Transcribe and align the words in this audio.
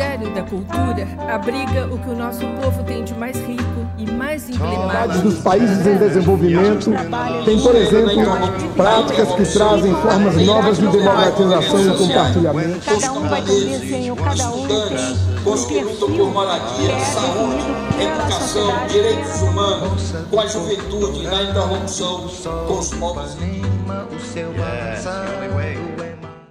mistério 0.00 0.34
da 0.34 0.42
cultura 0.42 1.06
abriga 1.28 1.86
o 1.92 1.98
que 1.98 2.08
o 2.08 2.16
nosso 2.16 2.40
povo 2.60 2.82
tem 2.84 3.04
de 3.04 3.14
mais 3.14 3.36
rico 3.36 3.86
e 3.98 4.10
mais 4.10 4.48
emblemático. 4.48 5.28
dos 5.28 5.40
países 5.40 5.86
em 5.86 5.98
desenvolvimento 5.98 6.90
tem, 7.44 7.60
por 7.60 7.74
exemplo, 7.74 8.22
práticas 8.74 9.28
que 9.34 9.52
trazem 9.52 9.94
formas 9.94 10.36
novas 10.36 10.78
de 10.78 10.86
democratização 10.86 11.80
e 11.80 11.98
compartilhamento. 11.98 12.80
Cada 12.86 13.12
um 13.12 13.28
vai 13.28 13.42
ter 13.42 13.52
um 13.52 13.78
desenho, 13.78 14.16
cada 14.16 14.50
um 14.50 14.66
tem 14.66 14.80
perfil 15.68 16.08
por 16.16 16.32
moradia, 16.32 17.00
saúde, 17.00 17.64
educação, 18.00 18.86
direitos 18.88 19.42
humanos, 19.42 20.14
com 20.30 20.40
a 20.40 20.46
juventude 20.46 21.24
na 21.24 21.42
interrupção 21.42 22.26
com 22.66 22.78
os 22.78 22.88
povos. 22.94 23.36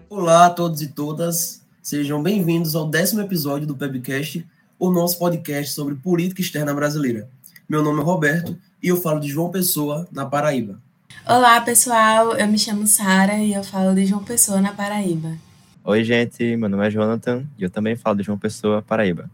Olá 0.07 0.47
a 0.47 0.49
todos 0.49 0.81
e 0.81 0.87
todas, 0.87 1.58
sejam 1.81 2.21
bem-vindos 2.21 2.75
ao 2.75 2.87
décimo 2.87 3.21
episódio 3.21 3.65
do 3.65 3.75
Pebcast, 3.75 4.45
o 4.77 4.91
nosso 4.91 5.17
podcast 5.17 5.73
sobre 5.73 5.95
política 5.95 6.41
externa 6.41 6.73
brasileira. 6.73 7.29
Meu 7.67 7.81
nome 7.81 8.01
é 8.01 8.03
Roberto 8.03 8.57
e 8.81 8.89
eu 8.89 8.97
falo 8.97 9.19
de 9.19 9.29
João 9.29 9.49
Pessoa, 9.49 10.07
na 10.11 10.25
Paraíba. 10.25 10.79
Olá, 11.25 11.59
pessoal, 11.61 12.35
eu 12.35 12.47
me 12.47 12.57
chamo 12.57 12.85
Sara 12.87 13.37
e 13.37 13.53
eu 13.53 13.63
falo 13.63 13.93
de 13.93 14.05
João 14.05 14.23
Pessoa, 14.23 14.61
na 14.61 14.73
Paraíba. 14.73 15.37
Oi, 15.83 16.03
gente, 16.03 16.55
meu 16.57 16.69
nome 16.69 16.85
é 16.85 16.89
Jonathan 16.89 17.45
e 17.57 17.63
eu 17.63 17.69
também 17.69 17.95
falo 17.95 18.17
de 18.17 18.23
João 18.23 18.37
Pessoa, 18.37 18.81
Paraíba. 18.81 19.29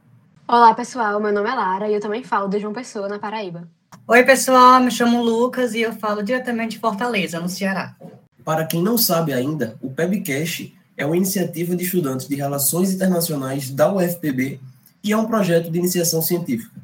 Olá, 0.48 0.74
pessoal, 0.74 1.20
meu 1.20 1.34
nome 1.34 1.50
é 1.50 1.54
Lara 1.54 1.90
e 1.90 1.96
eu 1.96 2.00
também 2.00 2.24
falo 2.24 2.48
de 2.48 2.60
João 2.60 2.74
Pessoa, 2.74 3.08
na 3.08 3.18
Paraíba. 3.18 3.68
Oi, 4.08 4.24
pessoal, 4.24 4.80
me 4.80 4.92
chamo 4.92 5.24
Lucas 5.24 5.74
e 5.74 5.82
eu 5.82 5.94
falo 5.94 6.22
diretamente 6.22 6.76
de 6.76 6.80
Fortaleza, 6.80 7.40
no 7.40 7.50
Ceará. 7.50 7.96
Para 8.44 8.66
quem 8.66 8.82
não 8.82 8.98
sabe 8.98 9.34
ainda, 9.34 9.76
o 9.82 9.90
PEBcast 9.90 10.72
é 10.98 11.06
uma 11.06 11.18
iniciativa 11.18 11.76
de 11.76 11.84
estudantes 11.84 12.28
de 12.28 12.36
Relações 12.36 12.94
Internacionais 12.94 13.70
da 13.70 13.92
UFPB 13.94 14.60
e 15.04 15.12
é 15.12 15.18
um 15.18 15.26
projeto 15.26 15.70
de 15.70 15.78
iniciação 15.78 16.22
científica. 16.22 16.76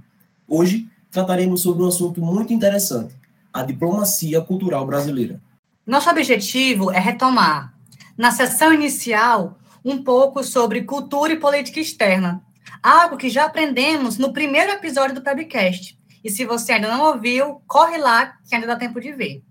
Hoje, 0.48 0.88
trataremos 1.10 1.62
sobre 1.62 1.84
um 1.84 1.88
assunto 1.88 2.22
muito 2.22 2.54
interessante, 2.54 3.16
a 3.54 3.64
diplomacia 3.64 4.42
cultural 4.42 4.86
brasileira. 4.86 5.40
Nosso 5.86 6.10
objetivo 6.10 6.92
é 6.92 7.00
retomar, 7.00 7.74
na 8.18 8.32
sessão 8.32 8.74
inicial, 8.74 9.58
um 9.84 10.04
pouco 10.04 10.44
sobre 10.44 10.84
cultura 10.84 11.34
e 11.34 11.40
política 11.40 11.80
externa, 11.80 12.42
algo 12.84 13.18
que 13.18 13.30
já 13.30 13.46
aprendemos 13.46 14.18
no 14.18 14.34
primeiro 14.34 14.72
episódio 14.72 15.16
do 15.16 15.22
PEBcast. 15.22 15.98
E 16.24 16.30
se 16.30 16.46
você 16.46 16.74
ainda 16.74 16.90
não 16.90 17.06
ouviu, 17.06 17.62
corre 17.68 17.98
lá 17.98 18.38
que 18.48 18.54
ainda 18.54 18.68
dá 18.68 18.76
tempo 18.76 19.02
de 19.02 19.12
ver. 19.12 19.42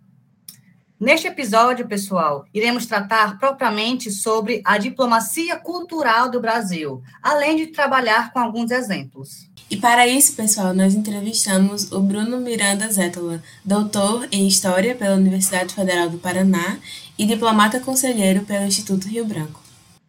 Neste 1.01 1.29
episódio, 1.29 1.89
pessoal, 1.89 2.45
iremos 2.53 2.85
tratar 2.85 3.39
propriamente 3.39 4.11
sobre 4.11 4.61
a 4.63 4.77
diplomacia 4.77 5.57
cultural 5.57 6.31
do 6.31 6.43
Brasil, 6.43 7.03
além 7.23 7.57
de 7.57 7.69
trabalhar 7.69 8.31
com 8.35 8.39
alguns 8.39 8.71
exemplos. 8.71 9.49
E 9.71 9.79
para 9.79 10.07
isso, 10.07 10.37
pessoal, 10.37 10.75
nós 10.75 10.95
entrevistamos 10.95 11.91
o 11.91 12.01
Bruno 12.01 12.39
Miranda 12.39 12.87
Zétola, 12.93 13.43
doutor 13.65 14.29
em 14.31 14.47
História 14.47 14.95
pela 14.95 15.17
Universidade 15.17 15.75
Federal 15.75 16.11
do 16.11 16.19
Paraná 16.19 16.77
e 17.19 17.25
diplomata 17.25 17.81
conselheiro 17.81 18.43
pelo 18.43 18.67
Instituto 18.67 19.09
Rio 19.09 19.25
Branco. 19.25 19.59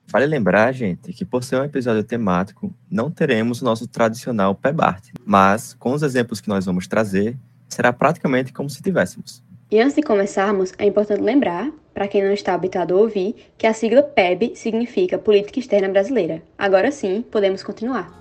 Vale 0.07 0.25
lembrar, 0.25 0.73
gente, 0.73 1.13
que 1.13 1.23
por 1.23 1.41
ser 1.41 1.55
um 1.55 1.63
episódio 1.63 2.03
temático, 2.03 2.69
não 2.89 3.09
teremos 3.09 3.61
o 3.61 3.65
nosso 3.65 3.87
tradicional 3.87 4.53
PEBART, 4.53 5.13
mas 5.23 5.73
com 5.73 5.93
os 5.93 6.03
exemplos 6.03 6.41
que 6.41 6.49
nós 6.49 6.65
vamos 6.65 6.85
trazer, 6.85 7.37
será 7.69 7.93
praticamente 7.93 8.51
como 8.51 8.69
se 8.69 8.81
tivéssemos. 8.81 9.41
E 9.71 9.79
antes 9.79 9.95
de 9.95 10.01
começarmos, 10.01 10.73
é 10.77 10.85
importante 10.85 11.21
lembrar, 11.21 11.71
para 11.93 12.05
quem 12.05 12.21
não 12.21 12.33
está 12.33 12.53
habituado 12.53 12.93
a 12.93 12.97
ouvir, 12.97 13.33
que 13.57 13.65
a 13.65 13.73
sigla 13.73 14.03
PEB 14.03 14.53
significa 14.53 15.17
Política 15.17 15.59
Externa 15.59 15.87
Brasileira. 15.87 16.43
Agora 16.57 16.91
sim, 16.91 17.23
podemos 17.31 17.63
continuar. 17.63 18.11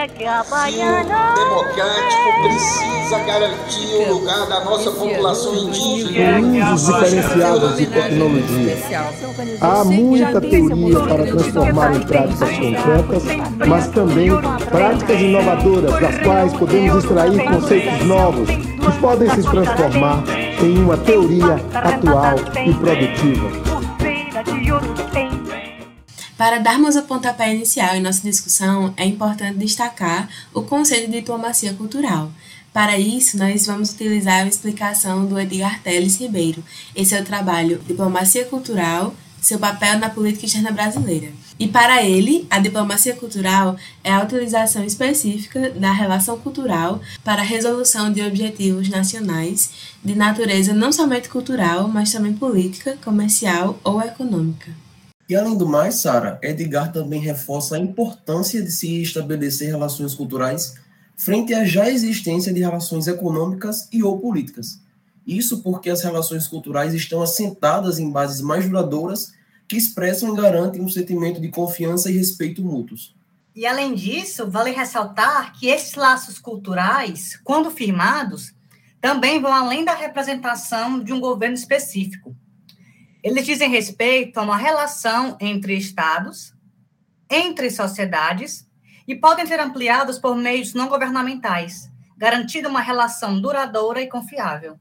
É 0.00 0.08
que 0.08 0.24
a 0.24 0.42
baiana 0.44 1.34
democrático 1.34 2.42
precisa 2.42 3.18
garantir 3.18 3.96
o 3.96 4.14
lugar 4.14 4.46
da 4.46 4.64
nossa 4.64 4.90
população 4.92 5.54
indígena. 5.54 6.72
Usos 6.72 6.94
diferenciados 6.94 7.76
de 7.76 7.86
tecnologia. 7.86 8.78
Há 9.60 9.84
muita 9.84 10.40
teoria 10.40 11.00
para 11.00 11.26
transformar 11.26 11.96
em 11.96 12.00
práticas 12.00 12.50
concretas, 12.50 13.22
mas 13.68 13.88
também 13.88 14.30
práticas 14.70 15.20
inovadoras 15.20 16.00
das 16.00 16.18
quais 16.20 16.52
podemos 16.54 17.04
extrair 17.04 17.44
conceitos 17.44 18.06
novos 18.06 18.48
que 18.48 19.00
podem 19.02 19.28
se 19.28 19.42
transformar 19.42 20.24
em 20.62 20.78
uma 20.78 20.96
teoria 20.96 21.56
atual 21.74 22.36
e 22.66 22.72
produtiva. 22.72 23.69
Para 26.40 26.58
darmos 26.58 26.96
o 26.96 27.02
pontapé 27.02 27.54
inicial 27.54 27.94
em 27.94 28.00
nossa 28.00 28.22
discussão, 28.22 28.94
é 28.96 29.04
importante 29.04 29.58
destacar 29.58 30.26
o 30.54 30.62
conceito 30.62 31.10
de 31.10 31.20
diplomacia 31.20 31.74
cultural. 31.74 32.32
Para 32.72 32.98
isso, 32.98 33.36
nós 33.36 33.66
vamos 33.66 33.90
utilizar 33.92 34.44
a 34.44 34.48
explicação 34.48 35.26
do 35.26 35.38
Edgar 35.38 35.82
Teles 35.82 36.18
Ribeiro. 36.18 36.64
Esse 36.96 37.14
é 37.14 37.20
o 37.20 37.24
trabalho 37.26 37.78
Diplomacia 37.86 38.46
Cultural, 38.46 39.14
seu 39.38 39.58
papel 39.58 39.98
na 39.98 40.08
política 40.08 40.46
externa 40.46 40.70
brasileira. 40.70 41.28
E 41.58 41.68
para 41.68 42.02
ele, 42.02 42.46
a 42.48 42.58
diplomacia 42.58 43.14
cultural 43.14 43.76
é 44.02 44.10
a 44.10 44.22
utilização 44.22 44.82
específica 44.82 45.68
da 45.72 45.92
relação 45.92 46.38
cultural 46.38 47.02
para 47.22 47.42
a 47.42 47.44
resolução 47.44 48.10
de 48.10 48.22
objetivos 48.22 48.88
nacionais 48.88 49.72
de 50.02 50.14
natureza 50.14 50.72
não 50.72 50.90
somente 50.90 51.28
cultural, 51.28 51.86
mas 51.86 52.10
também 52.10 52.32
política, 52.32 52.96
comercial 53.04 53.78
ou 53.84 54.00
econômica. 54.00 54.70
E 55.30 55.36
além 55.36 55.56
do 55.56 55.64
mais, 55.64 55.94
Sara, 55.94 56.40
Edgar 56.42 56.90
também 56.90 57.20
reforça 57.20 57.76
a 57.76 57.78
importância 57.78 58.60
de 58.60 58.72
se 58.72 59.00
estabelecer 59.00 59.68
relações 59.68 60.12
culturais 60.12 60.74
frente 61.16 61.54
à 61.54 61.64
já 61.64 61.88
existência 61.88 62.52
de 62.52 62.58
relações 62.58 63.06
econômicas 63.06 63.88
e 63.92 64.02
ou 64.02 64.18
políticas. 64.18 64.80
Isso 65.24 65.62
porque 65.62 65.88
as 65.88 66.02
relações 66.02 66.48
culturais 66.48 66.94
estão 66.94 67.22
assentadas 67.22 68.00
em 68.00 68.10
bases 68.10 68.40
mais 68.40 68.66
duradouras 68.66 69.32
que 69.68 69.76
expressam 69.76 70.34
e 70.34 70.36
garantem 70.36 70.82
um 70.82 70.88
sentimento 70.88 71.40
de 71.40 71.48
confiança 71.48 72.10
e 72.10 72.16
respeito 72.16 72.60
mútuos. 72.60 73.14
E 73.54 73.64
além 73.64 73.94
disso, 73.94 74.50
vale 74.50 74.72
ressaltar 74.72 75.52
que 75.56 75.68
esses 75.68 75.94
laços 75.94 76.40
culturais, 76.40 77.38
quando 77.44 77.70
firmados, 77.70 78.52
também 79.00 79.40
vão 79.40 79.54
além 79.54 79.84
da 79.84 79.94
representação 79.94 80.98
de 80.98 81.12
um 81.12 81.20
governo 81.20 81.54
específico. 81.54 82.34
Eles 83.22 83.44
dizem 83.44 83.68
respeito 83.68 84.38
a 84.38 84.42
uma 84.42 84.56
relação 84.56 85.36
entre 85.40 85.74
estados, 85.76 86.54
entre 87.30 87.70
sociedades 87.70 88.66
e 89.06 89.14
podem 89.14 89.44
ser 89.44 89.60
ampliados 89.60 90.18
por 90.18 90.34
meios 90.34 90.72
não 90.72 90.88
governamentais, 90.88 91.90
garantindo 92.16 92.68
uma 92.68 92.80
relação 92.80 93.38
duradoura 93.38 94.00
e 94.00 94.08
confiável. 94.08 94.78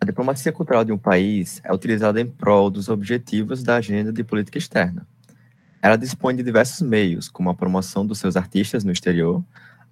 A 0.00 0.04
diplomacia 0.04 0.52
cultural 0.52 0.84
de 0.84 0.92
um 0.92 0.98
país 0.98 1.60
é 1.64 1.72
utilizada 1.72 2.20
em 2.20 2.26
prol 2.26 2.70
dos 2.70 2.88
objetivos 2.88 3.62
da 3.62 3.76
agenda 3.76 4.12
de 4.12 4.24
política 4.24 4.58
externa. 4.58 5.06
Ela 5.80 5.96
dispõe 5.96 6.34
de 6.34 6.42
diversos 6.42 6.80
meios, 6.86 7.28
como 7.28 7.50
a 7.50 7.54
promoção 7.54 8.04
dos 8.04 8.18
seus 8.18 8.36
artistas 8.36 8.82
no 8.82 8.90
exterior, 8.90 9.44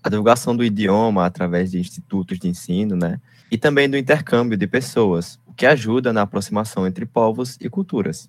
a 0.03 0.09
divulgação 0.09 0.55
do 0.55 0.65
idioma 0.65 1.25
através 1.25 1.71
de 1.71 1.78
institutos 1.78 2.38
de 2.38 2.49
ensino, 2.49 2.97
né, 2.97 3.21
e 3.50 3.56
também 3.56 3.88
do 3.88 3.97
intercâmbio 3.97 4.59
de 4.59 4.66
pessoas, 4.66 5.38
que 5.57 5.67
ajuda 5.67 6.13
na 6.13 6.23
aproximação 6.23 6.87
entre 6.87 7.07
povos 7.07 7.57
e 7.61 7.69
culturas. 7.69 8.29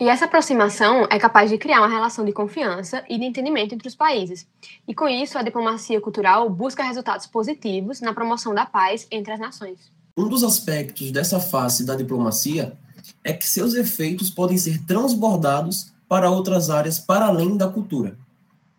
E 0.00 0.08
essa 0.08 0.26
aproximação 0.26 1.08
é 1.10 1.18
capaz 1.18 1.50
de 1.50 1.58
criar 1.58 1.80
uma 1.80 1.88
relação 1.88 2.24
de 2.24 2.32
confiança 2.32 3.02
e 3.08 3.18
de 3.18 3.24
entendimento 3.24 3.74
entre 3.74 3.88
os 3.88 3.96
países. 3.96 4.46
E 4.86 4.94
com 4.94 5.08
isso, 5.08 5.36
a 5.36 5.42
diplomacia 5.42 6.00
cultural 6.00 6.48
busca 6.48 6.84
resultados 6.84 7.26
positivos 7.26 8.00
na 8.00 8.14
promoção 8.14 8.54
da 8.54 8.64
paz 8.64 9.08
entre 9.10 9.32
as 9.32 9.40
nações. 9.40 9.90
Um 10.16 10.28
dos 10.28 10.44
aspectos 10.44 11.10
dessa 11.10 11.40
face 11.40 11.84
da 11.84 11.96
diplomacia 11.96 12.76
é 13.24 13.32
que 13.32 13.48
seus 13.48 13.74
efeitos 13.74 14.30
podem 14.30 14.56
ser 14.56 14.84
transbordados 14.84 15.92
para 16.08 16.30
outras 16.30 16.70
áreas 16.70 17.00
para 17.00 17.26
além 17.26 17.56
da 17.56 17.68
cultura. 17.68 18.16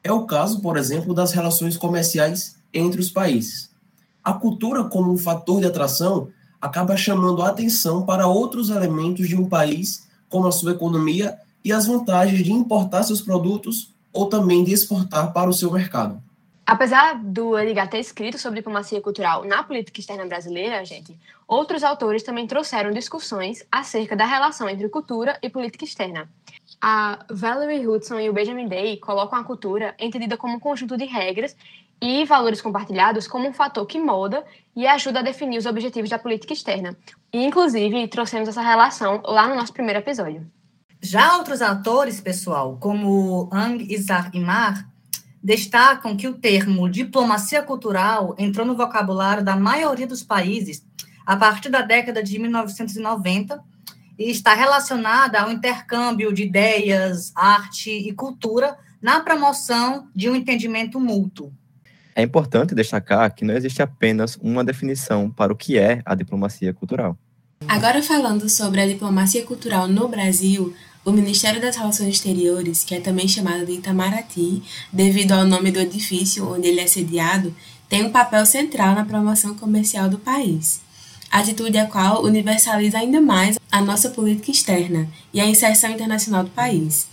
É 0.02 0.12
o 0.12 0.26
caso, 0.26 0.62
por 0.62 0.78
exemplo, 0.78 1.14
das 1.14 1.34
relações 1.34 1.76
comerciais 1.76 2.56
entre 2.74 3.02
os 3.02 3.10
países. 3.10 3.70
A 4.24 4.34
cultura, 4.34 4.86
como 4.86 5.12
um 5.12 5.18
fator 5.18 5.60
de 5.60 5.68
atração, 5.68 6.30
acaba 6.62 6.98
chamando 6.98 7.42
a 7.42 7.50
atenção 7.50 8.06
para 8.06 8.28
outros 8.28 8.70
elementos 8.70 9.28
de 9.28 9.36
um 9.36 9.48
país, 9.48 10.08
como 10.28 10.48
a 10.48 10.52
sua 10.52 10.72
economia 10.72 11.38
e 11.64 11.72
as 11.72 11.88
vantagens 11.88 12.44
de 12.44 12.52
importar 12.52 13.04
seus 13.04 13.22
produtos 13.22 13.94
ou 14.12 14.28
também 14.28 14.64
de 14.64 14.74
exportar 14.74 15.34
para 15.34 15.50
o 15.50 15.54
seu 15.54 15.72
mercado. 15.72 16.22
Apesar 16.66 17.16
do 17.16 17.58
Edgar 17.58 17.90
ter 17.90 17.98
escrito 17.98 18.38
sobre 18.38 18.60
diplomacia 18.60 19.02
cultural 19.02 19.44
na 19.44 19.64
política 19.64 20.00
externa 20.00 20.28
brasileira, 20.28 20.86
gente, 20.86 21.18
outros 21.48 21.84
autores 21.84 22.22
também 22.22 22.46
trouxeram 22.46 22.92
discussões 22.92 23.66
acerca 23.72 24.16
da 24.16 24.24
relação 24.24 24.70
entre 24.70 24.88
cultura 24.88 25.36
e 25.42 25.50
política 25.50 25.84
externa. 25.84 26.30
A 26.80 27.26
Valerie 27.28 27.88
Hudson 27.88 28.20
e 28.20 28.30
o 28.30 28.34
Benjamin 28.34 28.68
Day 28.68 28.98
colocam 28.98 29.40
a 29.40 29.44
cultura 29.44 29.96
entendida 29.98 30.38
como 30.38 30.58
um 30.58 30.60
conjunto 30.60 30.96
de 30.96 31.06
regras 31.06 31.56
e 32.02 32.26
valores 32.26 32.62
compartilhados 32.62 33.28
como 33.28 33.48
um 33.48 33.54
fator 33.54 33.86
que 33.86 34.00
molda 34.00 34.44
e 34.76 34.88
ajuda 34.88 35.20
a 35.20 35.24
definir 35.24 35.58
os 35.58 35.66
objetivos 35.66 36.10
da 36.10 36.20
política 36.20 36.54
externa. 36.54 36.98
E, 37.34 37.44
inclusive, 37.44 38.08
trouxemos 38.08 38.48
essa 38.48 38.62
relação 38.62 39.22
lá 39.26 39.48
no 39.48 39.56
nosso 39.56 39.74
primeiro 39.74 40.00
episódio. 40.00 40.50
Já 41.02 41.38
outros 41.38 41.62
autores, 41.62 42.20
pessoal, 42.20 42.78
como 42.80 43.50
Ang 43.52 43.86
Isar 43.94 44.30
Imar, 44.34 44.88
destacam 45.42 46.18
que 46.18 46.28
o 46.28 46.34
termo 46.34 46.90
diplomacia 46.90 47.64
cultural 47.64 48.36
entrou 48.38 48.66
no 48.66 48.76
vocabulário 48.76 49.44
da 49.44 49.56
maioria 49.56 50.06
dos 50.06 50.24
países 50.24 50.86
a 51.26 51.38
partir 51.38 51.70
da 51.70 51.82
década 51.82 52.22
de 52.22 52.38
1990 52.38 53.64
e 54.18 54.30
está 54.30 54.54
relacionada 54.54 55.40
ao 55.40 55.52
intercâmbio 55.52 56.34
de 56.34 56.44
ideias, 56.44 57.32
arte 57.34 57.90
e 57.90 58.12
cultura 58.14 58.78
na 59.02 59.22
promoção 59.22 60.10
de 60.14 60.30
um 60.30 60.36
entendimento 60.36 61.00
mútuo. 61.00 61.54
É 62.20 62.22
importante 62.22 62.76
destacar 62.76 63.34
que 63.34 63.46
não 63.46 63.56
existe 63.56 63.82
apenas 63.82 64.38
uma 64.42 64.62
definição 64.62 65.32
para 65.32 65.54
o 65.54 65.56
que 65.56 65.78
é 65.78 66.02
a 66.06 66.14
diplomacia 66.14 66.74
cultural. 66.74 67.18
Agora 67.66 68.04
falando 68.04 68.50
sobre 68.50 68.82
a 68.82 68.86
diplomacia 68.86 69.42
cultural 69.46 69.88
no 69.88 70.06
Brasil, 70.10 70.74
o 71.06 71.14
Ministério 71.14 71.62
das 71.62 71.78
Relações 71.78 72.16
Exteriores, 72.16 72.84
que 72.84 72.94
é 72.94 73.00
também 73.00 73.26
chamado 73.26 73.66
de 73.66 73.72
Itamaraty, 73.72 74.62
devido 74.92 75.32
ao 75.32 75.46
nome 75.46 75.72
do 75.72 75.80
edifício 75.80 76.46
onde 76.46 76.68
ele 76.68 76.82
é 76.82 76.88
sediado, 76.88 77.56
tem 77.88 78.04
um 78.04 78.12
papel 78.12 78.46
central 78.46 78.96
na 78.96 79.06
promoção 79.06 79.56
comercial 79.56 80.10
do 80.10 80.20
país. 80.20 80.82
Atitude 81.32 81.78
a 81.78 81.86
qual 81.86 82.22
universaliza 82.22 82.98
ainda 82.98 83.22
mais 83.22 83.58
a 83.72 83.80
nossa 83.80 84.10
política 84.10 84.52
externa 84.52 85.08
e 85.34 85.40
a 85.40 85.46
inserção 85.46 85.90
internacional 85.90 86.44
do 86.44 86.50
país. 86.50 87.08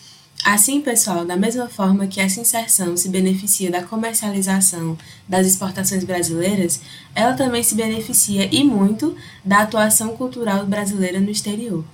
Assim, 0.48 0.80
pessoal, 0.80 1.24
da 1.24 1.36
mesma 1.36 1.68
forma 1.68 2.06
que 2.06 2.20
essa 2.20 2.40
inserção 2.40 2.96
se 2.96 3.08
beneficia 3.08 3.68
da 3.68 3.82
comercialização 3.82 4.96
das 5.28 5.44
exportações 5.44 6.04
brasileiras, 6.04 6.80
ela 7.16 7.34
também 7.34 7.64
se 7.64 7.74
beneficia 7.74 8.48
e 8.54 8.62
muito 8.62 9.16
da 9.44 9.62
atuação 9.62 10.16
cultural 10.16 10.64
brasileira 10.64 11.18
no 11.18 11.32
exterior. 11.32 11.84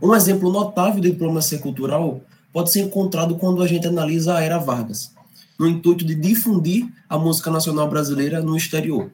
Um 0.00 0.14
exemplo 0.14 0.50
notável 0.50 0.98
de 0.98 1.10
diplomacia 1.10 1.58
cultural 1.58 2.22
pode 2.54 2.72
ser 2.72 2.80
encontrado 2.80 3.36
quando 3.36 3.62
a 3.62 3.66
gente 3.66 3.86
analisa 3.86 4.34
a 4.34 4.40
Era 4.40 4.56
Vargas, 4.56 5.12
no 5.58 5.68
intuito 5.68 6.02
de 6.02 6.14
difundir 6.14 6.88
a 7.06 7.18
música 7.18 7.50
nacional 7.50 7.86
brasileira 7.86 8.40
no 8.40 8.56
exterior. 8.56 9.10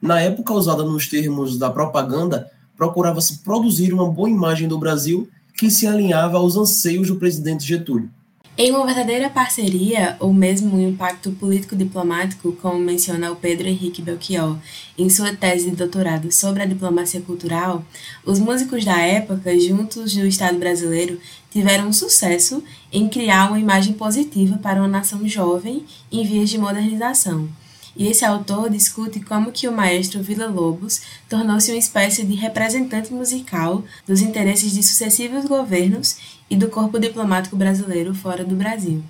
Na 0.00 0.20
época 0.20 0.54
usada 0.54 0.84
nos 0.84 1.08
termos 1.08 1.58
da 1.58 1.70
propaganda, 1.70 2.48
procurava-se 2.76 3.38
produzir 3.38 3.92
uma 3.92 4.08
boa 4.08 4.30
imagem 4.30 4.68
do 4.68 4.78
Brasil 4.78 5.28
que 5.56 5.68
se 5.68 5.88
alinhava 5.88 6.36
aos 6.36 6.56
anseios 6.56 7.08
do 7.08 7.16
presidente 7.16 7.66
Getúlio. 7.66 8.16
Em 8.60 8.72
uma 8.72 8.84
verdadeira 8.84 9.30
parceria, 9.30 10.16
ou 10.18 10.34
mesmo 10.34 10.74
um 10.76 10.88
impacto 10.88 11.30
político-diplomático, 11.30 12.50
como 12.60 12.76
menciona 12.76 13.30
o 13.30 13.36
Pedro 13.36 13.68
Henrique 13.68 14.02
Belchior 14.02 14.58
em 14.98 15.08
sua 15.08 15.32
tese 15.32 15.70
de 15.70 15.76
doutorado 15.76 16.32
sobre 16.32 16.64
a 16.64 16.66
diplomacia 16.66 17.20
cultural, 17.20 17.84
os 18.26 18.40
músicos 18.40 18.84
da 18.84 18.98
época, 18.98 19.56
juntos 19.60 20.12
do 20.12 20.26
Estado 20.26 20.58
brasileiro, 20.58 21.20
tiveram 21.52 21.92
sucesso 21.92 22.60
em 22.92 23.08
criar 23.08 23.46
uma 23.46 23.60
imagem 23.60 23.92
positiva 23.92 24.58
para 24.58 24.80
uma 24.80 24.88
nação 24.88 25.20
jovem 25.28 25.84
em 26.10 26.26
vias 26.26 26.50
de 26.50 26.58
modernização. 26.58 27.48
E 27.96 28.06
esse 28.06 28.24
autor 28.24 28.70
discute 28.70 29.18
como 29.18 29.50
que 29.50 29.66
o 29.66 29.72
maestro 29.72 30.22
Vila 30.22 30.46
Lobos 30.46 31.00
tornou-se 31.28 31.70
uma 31.70 31.78
espécie 31.78 32.24
de 32.24 32.34
representante 32.34 33.12
musical 33.12 33.84
dos 34.06 34.20
interesses 34.20 34.72
de 34.72 34.84
sucessivos 34.84 35.44
governos 35.46 36.37
e 36.50 36.56
do 36.56 36.68
corpo 36.68 36.98
diplomático 36.98 37.56
brasileiro 37.56 38.14
fora 38.14 38.44
do 38.44 38.54
Brasil. 38.54 39.02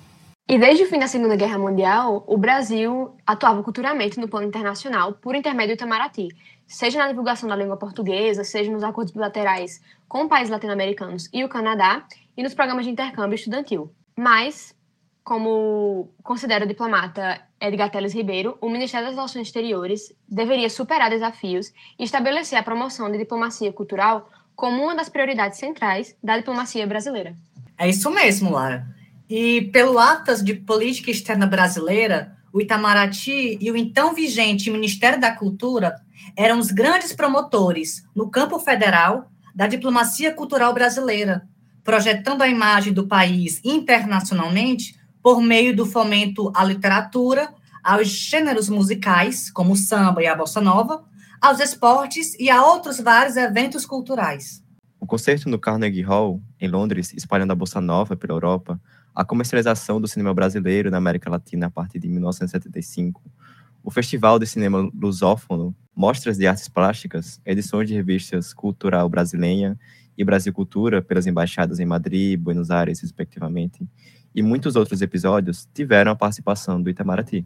E 0.47 0.57
desde 0.57 0.83
o 0.83 0.87
fim 0.87 0.97
da 0.97 1.07
Segunda 1.07 1.35
Guerra 1.35 1.59
Mundial, 1.59 2.23
o 2.25 2.35
Brasil 2.35 3.15
atuava 3.25 3.61
culturalmente 3.61 4.19
no 4.19 4.27
plano 4.27 4.47
internacional 4.47 5.13
por 5.13 5.35
intermédio 5.35 5.75
do 5.75 5.77
Itamaraty, 5.77 6.29
seja 6.65 6.97
na 6.97 7.07
divulgação 7.07 7.47
da 7.47 7.55
língua 7.55 7.77
portuguesa, 7.77 8.43
seja 8.43 8.71
nos 8.71 8.83
acordos 8.83 9.13
bilaterais 9.13 9.79
com 10.07 10.27
países 10.27 10.49
latino-americanos 10.49 11.29
e 11.31 11.43
o 11.43 11.49
Canadá, 11.49 12.03
e 12.35 12.41
nos 12.41 12.55
programas 12.55 12.85
de 12.85 12.91
intercâmbio 12.91 13.35
estudantil. 13.35 13.93
Mas, 14.17 14.73
como 15.23 16.09
considera 16.23 16.65
o 16.65 16.67
diplomata 16.67 17.39
Edgar 17.61 17.91
Teles 17.91 18.15
Ribeiro, 18.15 18.57
o 18.59 18.69
Ministério 18.69 19.05
das 19.05 19.15
Relações 19.15 19.47
Exteriores 19.47 20.11
deveria 20.27 20.69
superar 20.69 21.11
desafios 21.11 21.71
e 21.99 22.03
estabelecer 22.03 22.57
a 22.57 22.63
promoção 22.63 23.11
de 23.11 23.19
diplomacia 23.19 23.71
cultural 23.71 24.29
como 24.59 24.83
uma 24.83 24.93
das 24.93 25.07
prioridades 25.07 25.57
centrais 25.57 26.13
da 26.21 26.37
diplomacia 26.37 26.85
brasileira. 26.85 27.33
É 27.77 27.87
isso 27.87 28.11
mesmo, 28.11 28.51
Lara. 28.51 28.85
E 29.29 29.61
pelo 29.71 29.97
Atas 29.97 30.43
de 30.43 30.53
Política 30.53 31.09
Externa 31.09 31.47
Brasileira, 31.47 32.35
o 32.51 32.59
Itamaraty 32.59 33.57
e 33.61 33.71
o 33.71 33.77
então 33.77 34.13
vigente 34.13 34.69
Ministério 34.69 35.17
da 35.17 35.31
Cultura 35.31 35.95
eram 36.35 36.59
os 36.59 36.71
grandes 36.71 37.13
promotores, 37.13 38.03
no 38.13 38.29
campo 38.29 38.59
federal, 38.59 39.31
da 39.55 39.65
diplomacia 39.65 40.33
cultural 40.33 40.73
brasileira, 40.73 41.47
projetando 41.81 42.41
a 42.41 42.47
imagem 42.49 42.91
do 42.91 43.07
país 43.07 43.61
internacionalmente 43.63 44.99
por 45.23 45.41
meio 45.41 45.73
do 45.73 45.85
fomento 45.85 46.51
à 46.53 46.65
literatura, 46.65 47.47
aos 47.81 48.09
gêneros 48.09 48.67
musicais, 48.67 49.49
como 49.49 49.71
o 49.71 49.77
samba 49.77 50.21
e 50.21 50.27
a 50.27 50.35
bossa 50.35 50.59
nova, 50.59 51.05
aos 51.41 51.59
esportes 51.59 52.35
e 52.39 52.49
a 52.49 52.65
outros 52.65 52.99
vários 52.99 53.37
eventos 53.37 53.85
culturais. 53.85 54.63
O 54.99 55.05
concerto 55.05 55.49
no 55.49 55.57
Carnegie 55.57 56.01
Hall, 56.01 56.41
em 56.59 56.67
Londres, 56.67 57.13
espalhando 57.13 57.51
a 57.51 57.55
bossa 57.55 57.79
nova 57.79 58.15
pela 58.15 58.33
Europa, 58.33 58.79
a 59.15 59.23
comercialização 59.23 59.99
do 59.99 60.07
cinema 60.07 60.33
brasileiro 60.33 60.91
na 60.91 60.97
América 60.97 61.29
Latina 61.29 61.67
a 61.67 61.69
partir 61.69 61.99
de 61.99 62.09
1975, 62.09 63.21
o 63.83 63.89
Festival 63.89 64.37
de 64.37 64.45
Cinema 64.45 64.89
Lusófono, 64.93 65.75
mostras 65.95 66.37
de 66.37 66.45
artes 66.45 66.67
plásticas, 66.67 67.41
edições 67.45 67.87
de 67.87 67.93
revistas 67.93 68.53
Cultural 68.53 69.09
Brasileira 69.09 69.77
e 70.17 70.23
Brasil 70.23 70.53
Cultura 70.53 71.01
pelas 71.01 71.25
embaixadas 71.25 71.79
em 71.79 71.85
Madrid 71.85 72.33
e 72.33 72.37
Buenos 72.37 72.69
Aires, 72.69 72.99
respectivamente, 72.99 73.87
e 74.35 74.43
muitos 74.43 74.75
outros 74.75 75.01
episódios 75.01 75.67
tiveram 75.73 76.11
a 76.11 76.15
participação 76.15 76.81
do 76.81 76.89
Itamaraty. 76.89 77.45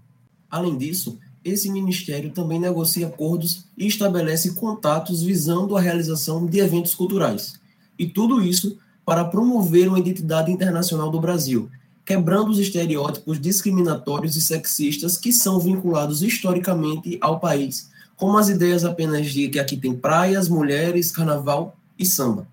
Além 0.49 0.77
disso, 0.77 1.19
esse 1.43 1.69
ministério 1.69 2.31
também 2.31 2.59
negocia 2.59 3.07
acordos 3.07 3.65
e 3.77 3.87
estabelece 3.87 4.51
contatos 4.51 5.21
visando 5.21 5.75
a 5.75 5.81
realização 5.81 6.45
de 6.45 6.59
eventos 6.59 6.95
culturais. 6.95 7.59
E 7.97 8.05
tudo 8.05 8.41
isso 8.41 8.77
para 9.05 9.25
promover 9.25 9.89
uma 9.89 9.99
identidade 9.99 10.51
internacional 10.51 11.09
do 11.09 11.19
Brasil, 11.19 11.69
quebrando 12.05 12.49
os 12.51 12.59
estereótipos 12.59 13.39
discriminatórios 13.39 14.35
e 14.35 14.41
sexistas 14.41 15.17
que 15.17 15.33
são 15.33 15.59
vinculados 15.59 16.21
historicamente 16.21 17.17
ao 17.21 17.39
país, 17.39 17.89
como 18.15 18.37
as 18.37 18.49
ideias 18.49 18.85
apenas 18.85 19.31
de 19.31 19.49
que 19.49 19.59
aqui 19.59 19.75
tem 19.75 19.93
praias, 19.93 20.47
mulheres, 20.47 21.11
carnaval 21.11 21.75
e 21.97 22.05
samba. 22.05 22.47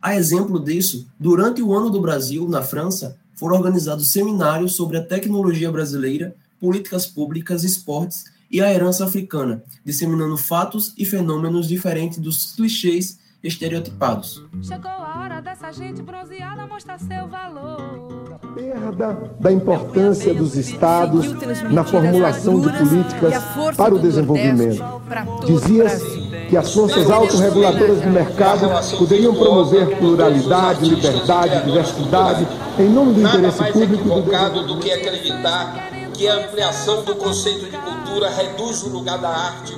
A 0.00 0.16
exemplo 0.16 0.58
disso, 0.58 1.06
durante 1.18 1.62
o 1.62 1.72
Ano 1.72 1.88
do 1.88 2.00
Brasil, 2.00 2.48
na 2.48 2.62
França, 2.62 3.16
foram 3.34 3.56
organizados 3.56 4.08
seminários 4.08 4.74
sobre 4.74 4.98
a 4.98 5.04
tecnologia 5.04 5.70
brasileira, 5.70 6.34
políticas 6.62 7.08
públicas, 7.08 7.64
esportes 7.64 8.26
e 8.48 8.60
a 8.60 8.72
herança 8.72 9.04
africana, 9.04 9.64
disseminando 9.84 10.38
fatos 10.38 10.94
e 10.96 11.04
fenômenos 11.04 11.66
diferentes 11.66 12.18
dos 12.18 12.52
clichês 12.54 13.18
estereotipados. 13.42 14.44
Chegou 14.62 14.88
a 14.88 15.20
hora 15.20 15.40
dessa 15.42 15.72
gente 15.72 16.00
bronzeada 16.00 16.64
mostrar 16.64 17.00
seu 17.00 17.26
valor. 17.26 18.38
Perda 18.54 19.34
da 19.40 19.50
importância 19.50 20.32
dos 20.32 20.54
estados 20.54 21.26
na 21.68 21.82
formulação 21.82 22.60
de 22.60 22.68
políticas 22.78 23.34
para 23.76 23.92
o 23.92 23.98
desenvolvimento. 23.98 24.84
Dizia-se 25.44 26.46
que 26.48 26.56
as 26.56 26.72
forças 26.72 27.10
autorreguladoras 27.10 28.00
do 28.02 28.10
mercado 28.10 28.68
poderiam 28.96 29.34
promover 29.34 29.96
pluralidade, 29.96 30.88
liberdade, 30.88 31.64
diversidade, 31.64 32.46
em 32.78 32.88
nome 32.88 33.14
do 33.14 33.22
interesse 33.22 33.72
público. 33.72 34.04
Do, 34.04 34.66
do 34.66 34.78
que 34.78 34.92
acreditar 34.92 35.91
que 36.22 36.28
a 36.28 36.36
ampliação 36.36 37.04
do 37.04 37.16
conceito 37.16 37.68
de 37.68 37.76
cultura 37.76 38.30
reduz 38.30 38.84
o 38.84 38.88
lugar 38.90 39.20
da 39.20 39.28
arte 39.28 39.72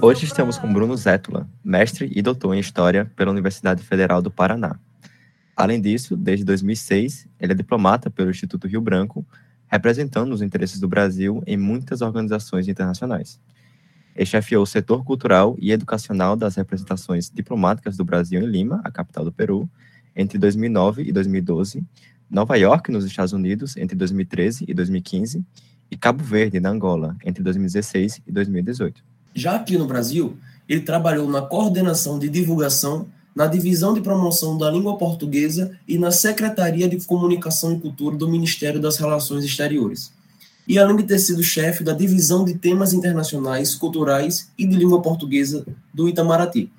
Hoje 0.00 0.24
estamos 0.24 0.56
com 0.56 0.72
Bruno 0.72 0.96
Zétula, 0.96 1.46
mestre 1.62 2.10
e 2.16 2.22
doutor 2.22 2.54
em 2.54 2.60
História 2.60 3.12
pela 3.14 3.30
Universidade 3.30 3.82
Federal 3.82 4.22
do 4.22 4.30
Paraná. 4.30 4.80
Além 5.54 5.82
disso, 5.82 6.16
desde 6.16 6.46
2006, 6.46 7.28
ele 7.38 7.52
é 7.52 7.54
diplomata 7.54 8.08
pelo 8.08 8.30
Instituto 8.30 8.66
Rio 8.66 8.80
Branco, 8.80 9.22
representando 9.66 10.32
os 10.32 10.40
interesses 10.40 10.80
do 10.80 10.88
Brasil 10.88 11.42
em 11.46 11.58
muitas 11.58 12.00
organizações 12.00 12.68
internacionais 12.68 13.38
e 14.16 14.24
chefiou 14.24 14.62
o 14.62 14.66
setor 14.66 15.04
cultural 15.04 15.54
e 15.60 15.72
educacional 15.72 16.36
das 16.36 16.56
representações 16.56 17.28
diplomáticas 17.28 17.98
do 17.98 18.04
Brasil 18.04 18.40
em 18.40 18.46
Lima, 18.46 18.80
a 18.82 18.90
capital 18.90 19.26
do 19.26 19.30
Peru, 19.30 19.68
entre 20.16 20.38
2009 20.38 21.02
e 21.02 21.12
2012, 21.12 21.84
Nova 22.30 22.56
York, 22.56 22.90
nos 22.90 23.04
Estados 23.04 23.32
Unidos, 23.32 23.76
entre 23.76 23.96
2013 23.96 24.64
e 24.68 24.74
2015, 24.74 25.44
e 25.90 25.96
Cabo 25.96 26.22
Verde, 26.22 26.60
na 26.60 26.70
Angola, 26.70 27.16
entre 27.24 27.42
2016 27.42 28.20
e 28.26 28.32
2018. 28.32 29.02
Já 29.34 29.56
aqui 29.56 29.78
no 29.78 29.86
Brasil, 29.86 30.36
ele 30.68 30.82
trabalhou 30.82 31.28
na 31.28 31.42
coordenação 31.42 32.18
de 32.18 32.28
divulgação, 32.28 33.06
na 33.34 33.46
divisão 33.46 33.94
de 33.94 34.00
promoção 34.00 34.58
da 34.58 34.70
língua 34.70 34.98
portuguesa 34.98 35.78
e 35.86 35.96
na 35.96 36.10
Secretaria 36.10 36.88
de 36.88 37.04
Comunicação 37.06 37.72
e 37.72 37.80
Cultura 37.80 38.16
do 38.16 38.28
Ministério 38.28 38.80
das 38.80 38.96
Relações 38.98 39.44
Exteriores 39.44 40.12
e 40.68 40.78
além 40.78 40.96
de 40.96 41.04
ter 41.04 41.18
sido 41.18 41.42
chefe 41.42 41.82
da 41.82 41.94
divisão 41.94 42.44
de 42.44 42.54
temas 42.54 42.92
internacionais, 42.92 43.74
culturais 43.74 44.50
e 44.58 44.66
de 44.66 44.76
língua 44.76 45.00
portuguesa 45.00 45.66
do 45.94 46.06
Itamaraty. 46.06 46.70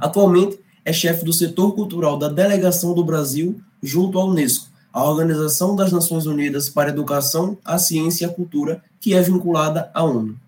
Atualmente, 0.00 0.58
é 0.82 0.92
chefe 0.92 1.24
do 1.24 1.32
setor 1.32 1.74
cultural 1.74 2.18
da 2.18 2.28
Delegação 2.28 2.94
do 2.94 3.04
Brasil 3.04 3.60
junto 3.82 4.18
à 4.18 4.24
Unesco, 4.24 4.70
a 4.94 5.02
Organização 5.02 5.74
das 5.74 5.90
Nações 5.90 6.24
Unidas 6.24 6.68
para 6.68 6.88
a 6.88 6.92
Educação, 6.92 7.58
a 7.64 7.76
Ciência 7.78 8.24
e 8.24 8.30
a 8.30 8.32
Cultura, 8.32 8.80
que 9.00 9.12
é 9.12 9.20
vinculada 9.20 9.90
à 9.92 10.04
ONU. 10.04 10.38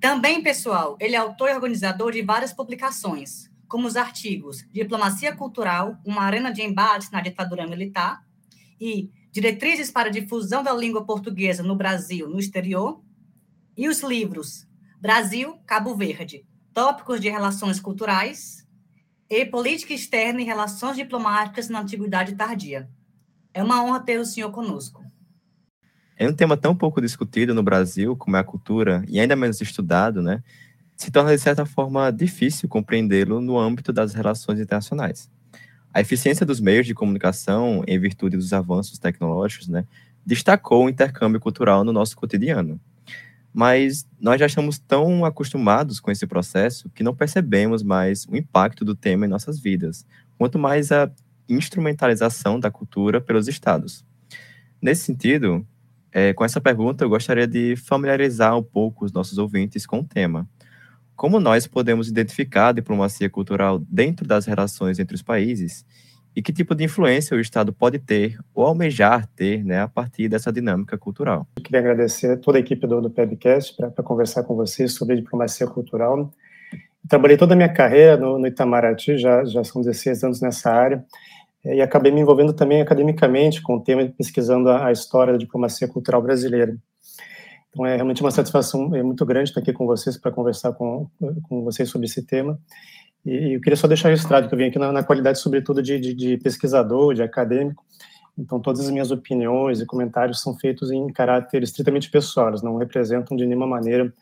Também, 0.00 0.40
pessoal, 0.40 0.96
ele 1.00 1.16
é 1.16 1.18
autor 1.18 1.50
e 1.50 1.54
organizador 1.54 2.12
de 2.12 2.22
várias 2.22 2.52
publicações, 2.52 3.50
como 3.66 3.88
os 3.88 3.96
artigos 3.96 4.64
Diplomacia 4.72 5.34
Cultural, 5.34 5.96
uma 6.04 6.22
arena 6.22 6.52
de 6.52 6.62
embates 6.62 7.10
na 7.10 7.20
ditadura 7.20 7.66
militar, 7.66 8.22
e 8.80 9.10
Diretrizes 9.32 9.90
para 9.90 10.08
a 10.08 10.10
difusão 10.10 10.62
da 10.62 10.72
língua 10.72 11.04
portuguesa 11.04 11.62
no 11.62 11.76
Brasil, 11.76 12.26
no 12.26 12.38
exterior, 12.38 13.02
e 13.76 13.86
os 13.86 14.00
livros 14.00 14.66
Brasil, 14.98 15.58
Cabo 15.66 15.94
Verde, 15.94 16.46
Tópicos 16.72 17.20
de 17.20 17.28
Relações 17.28 17.78
Culturais 17.78 18.66
e 19.28 19.44
Política 19.44 19.92
Externa 19.92 20.40
e 20.40 20.44
Relações 20.44 20.96
Diplomáticas 20.96 21.68
na 21.68 21.80
Antiguidade 21.80 22.34
Tardia. 22.34 22.88
É 23.56 23.64
uma 23.64 23.82
honra 23.82 24.00
ter 24.00 24.20
o 24.20 24.24
senhor 24.26 24.50
conosco. 24.50 25.02
É 26.14 26.28
um 26.28 26.32
tema 26.34 26.58
tão 26.58 26.76
pouco 26.76 27.00
discutido 27.00 27.54
no 27.54 27.62
Brasil 27.62 28.14
como 28.14 28.36
é 28.36 28.40
a 28.40 28.44
cultura, 28.44 29.02
e 29.08 29.18
ainda 29.18 29.34
menos 29.34 29.58
estudado, 29.62 30.20
né? 30.20 30.42
Se 30.94 31.10
torna, 31.10 31.34
de 31.34 31.40
certa 31.40 31.64
forma, 31.64 32.12
difícil 32.12 32.68
compreendê-lo 32.68 33.40
no 33.40 33.58
âmbito 33.58 33.94
das 33.94 34.12
relações 34.12 34.60
internacionais. 34.60 35.30
A 35.90 36.02
eficiência 36.02 36.44
dos 36.44 36.60
meios 36.60 36.86
de 36.86 36.92
comunicação, 36.92 37.82
em 37.86 37.98
virtude 37.98 38.36
dos 38.36 38.52
avanços 38.52 38.98
tecnológicos, 38.98 39.68
né, 39.68 39.86
destacou 40.24 40.84
o 40.84 40.90
intercâmbio 40.90 41.40
cultural 41.40 41.82
no 41.82 41.94
nosso 41.94 42.14
cotidiano. 42.14 42.78
Mas 43.54 44.06
nós 44.20 44.38
já 44.38 44.44
estamos 44.44 44.78
tão 44.78 45.24
acostumados 45.24 45.98
com 45.98 46.10
esse 46.10 46.26
processo 46.26 46.90
que 46.90 47.02
não 47.02 47.14
percebemos 47.14 47.82
mais 47.82 48.26
o 48.26 48.36
impacto 48.36 48.84
do 48.84 48.94
tema 48.94 49.24
em 49.24 49.30
nossas 49.30 49.58
vidas, 49.58 50.04
quanto 50.36 50.58
mais 50.58 50.92
a 50.92 51.10
instrumentalização 51.48 52.58
da 52.58 52.70
cultura 52.70 53.20
pelos 53.20 53.48
estados. 53.48 54.04
Nesse 54.80 55.04
sentido, 55.04 55.66
é, 56.12 56.32
com 56.32 56.44
essa 56.44 56.60
pergunta, 56.60 57.04
eu 57.04 57.08
gostaria 57.08 57.46
de 57.46 57.76
familiarizar 57.76 58.56
um 58.56 58.62
pouco 58.62 59.04
os 59.04 59.12
nossos 59.12 59.38
ouvintes 59.38 59.86
com 59.86 60.00
o 60.00 60.04
tema. 60.04 60.48
Como 61.14 61.40
nós 61.40 61.66
podemos 61.66 62.08
identificar 62.08 62.68
a 62.68 62.72
diplomacia 62.72 63.28
cultural 63.28 63.78
dentro 63.78 64.26
das 64.26 64.46
relações 64.46 64.98
entre 64.98 65.14
os 65.14 65.22
países 65.22 65.84
e 66.36 66.42
que 66.42 66.52
tipo 66.52 66.74
de 66.74 66.84
influência 66.84 67.34
o 67.34 67.40
Estado 67.40 67.72
pode 67.72 67.98
ter 67.98 68.38
ou 68.54 68.66
almejar 68.66 69.26
ter 69.34 69.64
né, 69.64 69.80
a 69.80 69.88
partir 69.88 70.28
dessa 70.28 70.52
dinâmica 70.52 70.98
cultural? 70.98 71.46
Eu 71.56 71.62
queria 71.62 71.80
agradecer 71.80 72.36
toda 72.36 72.58
a 72.58 72.60
equipe 72.60 72.86
do, 72.86 73.00
do 73.00 73.10
PEBcast 73.10 73.74
para 73.74 74.04
conversar 74.04 74.42
com 74.42 74.54
vocês 74.54 74.92
sobre 74.92 75.16
diplomacia 75.16 75.66
cultural. 75.66 76.30
trabalhei 77.08 77.38
toda 77.38 77.54
a 77.54 77.56
minha 77.56 77.72
carreira 77.72 78.18
no, 78.18 78.38
no 78.38 78.46
Itamaraty, 78.46 79.16
já, 79.16 79.42
já 79.46 79.64
são 79.64 79.80
16 79.80 80.24
anos 80.24 80.40
nessa 80.42 80.70
área, 80.70 81.02
e 81.74 81.80
acabei 81.80 82.12
me 82.12 82.20
envolvendo 82.20 82.52
também 82.52 82.80
academicamente 82.80 83.60
com 83.60 83.76
o 83.76 83.80
tema, 83.80 84.06
pesquisando 84.16 84.70
a, 84.70 84.92
história 84.92 85.32
da 85.32 85.38
diplomacia 85.38 85.88
cultural 85.88 86.22
brasileira. 86.22 86.76
Então 87.70 87.84
é 87.84 87.96
realmente 87.96 88.22
uma 88.22 88.30
satisfação 88.30 88.94
é 88.94 89.02
muito 89.02 89.26
grande 89.26 89.50
estar 89.50 89.60
aqui 89.60 89.72
com 89.72 89.86
vocês 89.86 90.16
para 90.16 90.30
conversar 90.30 90.72
com, 90.72 91.08
com 91.48 91.64
vocês 91.64 91.88
sobre 91.88 92.06
esse 92.06 92.22
tema. 92.24 92.58
E 93.24 93.56
eu 93.56 93.60
queria 93.60 93.76
só 93.76 93.88
deixar 93.88 94.10
registrado 94.10 94.48
que 94.48 94.54
eu 94.54 94.58
vim 94.58 94.66
aqui 94.66 94.78
na, 94.78 94.92
na 94.92 95.02
qualidade, 95.02 95.40
sobretudo, 95.40 95.82
de, 95.82 95.98
de, 95.98 96.14
de, 96.14 96.36
pesquisador, 96.38 97.12
de 97.12 97.22
acadêmico. 97.22 97.84
Então, 98.38 98.60
todas 98.60 98.82
as 98.82 98.90
minhas 98.90 99.10
opiniões 99.10 99.80
e 99.80 99.86
comentários 99.86 100.40
são 100.40 100.56
feitos 100.56 100.92
em 100.92 101.08
caráter 101.08 101.62
estritamente 101.62 102.08
pessoal, 102.08 102.52
não 102.62 102.76
representam 102.76 103.36
de 103.36 103.44
nenhuma 103.44 103.66
maneira 103.66 104.12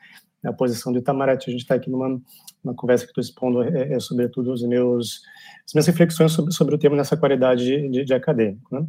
a 0.48 0.52
posição 0.52 0.92
do 0.92 0.98
Itamaraty. 0.98 1.48
A 1.48 1.52
gente 1.52 1.62
está 1.62 1.74
aqui 1.74 1.90
numa, 1.90 2.20
numa 2.62 2.74
conversa 2.74 3.04
que 3.04 3.10
estou 3.10 3.22
expondo, 3.22 3.62
é, 3.62 3.94
é, 3.94 4.00
sobretudo, 4.00 4.52
os 4.52 4.62
meus, 4.62 5.22
as 5.66 5.72
minhas 5.74 5.86
reflexões 5.86 6.32
sobre, 6.32 6.52
sobre 6.52 6.74
o 6.74 6.78
tema 6.78 6.96
nessa 6.96 7.16
qualidade 7.16 7.64
de, 7.64 7.88
de, 7.88 8.04
de 8.04 8.14
acadêmico. 8.14 8.74
Né? 8.74 8.86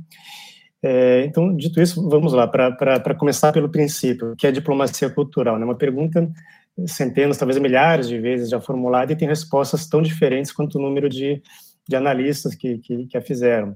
É, 0.83 1.25
então, 1.25 1.55
dito 1.55 1.81
isso, 1.81 2.07
vamos 2.09 2.33
lá, 2.33 2.47
para 2.47 3.15
começar 3.15 3.51
pelo 3.51 3.69
princípio, 3.69 4.35
que 4.37 4.45
é 4.45 4.51
diplomacia 4.51 5.09
cultural. 5.09 5.57
Né? 5.57 5.65
Uma 5.65 5.75
pergunta 5.75 6.31
centenas, 6.87 7.37
talvez 7.37 7.57
milhares 7.59 8.07
de 8.07 8.19
vezes 8.19 8.49
já 8.49 8.59
formulada 8.59 9.13
e 9.13 9.15
tem 9.15 9.27
respostas 9.27 9.87
tão 9.87 10.01
diferentes 10.01 10.51
quanto 10.51 10.77
o 10.77 10.81
número 10.81 11.07
de, 11.07 11.41
de 11.87 11.95
analistas 11.95 12.53
que, 12.53 12.79
que, 12.79 13.05
que, 13.07 13.17
a 13.17 13.21
fizeram. 13.21 13.75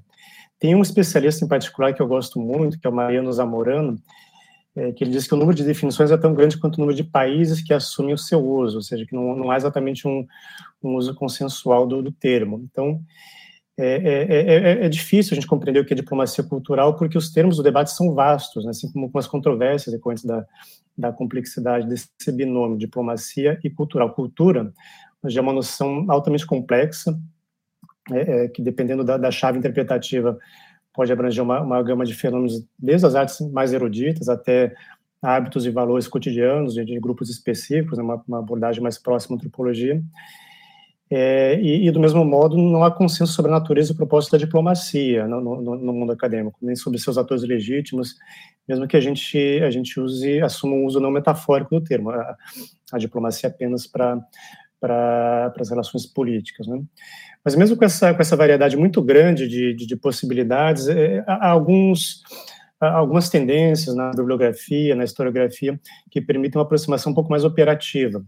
Tem 0.60 0.76
um 0.76 0.82
especialista 0.82 1.46
em 1.46 1.48
particular 1.48 1.94
que 1.94 2.02
eu 2.02 2.08
gosto 2.08 2.40
muito, 2.40 2.78
que 2.78 2.86
é 2.86 2.90
o 2.90 2.94
Mariano 2.94 3.32
Zamorano, 3.32 3.98
é, 4.80 4.92
que 4.94 5.04
ele 5.04 5.12
diz 5.12 5.28
que 5.28 5.34
o 5.34 5.38
número 5.38 5.56
de 5.56 5.64
definições 5.64 6.12
é 6.12 6.18
tão 6.18 6.34
grande 6.34 6.58
quanto 6.58 6.78
o 6.78 6.80
número 6.80 6.96
de 6.96 7.04
países 7.04 7.62
que 7.62 7.74
assumem 7.74 8.14
o 8.14 8.18
seu 8.18 8.40
uso, 8.40 8.78
ou 8.78 8.82
seja, 8.82 9.06
que 9.06 9.14
não, 9.14 9.36
não 9.36 9.52
há 9.52 9.58
exatamente 9.58 10.08
um, 10.08 10.26
um 10.82 10.96
uso 10.96 11.14
consensual 11.14 11.86
do, 11.86 12.02
do 12.02 12.12
termo. 12.12 12.62
Então, 12.72 13.02
é 13.78 13.96
é, 13.96 14.24
é, 14.24 14.82
é, 14.84 14.86
é, 14.86 14.90
difícil 14.90 15.34
a 15.34 15.36
gente 15.36 15.48
compreender 15.48 15.80
o 15.80 15.86
que 15.86 15.94
é 15.94 15.96
diplomacia 15.96 16.44
cultural, 16.44 16.96
porque 16.98 17.18
os 17.18 17.32
termos 17.32 17.58
do 17.58 17.64
debate 17.64 17.92
são 17.92 18.14
vastos, 18.14 18.66
né? 18.66 18.72
assim 18.72 18.92
como 18.92 19.10
com 19.10 19.18
as 19.18 19.28
controvérsias 19.28 19.94
decorrentes 19.94 20.26
da, 20.26 20.46
da 20.98 21.14
complexidade 21.14 21.88
desse 21.88 22.32
binômio, 22.32 22.78
diplomacia 22.78 23.58
e 23.64 23.70
cultural. 23.70 24.14
Cultura 24.14 24.74
já 25.26 25.40
é 25.40 25.44
uma 25.44 25.54
noção 25.54 26.06
altamente 26.10 26.46
complexa, 26.46 27.18
é, 28.12 28.50
que 28.50 28.62
dependendo 28.62 29.04
da, 29.04 29.18
da, 29.18 29.32
chave 29.32 29.58
interpretativa 29.58 30.38
pode 30.94 31.12
abranger 31.12 31.44
uma, 31.44 31.62
uma 31.62 31.82
gama 31.84 32.06
de 32.06 32.14
fenômenos, 32.14 32.66
desde 32.78 33.06
as 33.06 33.16
artes 33.16 33.40
mais 33.52 33.74
eruditas 33.74 34.30
até 34.30 34.74
hábitos 35.22 35.66
e 35.66 35.70
valores 35.70 36.08
cotidianos 36.08 36.74
de, 36.74 36.86
de 36.86 37.00
grupos 37.00 37.30
específicos, 37.30 37.98
né? 37.98 38.04
uma, 38.04 38.24
uma 38.28 38.40
abordagem 38.40 38.82
mais 38.82 38.98
próxima 38.98 39.36
à 39.36 39.38
antropologia. 39.38 40.02
É, 41.12 41.60
e, 41.60 41.88
e, 41.88 41.92
do 41.92 42.00
mesmo 42.00 42.24
modo, 42.24 42.56
não 42.56 42.84
há 42.84 42.92
consenso 42.92 43.34
sobre 43.34 43.52
a 43.52 43.56
natureza 43.56 43.92
e 43.92 43.94
o 43.94 43.98
propósito 43.98 44.34
da 44.34 44.38
diplomacia 44.38 45.28
no, 45.28 45.42
no, 45.42 45.76
no, 45.76 45.94
mundo 45.94 46.12
acadêmico, 46.12 46.60
nem 46.62 46.76
sobre 46.76 47.00
seus 47.00 47.18
atores 47.18 47.44
legítimos, 47.44 48.16
mesmo 48.68 48.88
que 48.88 48.96
a 48.96 49.02
gente, 49.02 49.38
a 49.64 49.72
gente 49.72 50.00
use, 50.00 50.40
assuma 50.40 50.76
um 50.76 50.86
uso 50.86 51.00
não 51.00 51.10
metafórico 51.10 51.80
do 51.80 51.84
termo, 51.84 52.12
a, 52.12 52.38
a 52.92 52.98
diplomacia 53.00 53.50
apenas 53.50 53.88
para 53.88 54.20
para 54.80 55.54
as 55.60 55.70
relações 55.70 56.06
políticas. 56.06 56.68
Né? 56.68 56.82
Mas 57.44 57.56
mesmo 57.56 57.76
com 57.76 57.86
essa, 57.86 58.14
com 58.14 58.22
essa 58.22 58.36
variedade 58.36 58.78
muito 58.78 59.02
grande 59.02 59.48
de, 59.48 59.74
de, 59.74 59.86
de 59.86 59.96
possibilidades, 59.96 60.88
é, 60.88 61.24
há 61.28 61.50
alguns, 61.50 62.22
há 62.80 62.98
algumas 62.98 63.30
tendências 63.30 63.96
na 63.96 64.12
bibliografia, 64.12 64.96
na 64.96 65.04
historiografia, 65.04 65.80
que 66.10 66.22
permitem 66.22 66.60
uma 66.60 66.66
aproximação 66.66 67.12
um 67.12 67.16
pouco 67.16 67.30
mais 67.30 67.44
operativa 67.44 68.24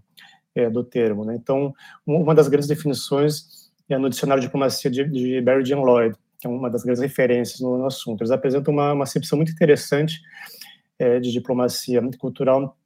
é, 0.55 0.70
do 0.70 0.84
termo. 0.84 1.25
Né? 1.25 1.36
Então, 1.36 1.74
uma 2.05 2.36
das 2.36 2.48
grandes 2.48 2.67
definições 2.67 3.62
é 3.89 3.98
no 3.98 4.10
dicionário 4.10 4.41
de 4.41 4.48
diplomacia 4.48 4.89
de, 4.89 5.03
de 5.05 5.41
Barry 5.41 5.65
Jean 5.65 5.79
Lloyd, 5.79 6.15
que 6.39 6.48
é 6.48 6.50
uma 6.50 6.70
das 6.70 6.84
grandes 6.84 7.01
referências 7.01 7.60
no, 7.60 7.77
no 7.77 7.86
assunto. 7.86 8.22
Eles 8.22 8.31
apresentam 8.31 8.74
uma, 8.74 8.93
uma 8.93 9.03
acepção 9.03 9.38
muito 9.38 9.51
interessante 9.51 10.20
é, 10.98 11.20
de 11.20 11.31
diplomacia 11.31 12.01
cultural, 12.17 12.77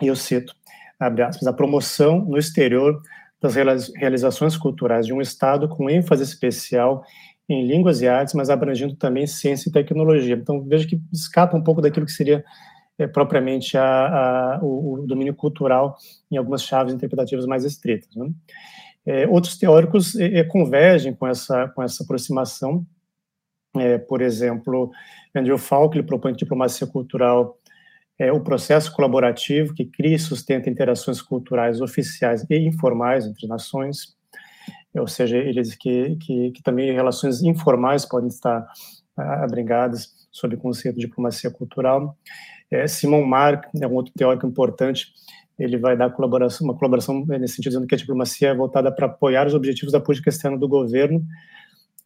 e 0.00 0.08
eu 0.08 0.16
cito, 0.16 0.54
abre 0.98 1.22
aspas, 1.22 1.46
a 1.46 1.52
promoção 1.52 2.24
no 2.24 2.38
exterior 2.38 3.00
das 3.40 3.54
realizações 3.94 4.56
culturais 4.56 5.06
de 5.06 5.12
um 5.12 5.20
Estado 5.20 5.68
com 5.68 5.90
ênfase 5.90 6.22
especial 6.22 7.04
em 7.48 7.66
línguas 7.66 8.00
e 8.00 8.08
artes, 8.08 8.34
mas 8.34 8.50
abrangendo 8.50 8.96
também 8.96 9.26
ciência 9.26 9.68
e 9.68 9.72
tecnologia. 9.72 10.34
Então, 10.34 10.62
veja 10.64 10.86
que 10.86 11.00
escapa 11.12 11.56
um 11.56 11.62
pouco 11.62 11.80
daquilo 11.80 12.06
que 12.06 12.12
seria 12.12 12.44
é, 12.98 13.06
propriamente 13.06 13.76
a, 13.76 13.84
a, 14.56 14.58
o, 14.62 14.94
o, 14.94 15.06
domínio 15.06 15.34
cultural 15.34 15.96
em 16.30 16.36
algumas 16.36 16.62
chaves 16.62 16.92
interpretativas 16.94 17.46
mais 17.46 17.64
estritas. 17.64 18.14
Né? 18.16 18.30
É, 19.04 19.28
outros 19.28 19.56
teóricos 19.56 20.16
é, 20.16 20.42
convergem 20.42 21.14
com 21.14 21.26
essa, 21.26 21.68
com 21.68 21.82
essa 21.82 22.02
aproximação. 22.02 22.84
Por 24.08 24.22
exemplo, 24.22 24.90
Andrew 25.34 25.58
Falk 25.58 25.94
ele 25.94 26.06
propõe 26.06 26.32
diplomacia 26.32 26.86
cultural 26.86 27.58
é 28.18 28.32
o 28.32 28.40
processo 28.40 28.92
colaborativo 28.92 29.74
que 29.74 29.84
cria 29.84 30.16
e 30.16 30.18
sustenta 30.18 30.70
interações 30.70 31.20
culturais 31.20 31.80
oficiais 31.80 32.44
e 32.48 32.56
informais 32.56 33.26
entre 33.26 33.46
nações, 33.46 34.16
ou 34.94 35.06
seja, 35.06 35.36
ele 35.36 35.60
diz 35.60 35.74
que, 35.74 36.16
que, 36.16 36.50
que 36.52 36.62
também 36.62 36.92
relações 36.92 37.42
informais 37.42 38.06
podem 38.06 38.28
estar 38.28 38.66
abrigadas 39.16 40.14
sob 40.30 40.54
o 40.54 40.58
conceito 40.58 40.96
de 40.96 41.06
diplomacia 41.06 41.50
cultural. 41.50 42.16
É, 42.70 42.86
Simon 42.86 43.24
Mark 43.24 43.66
é 43.80 43.86
um 43.86 43.94
outro 43.94 44.12
teórico 44.16 44.46
importante, 44.46 45.12
ele 45.58 45.78
vai 45.78 45.96
dar 45.96 46.10
colaboração, 46.10 46.66
uma 46.66 46.76
colaboração 46.76 47.24
nesse 47.26 47.56
sentido, 47.56 47.72
dizendo 47.72 47.86
que 47.86 47.94
a 47.94 47.98
diplomacia 47.98 48.48
é 48.48 48.54
voltada 48.54 48.92
para 48.92 49.06
apoiar 49.06 49.46
os 49.46 49.54
objetivos 49.54 49.92
da 49.92 50.00
política 50.00 50.28
externa 50.28 50.58
do 50.58 50.68
governo, 50.68 51.24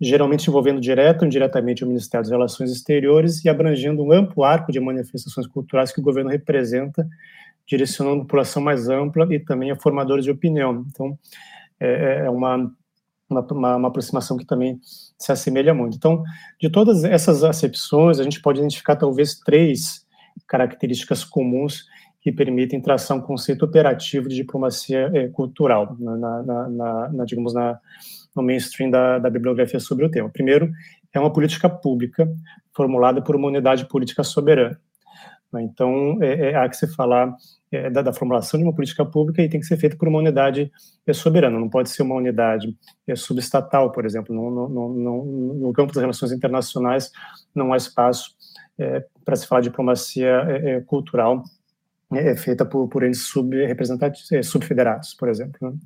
geralmente 0.01 0.49
envolvendo 0.49 0.81
direto 0.81 1.23
ou 1.23 1.27
indiretamente 1.27 1.85
o 1.85 1.87
Ministério 1.87 2.25
das 2.25 2.31
Relações 2.31 2.71
Exteriores 2.71 3.45
e 3.45 3.49
abrangendo 3.49 4.03
um 4.03 4.13
amplo 4.13 4.43
arco 4.43 4.73
de 4.73 4.81
manifestações 4.81 5.47
culturais 5.47 5.93
que 5.93 6.01
o 6.01 6.03
governo 6.03 6.31
representa, 6.31 7.07
direcionando 7.67 8.17
a 8.17 8.21
população 8.21 8.63
mais 8.63 8.89
ampla 8.89 9.29
e 9.31 9.39
também 9.39 9.71
a 9.71 9.77
formadores 9.77 10.25
de 10.25 10.31
opinião. 10.31 10.87
Então, 10.89 11.19
é, 11.79 12.25
é 12.25 12.31
uma, 12.31 12.73
uma, 13.29 13.77
uma, 13.77 13.89
aproximação 13.89 14.39
que 14.39 14.47
também 14.47 14.81
se 14.83 15.31
assemelha 15.31 15.75
muito. 15.75 15.97
Então, 15.97 16.23
de 16.59 16.71
todas 16.71 17.05
essas 17.05 17.45
acepções, 17.45 18.19
a 18.19 18.23
gente 18.23 18.41
pode 18.41 18.59
identificar 18.59 18.97
talvez 18.97 19.39
três 19.39 20.07
características 20.49 21.25
comuns 21.25 21.85
que 22.23 22.33
permitem 22.33 22.81
traçar 22.81 23.17
um 23.17 23.21
conceito 23.21 23.65
operativo 23.65 24.29
de 24.29 24.37
diplomacia 24.37 25.11
é, 25.15 25.29
cultural, 25.29 25.97
na, 25.99 26.17
na, 26.17 26.43
na, 26.43 27.09
na, 27.09 27.25
digamos, 27.25 27.55
na, 27.55 27.79
no 28.35 28.43
mainstream 28.43 28.91
da, 28.91 29.19
da 29.19 29.31
bibliografia 29.31 29.81
sobre 29.81 30.05
o 30.05 30.11
tema. 30.11 30.29
Primeiro, 30.31 30.71
é 31.13 31.21
uma 31.21 31.33
política 31.33 31.69
pública 31.69 32.29
formulada 32.75 33.23
por 33.23 33.37
uma 33.37 33.49
unidade 33.49 33.87
política 33.87 34.23
soberana. 34.23 34.79
Né? 35.53 35.63
Então, 35.63 36.19
é, 36.23 36.51
é, 36.51 36.57
há 36.57 36.69
que 36.69 36.77
se 36.77 36.87
falar 36.95 37.35
é, 37.71 37.91
da, 37.91 38.03
da, 38.03 38.13
formulação 38.13 38.59
de 38.59 38.65
uma 38.65 38.75
política 38.75 39.05
pública 39.05 39.43
e 39.43 39.49
tem 39.49 39.61
que 39.61 39.67
ser 39.67 39.77
feito 39.77 39.97
por 39.97 40.09
uma 40.09 40.19
unidade 40.19 40.71
é, 41.07 41.13
soberana, 41.13 41.59
não 41.59 41.69
pode 41.69 41.91
ser 41.91 42.03
uma 42.03 42.15
unidade 42.15 42.77
é, 43.07 43.15
subestatal, 43.15 43.91
por 43.93 44.05
exemplo. 44.05 44.35
No, 44.35 44.69
no, 44.69 44.89
no, 44.89 45.55
no, 45.55 45.73
campo 45.73 45.93
das 45.93 46.01
relações 46.01 46.33
internacionais, 46.33 47.11
não 47.55 47.73
há 47.73 47.77
espaço 47.77 48.35
é, 48.79 49.05
para 49.25 49.37
se 49.37 49.47
falar 49.47 49.61
de 49.61 49.69
diplomacia 49.69 50.85
cultural 50.87 51.45
feita 52.39 52.65
por, 52.65 52.89
por 52.89 53.05
entes 53.05 53.23
subrepresentativos, 53.29 54.29
subfederados, 54.49 55.15
por 55.15 55.29
exemplo. 55.29 55.57
Né? 55.63 55.79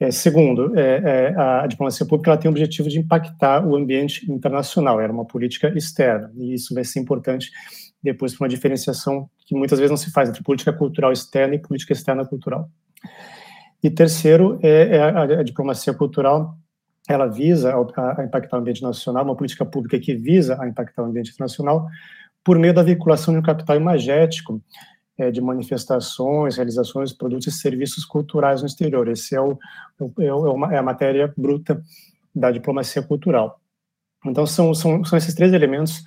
É, 0.00 0.12
segundo, 0.12 0.78
é, 0.78 1.32
é, 1.32 1.34
a 1.36 1.66
diplomacia 1.66 2.06
pública 2.06 2.36
tem 2.36 2.48
o 2.48 2.52
objetivo 2.52 2.88
de 2.88 3.00
impactar 3.00 3.66
o 3.66 3.74
ambiente 3.74 4.30
internacional, 4.30 5.00
era 5.00 5.12
uma 5.12 5.24
política 5.24 5.76
externa, 5.76 6.30
e 6.36 6.54
isso 6.54 6.72
vai 6.72 6.84
ser 6.84 7.00
importante 7.00 7.50
depois 8.00 8.32
para 8.32 8.44
uma 8.44 8.48
diferenciação 8.48 9.28
que 9.44 9.56
muitas 9.56 9.76
vezes 9.78 9.90
não 9.90 9.96
se 9.96 10.12
faz 10.12 10.28
entre 10.28 10.42
política 10.42 10.72
cultural 10.72 11.10
externa 11.10 11.56
e 11.56 11.58
política 11.58 11.92
externa 11.92 12.24
cultural. 12.24 12.70
E 13.82 13.90
terceiro, 13.90 14.60
é, 14.62 14.96
é 14.96 15.00
a, 15.00 15.22
a, 15.22 15.42
diplomacia 15.42 15.92
cultural, 15.92 16.56
ela 17.08 17.26
visa 17.26 17.74
a, 17.74 18.20
a 18.20 18.24
impactar 18.24 18.56
o 18.56 18.60
ambiente 18.60 18.82
nacional, 18.82 19.24
uma 19.24 19.36
política 19.36 19.66
pública 19.66 19.98
que 19.98 20.14
visa 20.14 20.60
a 20.60 20.68
impactar 20.68 21.02
o 21.02 21.06
ambiente 21.06 21.32
internacional 21.32 21.88
por 22.44 22.56
meio 22.56 22.72
da 22.72 22.84
vinculação 22.84 23.34
de 23.34 23.40
um 23.40 23.42
capital 23.42 23.76
imagético 23.76 24.62
é, 25.18 25.30
de 25.30 25.40
manifestações, 25.40 26.56
realizações, 26.56 27.12
produtos 27.12 27.48
e 27.48 27.52
serviços 27.52 28.04
culturais 28.04 28.60
no 28.60 28.68
exterior. 28.68 29.08
Esse 29.08 29.34
é, 29.34 29.40
o, 29.40 29.58
é, 30.00 30.24
é, 30.24 30.74
é 30.74 30.78
a 30.78 30.82
matéria 30.82 31.32
bruta 31.36 31.82
da 32.34 32.50
diplomacia 32.50 33.02
cultural. 33.02 33.60
Então, 34.24 34.46
são, 34.46 34.72
são, 34.72 35.04
são 35.04 35.18
esses 35.18 35.34
três 35.34 35.52
elementos 35.52 36.02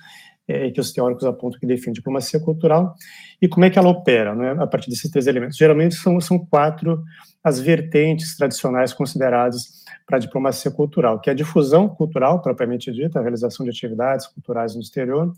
é, 0.48 0.70
que 0.70 0.80
os 0.80 0.92
teóricos 0.92 1.24
apontam 1.24 1.60
que 1.60 1.66
definem 1.66 1.92
diplomacia 1.92 2.40
cultural 2.40 2.94
e 3.40 3.48
como 3.48 3.64
é 3.64 3.70
que 3.70 3.78
ela 3.78 3.88
opera, 3.88 4.34
né, 4.34 4.56
a 4.58 4.66
partir 4.66 4.90
desses 4.90 5.10
três 5.10 5.26
elementos. 5.26 5.56
Geralmente 5.56 5.94
são, 5.94 6.20
são 6.20 6.38
quatro 6.38 7.02
as 7.44 7.60
vertentes 7.60 8.36
tradicionais 8.36 8.92
consideradas 8.92 9.82
para 10.06 10.16
a 10.16 10.20
diplomacia 10.20 10.70
cultural, 10.70 11.20
que 11.20 11.30
é 11.30 11.32
a 11.32 11.36
difusão 11.36 11.88
cultural, 11.88 12.40
propriamente 12.40 12.90
dita, 12.92 13.18
a 13.18 13.22
realização 13.22 13.64
de 13.64 13.70
atividades 13.70 14.26
culturais 14.26 14.74
no 14.74 14.80
exterior, 14.80 15.32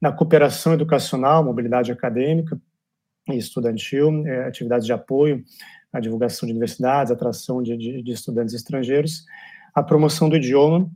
na 0.00 0.12
cooperação 0.12 0.74
educacional, 0.74 1.44
mobilidade 1.44 1.92
acadêmica, 1.92 2.60
e 3.28 3.36
estudantil, 3.36 4.26
é, 4.26 4.46
atividades 4.46 4.86
de 4.86 4.92
apoio 4.92 5.44
à 5.92 6.00
divulgação 6.00 6.46
de 6.46 6.52
universidades, 6.52 7.12
atração 7.12 7.62
de, 7.62 7.76
de, 7.76 8.02
de, 8.02 8.12
estudantes 8.12 8.54
estrangeiros, 8.54 9.24
a 9.74 9.82
promoção 9.82 10.28
do 10.28 10.36
idioma 10.36 10.90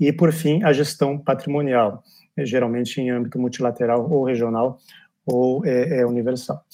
e, 0.00 0.12
por 0.12 0.32
fim, 0.32 0.62
a 0.62 0.72
gestão 0.72 1.18
patrimonial, 1.18 2.02
é, 2.36 2.44
geralmente 2.44 3.00
em 3.00 3.10
âmbito 3.10 3.38
multilateral 3.38 4.10
ou 4.10 4.24
regional 4.24 4.78
ou 5.24 5.64
é, 5.64 6.00
é 6.00 6.06
universal. 6.06 6.64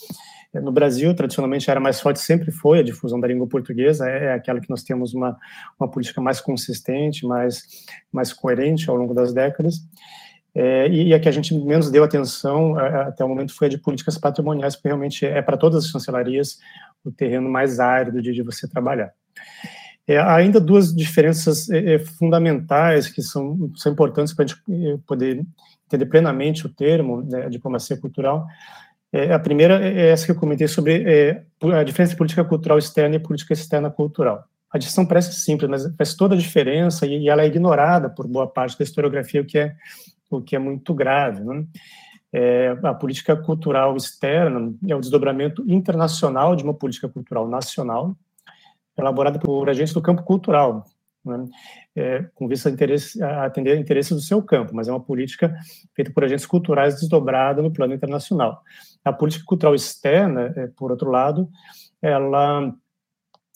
É, 0.52 0.60
no 0.60 0.72
Brasil, 0.72 1.14
tradicionalmente, 1.14 1.68
a 1.70 1.72
área 1.72 1.80
mais 1.80 2.00
forte 2.00 2.20
sempre 2.20 2.50
foi 2.50 2.78
a 2.78 2.82
difusão 2.82 3.20
da 3.20 3.28
língua 3.28 3.46
portuguesa, 3.46 4.08
é, 4.08 4.26
é 4.26 4.32
aquela 4.32 4.60
que 4.60 4.70
nós 4.70 4.82
temos 4.82 5.14
uma, 5.14 5.36
uma 5.78 5.90
política 5.90 6.20
mais 6.20 6.40
consistente, 6.40 7.26
mais, 7.26 7.62
mais 8.10 8.32
coerente 8.32 8.88
ao 8.88 8.96
longo 8.96 9.12
das 9.14 9.32
décadas, 9.32 9.80
é, 10.55 10.88
e 10.88 11.14
a 11.14 11.21
que 11.21 11.28
a 11.28 11.33
gente 11.33 11.55
menos 11.55 11.90
deu 11.90 12.02
atenção 12.02 12.76
até 12.78 13.25
o 13.25 13.28
momento 13.28 13.55
foi 13.55 13.67
a 13.67 13.71
de 13.71 13.78
políticas 13.78 14.19
patrimoniais, 14.19 14.75
porque 14.75 14.88
realmente 14.88 15.25
é 15.25 15.40
para 15.43 15.57
todas 15.57 15.85
as 15.85 15.90
chancelarias 15.90 16.59
o 17.05 17.12
terreno 17.12 17.49
mais 17.49 17.78
árido 17.78 18.21
de, 18.21 18.33
de 18.33 18.43
você 18.43 18.67
trabalhar. 18.67 19.12
É, 20.07 20.19
ainda 20.19 20.59
duas 20.59 20.95
diferenças 20.95 21.69
é, 21.69 21.95
é 21.95 21.99
fundamentais 21.99 23.09
que 23.09 23.21
são, 23.21 23.71
são 23.76 23.93
importantes 23.93 24.33
para 24.33 24.47
a 24.47 24.49
gente 24.49 24.61
é, 24.71 24.99
poder 25.07 25.45
entender 25.87 26.06
plenamente 26.06 26.67
o 26.67 26.69
termo, 26.71 27.23
né, 27.23 27.49
diplomacia 27.50 27.97
cultural. 27.97 28.47
É, 29.13 29.32
a 29.32 29.39
primeira 29.39 29.87
é 29.87 30.08
essa 30.08 30.25
que 30.25 30.32
eu 30.32 30.37
comentei 30.37 30.67
sobre 30.67 31.45
a 31.63 31.82
diferença 31.82 32.13
de 32.13 32.19
política 32.19 32.45
cultural 32.45 32.78
externa 32.78 33.17
e 33.17 33.19
política 33.19 33.52
externa 33.52 33.91
cultural. 33.91 34.45
A 34.71 34.78
distinção 34.78 35.06
parece 35.06 35.32
simples, 35.32 35.71
mas 35.71 35.95
faz 35.97 36.15
toda 36.15 36.34
a 36.34 36.39
diferença 36.39 37.06
e, 37.06 37.25
e 37.25 37.28
ela 37.28 37.43
é 37.43 37.47
ignorada 37.47 38.08
por 38.08 38.26
boa 38.26 38.47
parte 38.47 38.78
da 38.78 38.84
historiografia, 38.84 39.43
o 39.43 39.47
que 39.47 39.58
é 39.58 39.75
o 40.30 40.43
que 40.43 40.56
é 40.56 40.58
muito 40.58 40.95
grave. 40.95 41.43
Né? 41.43 41.67
É, 42.32 42.76
a 42.82 42.95
política 42.95 43.36
cultural 43.36 43.97
externa 43.97 44.75
é 44.86 44.95
o 44.95 45.00
desdobramento 45.00 45.64
internacional 45.67 46.54
de 46.54 46.62
uma 46.62 46.75
política 46.75 47.08
cultural 47.08 47.49
nacional, 47.49 48.17
elaborada 48.97 49.38
por 49.38 49.69
agentes 49.71 49.95
do 49.95 50.02
campo 50.02 50.23
cultural, 50.23 50.84
né? 51.25 51.47
é, 51.97 52.26
com 52.34 52.47
vista 52.47 52.69
a, 52.69 52.73
interesse, 52.73 53.23
a 53.23 53.45
atender 53.45 53.78
interesses 53.78 54.12
do 54.12 54.21
seu 54.21 54.43
campo, 54.43 54.75
mas 54.75 54.88
é 54.88 54.93
uma 54.93 55.00
política 55.00 55.54
feita 55.95 56.12
por 56.12 56.25
agentes 56.25 56.47
culturais 56.47 56.97
desdobrada 56.97 57.62
no 57.62 57.73
plano 57.73 57.95
internacional. 57.95 58.62
A 59.04 59.12
política 59.12 59.45
cultural 59.47 59.75
externa, 59.75 60.52
é, 60.56 60.67
por 60.67 60.91
outro 60.91 61.10
lado, 61.10 61.49
ela 62.02 62.75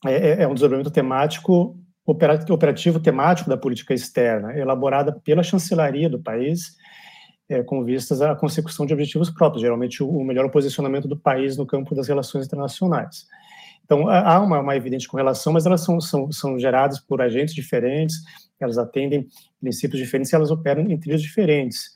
é, 0.07 0.15
é, 0.15 0.43
é 0.43 0.49
um 0.49 0.55
desdobramento 0.55 0.91
temático 0.91 1.79
operativo 2.07 2.99
temático 2.99 3.49
da 3.49 3.57
política 3.57 3.95
externa, 3.95 4.57
elaborada 4.59 5.13
pela 5.13 5.43
chancelaria 5.43 6.09
do 6.09 6.19
país, 6.19 6.77
é, 7.49 7.63
com 7.63 7.85
vistas 7.85 8.21
à 8.23 8.35
consecução 8.35 8.87
de 8.87 8.93
objetivos 8.93 9.31
próprios, 9.31 9.63
geralmente 9.63 10.03
o, 10.03 10.25
melhor 10.25 10.49
posicionamento 10.51 11.07
do 11.07 11.17
país 11.17 11.57
no 11.57 11.67
campo 11.67 11.95
das 11.95 12.09
relações 12.09 12.47
internacionais. 12.47 13.27
Então, 13.85 14.09
há 14.09 14.41
uma, 14.41 14.61
uma 14.61 14.77
evidente 14.77 15.07
correlação, 15.07 15.53
mas 15.53 15.67
elas 15.67 15.83
são, 15.83 16.01
são, 16.01 16.33
são 16.33 16.59
geradas 16.59 16.99
por 16.99 17.21
agentes 17.21 17.55
diferentes, 17.55 18.17
elas 18.59 18.79
atendem 18.79 19.27
princípios 19.61 20.01
diferentes 20.01 20.33
e 20.33 20.37
elas 20.37 20.51
operam 20.51 20.83
em 20.83 20.99
trilhos 20.99 21.21
diferentes. 21.21 21.91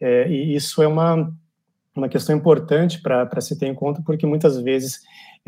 É, 0.00 0.28
e 0.28 0.54
isso 0.54 0.82
é 0.82 0.86
uma, 0.86 1.32
uma 1.94 2.08
questão 2.08 2.36
importante 2.36 3.00
para 3.00 3.40
se 3.40 3.58
ter 3.58 3.66
em 3.66 3.74
conta, 3.74 4.02
porque 4.04 4.26
muitas 4.26 4.60
vezes 4.60 5.00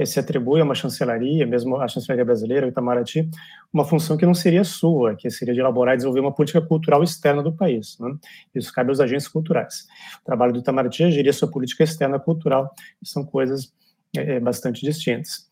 se 0.05 0.19
atribui 0.19 0.61
a 0.61 0.65
uma 0.65 0.75
chancelaria, 0.75 1.47
mesmo 1.47 1.77
a 1.77 1.87
chancelaria 1.87 2.25
brasileira, 2.25 2.67
o 2.67 2.69
Itamaraty, 2.69 3.29
uma 3.73 3.85
função 3.85 4.17
que 4.17 4.27
não 4.27 4.35
seria 4.35 4.65
sua, 4.65 5.15
que 5.15 5.31
seria 5.31 5.55
de 5.55 5.61
elaborar 5.61 5.95
e 5.95 5.97
desenvolver 5.99 6.21
uma 6.21 6.33
política 6.35 6.61
cultural 6.61 7.03
externa 7.03 7.43
do 7.43 7.53
país. 7.53 7.97
Né? 8.01 8.13
Isso 8.55 8.73
cabe 8.73 8.91
aos 8.91 8.99
agentes 8.99 9.29
culturais. 9.29 9.87
O 10.21 10.25
trabalho 10.25 10.53
do 10.53 10.59
Itamaraty 10.59 11.05
é 11.05 11.11
gerir 11.11 11.33
sua 11.33 11.49
política 11.49 11.85
externa 11.85 12.19
cultural, 12.19 12.75
que 13.01 13.09
são 13.09 13.25
coisas 13.25 13.73
é, 14.17 14.37
é, 14.37 14.41
bastante 14.41 14.85
distintas. 14.85 15.49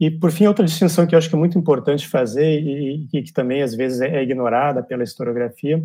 E, 0.00 0.10
por 0.10 0.30
fim, 0.30 0.46
outra 0.46 0.64
distinção 0.64 1.06
que 1.06 1.14
eu 1.14 1.18
acho 1.18 1.28
que 1.28 1.36
é 1.36 1.38
muito 1.38 1.58
importante 1.58 2.06
fazer 2.06 2.60
e, 2.60 3.08
e 3.12 3.22
que 3.22 3.32
também, 3.32 3.62
às 3.62 3.74
vezes, 3.74 4.00
é 4.00 4.22
ignorada 4.22 4.82
pela 4.82 5.02
historiografia, 5.02 5.82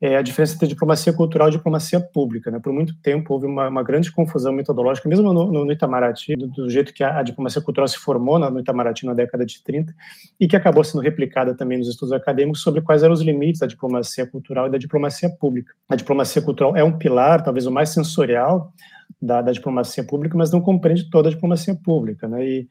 é 0.00 0.16
a 0.16 0.22
diferença 0.22 0.54
entre 0.54 0.66
diplomacia 0.66 1.12
cultural 1.12 1.48
e 1.48 1.52
diplomacia 1.52 2.00
pública. 2.00 2.50
Né? 2.50 2.58
Por 2.58 2.72
muito 2.72 2.94
tempo 3.02 3.34
houve 3.34 3.46
uma, 3.46 3.68
uma 3.68 3.82
grande 3.82 4.10
confusão 4.10 4.50
metodológica, 4.50 5.06
mesmo 5.08 5.32
no, 5.32 5.52
no, 5.52 5.64
no 5.64 5.72
Itamaraty, 5.72 6.36
do, 6.36 6.46
do, 6.46 6.70
jeito 6.70 6.94
que 6.94 7.04
a, 7.04 7.18
a, 7.18 7.22
diplomacia 7.22 7.60
cultural 7.60 7.86
se 7.86 7.98
formou 7.98 8.38
no, 8.38 8.50
no 8.50 8.60
Itamaraty 8.60 9.04
na 9.04 9.12
década 9.12 9.44
de 9.44 9.62
30, 9.62 9.94
e 10.40 10.48
que 10.48 10.56
acabou 10.56 10.82
sendo 10.82 11.02
replicada 11.02 11.54
também 11.54 11.76
nos 11.76 11.88
estudos 11.88 12.12
acadêmicos 12.12 12.62
sobre 12.62 12.80
quais 12.80 13.02
eram 13.02 13.12
os 13.12 13.20
limites 13.20 13.60
da 13.60 13.66
diplomacia 13.66 14.26
cultural 14.26 14.68
e 14.68 14.70
da 14.70 14.78
diplomacia 14.78 15.28
pública. 15.28 15.74
A 15.88 15.96
diplomacia 15.96 16.40
cultural 16.40 16.74
é 16.74 16.82
um 16.82 16.96
pilar, 16.96 17.42
talvez 17.42 17.66
o 17.66 17.70
mais 17.70 17.90
sensorial, 17.90 18.72
da, 19.20 19.42
da 19.42 19.52
diplomacia 19.52 20.02
pública, 20.02 20.36
mas 20.36 20.50
não 20.50 20.62
compreende 20.62 21.10
toda 21.10 21.28
a 21.28 21.32
diplomacia 21.32 21.74
pública. 21.74 22.26
Né? 22.26 22.46
E, 22.46 22.68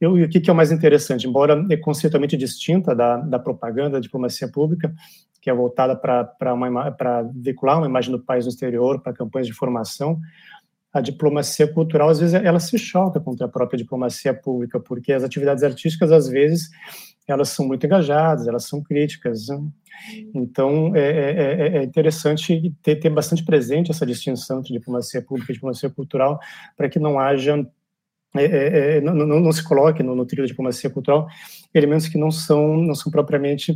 e 0.00 0.06
o 0.06 0.28
que, 0.28 0.40
que 0.40 0.50
é 0.50 0.52
o 0.52 0.56
mais 0.56 0.70
interessante? 0.70 1.26
Embora 1.26 1.64
é 1.70 1.76
conceitualmente 1.76 2.36
distinta 2.36 2.94
da, 2.94 3.16
da 3.16 3.38
propaganda, 3.38 3.92
da 3.92 4.00
diplomacia 4.00 4.48
pública, 4.48 4.92
que 5.40 5.50
é 5.50 5.54
voltada 5.54 5.96
para 5.96 7.22
veicular 7.34 7.78
uma 7.78 7.86
imagem 7.86 8.10
do 8.10 8.20
país 8.20 8.44
no 8.44 8.50
exterior, 8.50 9.00
para 9.00 9.12
campanhas 9.12 9.46
de 9.46 9.52
formação, 9.52 10.20
a 10.92 11.00
diplomacia 11.00 11.72
cultural, 11.72 12.08
às 12.08 12.18
vezes, 12.18 12.34
ela 12.34 12.58
se 12.58 12.78
choca 12.78 13.20
contra 13.20 13.46
a 13.46 13.48
própria 13.48 13.76
diplomacia 13.76 14.32
pública, 14.32 14.80
porque 14.80 15.12
as 15.12 15.22
atividades 15.22 15.62
artísticas, 15.62 16.10
às 16.10 16.28
vezes, 16.28 16.70
elas 17.26 17.50
são 17.50 17.66
muito 17.66 17.84
engajadas, 17.84 18.48
elas 18.48 18.64
são 18.64 18.82
críticas. 18.82 19.48
Né? 19.48 19.60
Então, 20.34 20.96
é, 20.96 21.00
é, 21.00 21.34
é, 21.40 21.76
é 21.78 21.82
interessante 21.82 22.74
ter, 22.82 22.96
ter 22.96 23.10
bastante 23.10 23.44
presente 23.44 23.90
essa 23.90 24.06
distinção 24.06 24.60
entre 24.60 24.72
diplomacia 24.72 25.20
pública 25.20 25.52
e 25.52 25.54
diplomacia 25.54 25.90
cultural, 25.90 26.38
para 26.76 26.88
que 26.88 26.98
não 26.98 27.18
haja 27.18 27.64
é, 28.36 28.44
é, 28.44 28.96
é, 28.96 29.00
não, 29.00 29.14
não, 29.14 29.40
não, 29.40 29.52
se 29.52 29.64
coloque 29.64 30.02
no, 30.02 30.14
no 30.14 30.26
trilho 30.26 30.42
da 30.42 30.48
diplomacia 30.48 30.90
cultural 30.90 31.26
elementos 31.72 32.08
que 32.08 32.18
não 32.18 32.30
são, 32.30 32.76
não 32.76 32.94
são 32.94 33.10
propriamente 33.10 33.74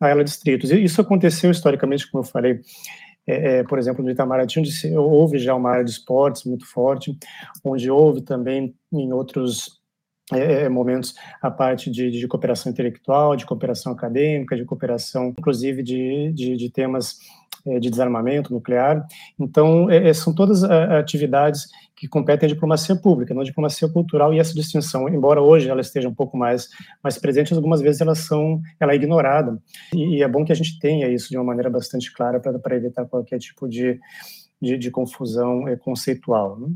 a 0.00 0.08
ela 0.08 0.24
distritos. 0.24 0.70
Isso 0.70 1.00
aconteceu 1.00 1.50
historicamente, 1.50 2.10
como 2.10 2.24
eu 2.24 2.28
falei, 2.28 2.60
é, 3.26 3.58
é, 3.58 3.64
por 3.64 3.78
exemplo, 3.78 4.04
no 4.04 4.10
Itamaraty, 4.10 4.60
onde 4.60 4.96
houve 4.96 5.38
já 5.38 5.54
uma 5.54 5.70
área 5.70 5.84
de 5.84 5.90
esportes 5.90 6.44
muito 6.44 6.66
forte, 6.66 7.16
onde 7.64 7.90
houve 7.90 8.20
também 8.20 8.74
em 8.92 9.12
outros 9.12 9.80
é, 10.32 10.68
momentos 10.68 11.14
a 11.40 11.50
parte 11.50 11.90
de, 11.90 12.10
de, 12.10 12.28
cooperação 12.28 12.70
intelectual, 12.70 13.36
de 13.36 13.46
cooperação 13.46 13.92
acadêmica, 13.92 14.56
de 14.56 14.64
cooperação, 14.64 15.34
inclusive, 15.38 15.82
de, 15.82 16.32
de, 16.32 16.56
de 16.56 16.70
temas 16.70 17.18
de 17.80 17.88
desarmamento 17.88 18.52
nuclear. 18.52 19.06
Então, 19.40 19.86
são 20.14 20.34
todas 20.34 20.62
atividades 20.62 21.66
que 22.04 22.08
competem 22.08 22.46
à 22.46 22.52
diplomacia 22.52 22.94
pública, 22.94 23.32
não 23.32 23.40
à 23.40 23.44
diplomacia 23.44 23.88
cultural, 23.88 24.34
e 24.34 24.38
essa 24.38 24.52
distinção, 24.52 25.08
embora 25.08 25.40
hoje 25.40 25.70
ela 25.70 25.80
esteja 25.80 26.06
um 26.06 26.14
pouco 26.14 26.36
mais, 26.36 26.68
mais 27.02 27.16
presente, 27.16 27.54
algumas 27.54 27.80
vezes 27.80 28.02
elas 28.02 28.18
são, 28.18 28.60
ela 28.78 28.92
é 28.92 28.96
ignorada, 28.96 29.58
e, 29.94 30.16
e 30.16 30.22
é 30.22 30.28
bom 30.28 30.44
que 30.44 30.52
a 30.52 30.54
gente 30.54 30.78
tenha 30.78 31.08
isso 31.08 31.30
de 31.30 31.38
uma 31.38 31.44
maneira 31.44 31.70
bastante 31.70 32.12
clara 32.12 32.38
para 32.38 32.76
evitar 32.76 33.06
qualquer 33.06 33.38
tipo 33.38 33.66
de, 33.66 33.98
de, 34.60 34.76
de 34.76 34.90
confusão 34.90 35.66
é, 35.66 35.76
conceitual. 35.76 36.58
Né? 36.60 36.68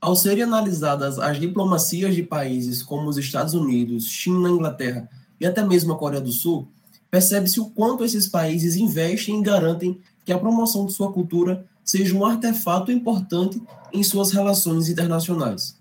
Ao 0.00 0.14
serem 0.14 0.44
analisadas 0.44 1.18
as 1.18 1.40
diplomacias 1.40 2.14
de 2.14 2.22
países 2.22 2.80
como 2.80 3.08
os 3.08 3.18
Estados 3.18 3.54
Unidos, 3.54 4.06
China, 4.06 4.48
Inglaterra 4.48 5.08
e 5.40 5.46
até 5.46 5.64
mesmo 5.64 5.92
a 5.92 5.98
Coreia 5.98 6.22
do 6.22 6.30
Sul, 6.30 6.68
percebe-se 7.10 7.58
o 7.58 7.70
quanto 7.70 8.04
esses 8.04 8.28
países 8.28 8.76
investem 8.76 9.40
e 9.40 9.42
garantem 9.42 10.00
que 10.24 10.32
a 10.32 10.38
promoção 10.38 10.86
de 10.86 10.92
sua 10.92 11.12
cultura 11.12 11.66
seja 11.88 12.14
um 12.14 12.22
artefato 12.22 12.92
importante 12.92 13.62
em 13.94 14.02
suas 14.02 14.30
relações 14.30 14.90
internacionais. 14.90 15.74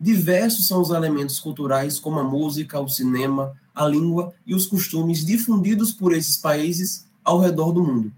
Diversos 0.00 0.66
são 0.66 0.80
os 0.80 0.88
elementos 0.88 1.38
culturais, 1.38 2.00
como 2.00 2.18
a 2.18 2.24
música, 2.24 2.80
o 2.80 2.88
cinema, 2.88 3.52
a 3.74 3.86
língua 3.86 4.32
e 4.46 4.54
os 4.54 4.64
costumes 4.64 5.22
difundidos 5.22 5.92
por 5.92 6.14
esses 6.14 6.38
países 6.38 7.04
ao 7.22 7.38
redor 7.38 7.72
do 7.72 7.82
mundo. 7.82 8.10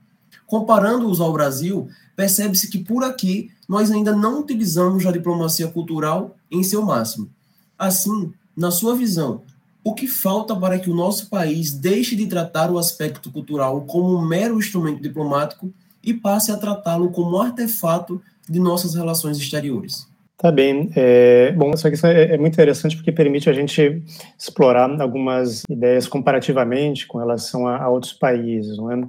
Comparando-os 0.47 1.21
ao 1.21 1.33
Brasil, 1.33 1.89
percebe-se 2.15 2.71
que 2.71 2.79
por 2.79 3.03
aqui 3.03 3.51
nós 3.69 3.91
ainda 3.91 4.15
não 4.15 4.39
utilizamos 4.39 5.05
a 5.05 5.11
diplomacia 5.11 5.67
cultural 5.67 6.37
em 6.49 6.63
seu 6.63 6.83
máximo. 6.83 7.29
Assim, 7.77 8.33
na 8.57 8.71
sua 8.71 8.95
visão, 8.95 9.43
o 9.83 9.95
que 9.95 10.07
falta 10.07 10.55
para 10.55 10.79
que 10.79 10.89
o 10.89 10.95
nosso 10.95 11.29
país 11.29 11.73
deixe 11.73 12.15
de 12.15 12.29
tratar 12.29 12.71
o 12.71 12.79
aspecto 12.79 13.33
cultural 13.33 13.81
como 13.81 14.17
um 14.17 14.25
mero 14.25 14.61
instrumento 14.61 15.03
diplomático 15.03 15.75
e 16.03 16.13
passe 16.15 16.51
a 16.51 16.57
tratá-lo 16.57 17.11
como 17.11 17.37
um 17.37 17.41
artefato 17.41 18.21
de 18.49 18.59
nossas 18.59 18.95
relações 18.95 19.39
exteriores? 19.39 20.07
Tá 20.37 20.51
bem. 20.51 20.91
É, 20.97 21.53
bom, 21.53 21.71
essa 21.71 21.89
questão 21.89 22.11
é, 22.11 22.35
é, 22.35 22.37
muito 22.37 22.55
interessante 22.55 22.97
porque 22.97 23.13
permite 23.13 23.49
a 23.49 23.53
gente 23.53 24.03
explorar 24.37 24.91
algumas 25.01 25.63
ideias 25.71 26.09
comparativamente 26.09 27.07
com 27.07 27.19
relação 27.19 27.67
a, 27.67 27.77
a 27.77 27.89
outros 27.89 28.13
países, 28.13 28.77
não 28.77 28.91
é? 28.91 29.09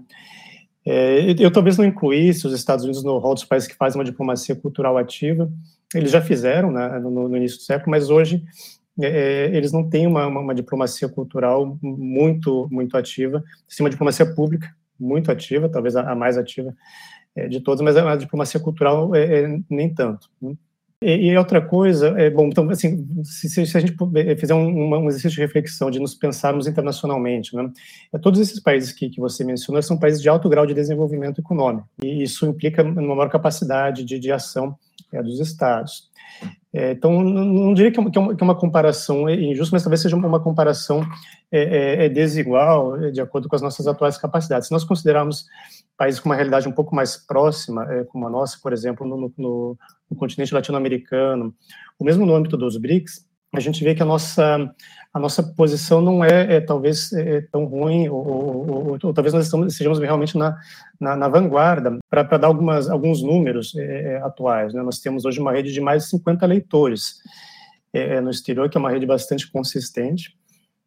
É, 0.86 1.34
eu 1.40 1.50
talvez 1.50 1.78
não 1.78 1.86
incluísse 1.86 2.46
os 2.46 2.54
Estados 2.54 2.84
Unidos 2.84 3.04
no 3.04 3.18
rol 3.18 3.34
dos 3.34 3.46
países 3.46 3.68
que 3.68 3.76
fazem 3.76 3.98
uma 3.98 4.06
diplomacia 4.06 4.56
cultural 4.56 4.98
ativa. 4.98 5.52
Eles 5.96 6.12
já 6.12 6.22
fizeram 6.22 6.72
né, 6.72 7.00
no, 7.00 7.10
no, 7.28 7.38
início 7.38 7.58
do 7.58 7.64
século, 7.64 7.90
mas 7.90 8.10
hoje 8.10 8.44
é, 9.02 9.08
é, 9.08 9.56
eles 9.56 9.72
não 9.72 9.90
têm 9.90 10.06
uma, 10.06 10.28
uma, 10.28 10.42
uma, 10.42 10.54
diplomacia 10.54 11.10
cultural 11.10 11.80
muito 11.82 12.68
muito 12.70 12.96
ativa. 12.96 13.44
Sim, 13.68 13.84
uma 13.84 13.90
diplomacia 13.90 14.26
pública 14.36 14.70
muito 15.04 15.32
ativa, 15.32 15.70
talvez 15.70 15.96
a, 15.96 16.12
a 16.12 16.16
mais 16.16 16.38
ativa 16.38 16.74
é, 17.36 17.48
de 17.48 17.60
todas, 17.60 17.82
mas 17.82 17.98
a, 17.98 18.12
a 18.12 18.16
diplomacia 18.16 18.60
cultural 18.60 19.14
é, 19.16 19.42
é 19.42 19.60
nem 19.70 19.94
tanto. 19.94 20.30
Né? 20.42 20.54
E, 21.02 21.32
e, 21.32 21.38
outra 21.38 21.62
coisa, 21.62 22.18
é 22.18 22.30
bom, 22.30 22.48
então, 22.48 22.70
assim, 22.70 23.06
se, 23.26 23.50
se 23.50 23.78
a 23.78 23.80
gente 23.82 23.94
eh, 24.16 24.38
fizer 24.38 24.54
um, 24.54 24.96
um, 24.96 25.08
exercício 25.10 25.36
de 25.36 25.42
reflexão, 25.42 25.92
de 25.92 26.00
nos 26.00 26.16
pensarmos 26.16 26.66
internacionalmente, 26.66 27.54
né, 27.54 27.70
é, 28.14 28.18
todos 28.18 28.40
esses 28.40 28.58
países 28.62 28.94
que, 28.94 29.10
que 29.10 29.20
você 29.20 29.44
mencionou 29.44 29.82
são 29.82 30.00
países 30.00 30.22
de 30.22 30.30
alto 30.30 30.48
grau 30.48 30.66
de 30.66 30.74
desenvolvimento 30.74 31.42
econômico, 31.42 31.90
e 32.02 32.24
isso 32.24 32.46
implica 32.46 32.82
uma 32.84 33.16
maior 33.16 33.30
capacidade 33.30 34.06
de, 34.06 34.18
de 34.18 34.32
ação 34.32 34.78
é, 35.12 35.22
dos 35.22 35.40
estados. 35.40 36.10
É, 36.74 36.92
então, 36.92 37.22
não, 37.22 37.46
não 37.46 37.74
diria 37.74 37.92
que 37.92 38.00
é, 38.00 38.02
uma, 38.02 38.12
que 38.12 38.18
é, 38.18 38.44
uma, 38.44 38.56
comparação 38.56 39.30
injusta, 39.30 39.76
mas 39.76 39.84
talvez 39.84 40.02
seja 40.02 40.16
uma 40.16 40.40
comparação 40.40 41.06
é, 41.52 42.06
é, 42.06 42.10
desigual, 42.10 43.12
de 43.12 43.22
acordo 43.22 43.48
com 43.48 43.56
as 43.56 43.62
nossas 43.62 43.86
atuais 43.86 44.18
capacidades. 44.18 44.68
Se 44.68 44.74
nós 44.74 44.84
considerarmos 44.84 45.46
países 45.96 46.20
com 46.20 46.30
uma 46.30 46.36
realidade 46.36 46.68
um 46.68 46.72
pouco 46.72 46.96
mais 46.96 47.16
próxima, 47.16 47.86
como 48.10 48.26
a 48.28 48.30
nossa, 48.30 48.58
por 48.62 48.74
exemplo, 48.74 49.08
no, 49.08 49.32
no, 49.38 49.78
no 50.10 50.18
continente 50.18 50.54
latino-americano, 50.54 51.54
ou 52.00 52.06
mesmo 52.06 52.26
no 52.26 52.36
âmbito 52.36 52.58
dos 52.58 52.78
BRICS, 52.78 53.26
a 53.54 53.60
gente 53.60 53.84
vê 53.84 53.94
que 53.94 54.02
a 54.02 54.06
nossa 54.06 54.74
a 55.14 55.20
nossa 55.20 55.44
posição 55.44 56.02
não 56.02 56.24
é, 56.24 56.56
é 56.56 56.60
talvez 56.60 57.14
é, 57.14 57.38
é 57.38 57.42
tão 57.42 57.66
ruim 57.66 58.10
ou, 58.10 58.28
ou, 58.28 58.70
ou, 58.70 58.98
ou, 59.04 59.14
talvez 59.14 59.32
nós 59.32 59.46
estamos, 59.46 59.76
sejamos 59.78 60.00
realmente 60.00 60.36
na, 60.36 60.58
na, 61.00 61.16
na 61.16 61.28
vanguarda. 61.28 62.00
Para 62.10 62.24
dar 62.38 62.48
algumas 62.48 62.90
alguns 62.90 63.22
números 63.22 63.76
é, 63.76 64.14
é, 64.14 64.18
atuais 64.24 64.74
né? 64.74 64.82
nós 64.82 65.00
temos 65.00 65.24
hoje 65.24 65.40
uma 65.40 65.52
rede 65.52 65.72
de 65.72 65.80
mais 65.80 66.04
de 66.04 66.10
50 66.10 66.46
leitores. 66.48 67.22
É, 67.96 68.20
no 68.20 68.32
exterior 68.32 68.68
que 68.68 68.76
é 68.76 68.80
uma 68.80 68.90
rede 68.90 69.06
bastante 69.06 69.52
consistente. 69.52 70.36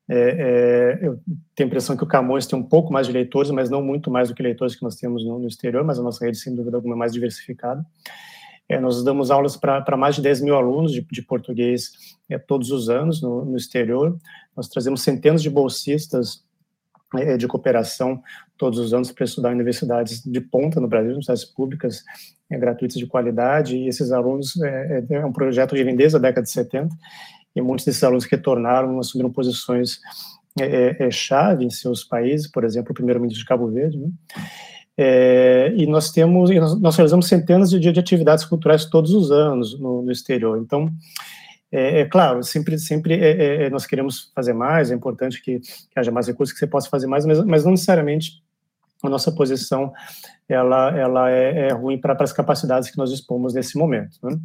Eu 0.09 1.21
tenho 1.55 1.67
a 1.67 1.69
impressão 1.69 1.97
que 1.97 2.03
o 2.03 2.07
Camões 2.07 2.47
tem 2.47 2.59
um 2.59 2.63
pouco 2.63 2.93
mais 2.93 3.07
de 3.07 3.13
leitores 3.13 3.51
mas 3.53 3.71
não 3.71 3.81
muito 3.81 4.11
mais 4.11 4.29
do 4.29 4.35
que 4.35 4.43
leitores 4.43 4.75
que 4.75 4.83
nós 4.83 4.97
temos 4.97 5.25
no, 5.25 5.39
no 5.39 5.47
exterior 5.47 5.85
mas 5.85 5.99
a 5.99 6.03
nossa 6.03 6.25
rede 6.25 6.39
sem 6.39 6.55
dúvida 6.55 6.77
alguma 6.77 6.95
é 6.95 6.99
mais 6.99 7.13
diversificada 7.13 7.85
é, 8.69 8.81
nós 8.81 9.03
damos 9.05 9.31
aulas 9.31 9.57
para 9.57 9.97
mais 9.97 10.17
de 10.17 10.23
10 10.23 10.41
mil 10.41 10.57
alunos 10.57 10.93
de, 10.93 11.01
de 11.03 11.23
português 11.23 12.17
é, 12.29 12.39
todos 12.39 12.71
os 12.71 12.89
anos 12.89 13.23
no, 13.23 13.45
no, 13.45 13.57
exterior. 13.57 14.19
Nós 14.57 14.69
trazemos 14.69 15.03
centenas 15.03 15.43
de 15.43 15.49
bolsistas 15.49 16.45
é, 17.15 17.37
de 17.37 17.47
cooperação 17.47 18.21
todos 18.59 18.79
os 18.79 18.93
anos 18.93 19.13
para 19.13 19.25
estudar 19.25 19.53
em 19.53 19.55
universidades 19.55 20.23
de 20.25 20.41
ponta 20.41 20.81
no 20.81 20.89
Brasil, 20.89 21.11
universidades 21.11 21.45
públicas 21.45 22.03
é, 22.51 22.59
gratuitas 22.59 22.99
de 22.99 23.07
qualidade. 23.07 23.77
E 23.77 23.87
esses 23.87 24.11
alunos, 24.11 24.61
é, 24.61 25.05
é, 25.11 25.15
é 25.15 25.25
um 25.25 25.33
projeto 25.33 25.77
que 25.77 25.85
vem 25.85 25.95
desde 25.95 26.17
a 26.17 26.21
década 26.21 26.43
de 26.43 26.51
70, 26.51 26.95
e 27.55 27.63
muitos 27.63 27.87
desses 27.87 28.03
alunos 28.03 28.25
retornaram, 28.25 28.99
assumiram 28.99 29.31
posições 29.33 30.01
chave 31.11 31.67
em 31.67 31.71
seus 31.71 32.03
países, 32.03 32.47
por 32.47 32.65
exemplo, 32.65 32.91
o 32.91 32.95
primeiro-ministro 32.95 33.43
de 33.43 33.49
Cabo 33.49 33.69
Verde, 33.69 33.99
né? 33.99 34.09
É, 34.99 35.75
e 35.77 35.87
nós 35.87 36.11
temos, 36.11 36.51
nós 36.81 36.97
realizamos 36.97 37.29
centenas 37.29 37.71
de, 37.71 37.79
de 37.79 38.01
atividades 38.01 38.45
culturais 38.45 38.87
todos 38.87 39.13
os 39.13 39.31
anos 39.31 39.79
no, 39.79 40.03
no 40.03 40.11
exterior. 40.11 40.59
Então, 40.59 40.91
é, 41.71 42.01
é, 42.01 42.05
claro, 42.05 42.43
sempre, 42.43 42.79
sempre 42.79 43.15
é, 43.15 43.31
é, 43.31 43.63
é, 43.65 43.71
nós 43.71 43.87
queremos 43.87 44.31
fazer 44.35 44.53
mais, 44.53 44.91
é 44.91 44.95
importante 44.95 45.43
que, 45.43 45.61
que, 45.61 45.99
haja 45.99 46.11
mais 46.11 46.27
recursos, 46.27 46.53
que 46.53 46.59
você 46.59 46.67
possa 46.67 46.89
fazer 46.89 47.07
mais, 47.07 47.27
mas, 47.27 47.45
mas 47.45 47.65
não 47.65 47.73
necessariamente 47.73 48.43
a 49.03 49.11
nossa 49.11 49.31
posição 49.31 49.93
ela, 50.49 50.97
ela 50.97 51.31
é, 51.31 51.69
é 51.69 51.73
ruim 51.73 51.99
para 52.01 52.17
as 52.19 52.33
capacidades 52.33 52.89
que 52.89 52.97
nós 52.97 53.11
dispomos 53.11 53.53
nesse 53.53 53.77
momento. 53.77 54.17
Né? 54.23 54.39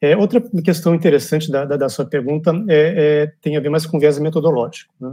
É, 0.00 0.16
outra 0.16 0.40
questão 0.62 0.94
interessante 0.94 1.50
da, 1.50 1.64
da, 1.64 1.76
da 1.76 1.88
sua 1.88 2.04
pergunta 2.04 2.52
tem 3.40 3.56
a 3.56 3.60
ver 3.60 3.68
mais 3.68 3.86
com 3.86 3.98
viés 3.98 4.18
metodológico. 4.18 4.94
Né? 5.00 5.12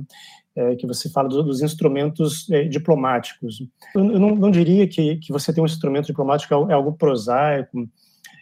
É, 0.58 0.76
que 0.76 0.88
você 0.88 1.08
fala 1.08 1.30
do, 1.30 1.43
dos 1.43 1.62
instrumentos 1.62 2.50
é, 2.50 2.63
diplomáticos. 2.63 3.62
Eu, 3.96 4.12
eu 4.12 4.20
não, 4.20 4.36
não, 4.36 4.50
diria 4.50 4.88
que, 4.88 5.17
que 5.17 5.32
você 5.32 5.54
tem 5.54 5.62
um 5.62 5.67
instrumento 5.67 6.08
diplomático 6.08 6.52
é, 6.52 6.72
é 6.72 6.74
algo 6.74 6.93
prosaico 6.93 7.88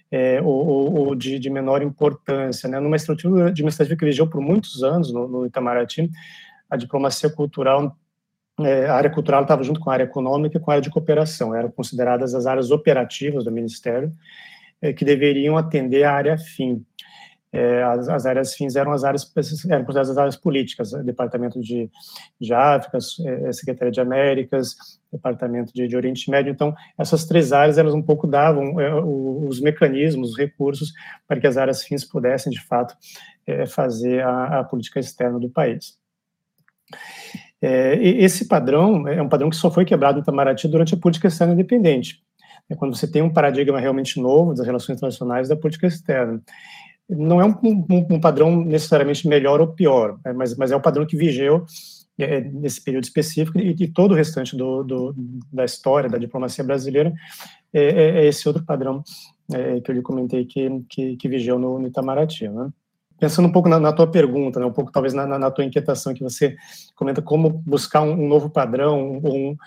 é, 0.10 0.42
ou, 0.42 0.96
ou, 0.98 1.16
de, 1.16 1.38
de, 1.38 1.50
menor 1.50 1.82
importância. 1.82 2.70
Né? 2.70 2.80
Numa 2.80 2.96
estrutura 2.96 3.48
administrativa 3.50 3.98
que 3.98 4.06
vigeu 4.06 4.26
por 4.28 4.40
muitos 4.40 4.82
anos 4.82 5.12
no, 5.12 5.28
no 5.28 5.46
Itamaraty, 5.46 6.10
a 6.70 6.78
diplomacia 6.78 7.30
cultural 7.30 7.98
é, 8.62 8.86
a 8.86 8.96
área 8.96 9.10
cultural 9.10 9.42
estava 9.42 9.64
junto 9.64 9.82
com 9.82 9.90
a 9.90 9.94
área 9.94 10.06
econômica 10.06 10.58
e 10.58 10.62
com 10.62 10.72
a 10.72 10.76
área 10.76 10.82
de 10.82 10.90
cooperação, 10.90 11.54
eram 11.54 11.70
consideradas 11.70 12.34
as 12.34 12.46
áreas 12.46 12.72
operativas 12.72 13.44
do 13.44 13.52
Ministério, 13.52 14.14
é, 14.82 14.94
que 14.94 15.04
deveriam 15.04 15.58
atender 15.58 16.06
a 16.06 16.14
área 16.14 16.38
fim 16.38 16.86
é, 17.56 17.84
as, 17.84 18.10
as, 18.10 18.26
áreas 18.26 18.54
fins 18.54 18.76
eram 18.76 18.92
as 18.92 19.06
áreas 19.06 19.24
eram 19.70 19.86
consideradas 19.86 20.10
as 20.10 20.18
áreas 20.18 20.36
políticas, 20.36 20.92
né? 20.92 21.04
Departamento 21.04 21.62
de, 21.62 21.90
de 22.40 22.54
África, 22.54 22.98
é, 22.98 23.54
Secretaria 23.54 23.92
de 23.92 24.02
Américas, 24.02 24.76
Departamento 25.12 25.74
de, 25.74 25.88
de, 25.88 25.96
Oriente 25.96 26.30
Médio. 26.30 26.52
Então, 26.52 26.76
essas 26.98 27.24
três 27.24 27.54
áreas 27.54 27.78
elas 27.78 27.94
um 27.94 28.02
pouco 28.02 28.28
davam 28.28 28.80
é, 28.82 28.94
os 28.94 29.62
mecanismos, 29.62 30.32
os 30.32 30.38
recursos 30.38 30.92
para 31.26 31.40
que 31.40 31.48
as 31.48 31.56
áreas 31.56 31.82
fins 31.82 32.04
pudessem, 32.04 32.52
de 32.52 32.62
fato, 32.62 32.94
é, 33.48 33.66
fazer 33.66 34.22
a, 34.22 34.60
a, 34.60 34.64
política 34.66 35.00
externa 35.00 35.40
do 35.40 35.50
país. 35.50 35.98
É, 37.62 37.96
esse 37.96 38.50
padrão 38.50 39.08
é 39.08 39.22
um 39.22 39.30
padrão 39.30 39.50
que 39.50 39.56
só 39.56 39.72
foi 39.72 39.86
quebrado 39.86 40.18
no 40.18 40.24
Itamaraty 40.24 40.68
durante 40.68 40.94
a 40.94 40.98
política 40.98 41.30
externa 41.30 41.54
independente. 41.54 42.22
É 42.70 42.76
quando 42.76 42.96
você 42.96 43.10
tem 43.10 43.22
um 43.22 43.32
paradigma 43.32 43.80
realmente 43.80 44.20
novo 44.20 44.54
das 44.54 44.66
relações 44.66 44.98
internacionais 44.98 45.48
da 45.48 45.56
política 45.56 45.88
externa 45.88 46.42
não 47.10 47.40
é 47.40 47.46
um, 47.46 47.56
um, 47.64 48.08
um, 48.12 48.20
padrão 48.20 48.64
necessariamente 48.64 49.28
melhor 49.28 49.62
ou 49.62 49.68
pior, 49.68 50.18
né, 50.26 50.34
mas, 50.34 50.56
mas 50.56 50.72
é 50.72 50.76
o 50.76 50.82
padrão 50.82 51.06
que 51.06 51.16
vigeu 51.16 51.66
é, 52.18 52.42
nesse 52.42 52.84
período 52.84 53.04
específico 53.04 53.60
e, 53.60 53.76
e 53.78 53.88
todo 53.88 54.12
o 54.12 54.16
restante 54.16 54.56
do, 54.56 54.84
do, 54.84 55.16
da 55.52 55.66
história 55.66 56.10
da 56.10 56.18
diplomacia 56.18 56.64
brasileira 56.64 57.14
é, 57.74 57.84
é, 57.84 58.10
é 58.20 58.26
esse 58.26 58.48
outro 58.48 58.64
padrão 58.64 59.04
é, 59.54 59.80
que 59.82 59.92
eu 59.92 59.96
lhe 59.96 60.02
comentei 60.02 60.46
que, 60.46 60.70
que, 60.90 61.16
que 61.18 61.30
vigeu 61.30 61.60
no, 61.60 61.78
no 61.78 61.88
Itamaraty. 61.88 62.48
Né? 62.48 62.70
Pensando 63.20 63.48
um 63.48 63.52
pouco 63.52 63.70
na, 63.70 63.80
na 63.80 63.94
tua 63.94 64.08
pergunta, 64.08 64.60
né, 64.60 64.66
um 64.66 64.74
pouco 64.74 64.92
talvez 64.92 65.14
na, 65.14 65.26
na, 65.26 65.52
tua 65.52 65.66
inquietação 65.66 66.14
que 66.14 66.24
você 66.24 66.56
comenta 66.96 67.22
como 67.22 67.50
buscar 67.50 68.02
um, 68.02 68.14
um 68.14 68.28
novo 68.28 68.50
padrão, 68.50 69.22
um, 69.24 69.58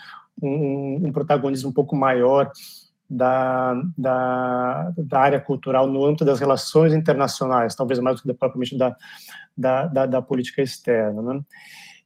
um, 0.43 1.13
protagonismo 1.13 1.71
um 1.71 1.73
pouco 1.73 1.97
maior 1.97 2.51
da, 3.09 3.81
da, 3.97 4.93
da, 4.97 5.19
área 5.19 5.41
cultural 5.41 5.87
no 5.87 6.05
âmbito 6.05 6.25
das 6.25 6.41
relações 6.41 6.93
internacionais, 6.93 7.75
talvez 7.75 7.99
mais 8.01 8.17
do 8.17 8.23
que 8.23 8.35
propriamente 8.35 8.77
da, 8.77 8.95
da, 9.57 9.87
da, 9.87 10.07
da 10.07 10.23
política 10.23 10.61
externa. 10.61 11.23
Né? 11.23 11.41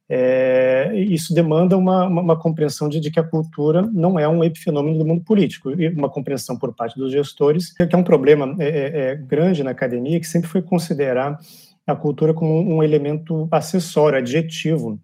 É, 0.08 0.92
isso 0.94 1.34
demanda 1.34 1.76
uma, 1.76 2.06
uma, 2.06 2.20
uma 2.20 2.38
compreensão 2.38 2.88
de, 2.88 3.00
de, 3.00 3.10
que 3.10 3.18
a 3.18 3.24
cultura 3.24 3.82
não 3.92 4.18
é 4.18 4.28
um 4.28 4.44
epifenômeno 4.44 4.98
do 4.98 5.06
mundo 5.06 5.24
político, 5.24 5.70
e 5.70 5.88
uma 5.88 6.08
compreensão 6.08 6.56
por 6.56 6.74
parte 6.74 6.98
dos 6.98 7.10
gestores, 7.10 7.72
que 7.72 7.82
é 7.82 7.96
um 7.96 8.04
problema 8.04 8.54
é, 8.58 8.68
é, 8.68 9.00
é, 9.00 9.14
grande 9.16 9.64
na 9.64 9.70
academia, 9.70 10.20
que 10.20 10.26
sempre 10.26 10.48
foi 10.48 10.62
considerar 10.62 11.38
a 11.86 11.96
cultura 11.96 12.34
como 12.34 12.60
um 12.60 12.82
elemento 12.82 13.48
acessório, 13.50 14.18
adjetivo, 14.18 15.00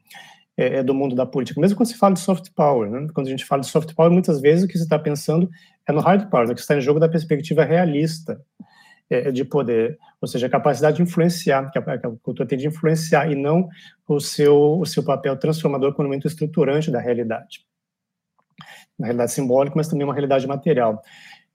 é, 0.59 0.79
é, 0.79 0.83
do 0.83 0.93
mundo 0.93 1.15
da 1.15 1.25
política. 1.25 1.61
Mesmo 1.61 1.77
quando 1.77 1.87
se 1.87 1.97
fala 1.97 2.15
de 2.15 2.21
soft 2.21 2.51
power, 2.55 2.91
né? 2.91 3.07
quando 3.15 3.29
a 3.29 3.31
gente 3.31 3.45
fala 3.45 3.63
de 3.63 3.69
soft 3.69 3.95
power, 3.95 4.11
muitas 4.11 4.41
vezes 4.41 4.65
o 4.65 4.69
que 4.69 4.77
se 4.77 4.83
está 4.83 4.99
pensando 4.99 5.49
é 5.87 5.93
no 5.93 6.01
hard 6.01 6.29
power, 6.29 6.49
né? 6.49 6.55
que 6.55 6.61
está 6.61 6.77
em 6.77 6.81
jogo 6.81 6.99
da 6.99 7.09
perspectiva 7.09 7.63
realista 7.65 8.41
é, 9.09 9.31
de 9.31 9.45
poder, 9.45 9.97
ou 10.21 10.27
seja, 10.27 10.49
a 10.49 10.51
capacidade 10.51 10.97
de 10.97 11.03
influenciar, 11.05 11.71
que 11.71 11.79
a, 11.79 11.83
que 11.83 12.07
a, 12.07 12.11
cultura 12.21 12.47
tem 12.47 12.59
de 12.59 12.67
influenciar, 12.67 13.31
e 13.31 13.37
não 13.37 13.69
o 14.09 14.19
seu, 14.19 14.81
o 14.81 14.85
seu 14.85 15.05
papel 15.05 15.37
transformador 15.37 15.95
como 15.95 16.09
elemento 16.09 16.27
estruturante 16.27 16.91
da 16.91 16.99
realidade. 16.99 17.65
Uma 18.99 19.07
realidade 19.07 19.31
simbólica, 19.31 19.77
mas 19.77 19.87
também 19.87 20.05
uma 20.05 20.13
realidade 20.13 20.47
material. 20.47 21.01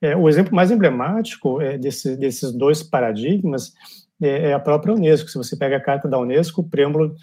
É, 0.00 0.16
o 0.16 0.30
exemplo 0.30 0.54
mais 0.54 0.70
emblemático 0.70 1.60
é, 1.60 1.76
desse, 1.76 2.16
desses 2.16 2.52
dois 2.52 2.82
paradigmas 2.82 3.74
é, 4.20 4.50
é, 4.50 4.52
a 4.54 4.58
própria 4.58 4.94
Unesco. 4.94 5.28
Se 5.28 5.36
você 5.36 5.56
pega 5.56 5.76
a 5.76 5.80
carta 5.80 6.08
da 6.08 6.18
Unesco, 6.18 6.62
o 6.62 6.68
preâmbulo 6.68 7.14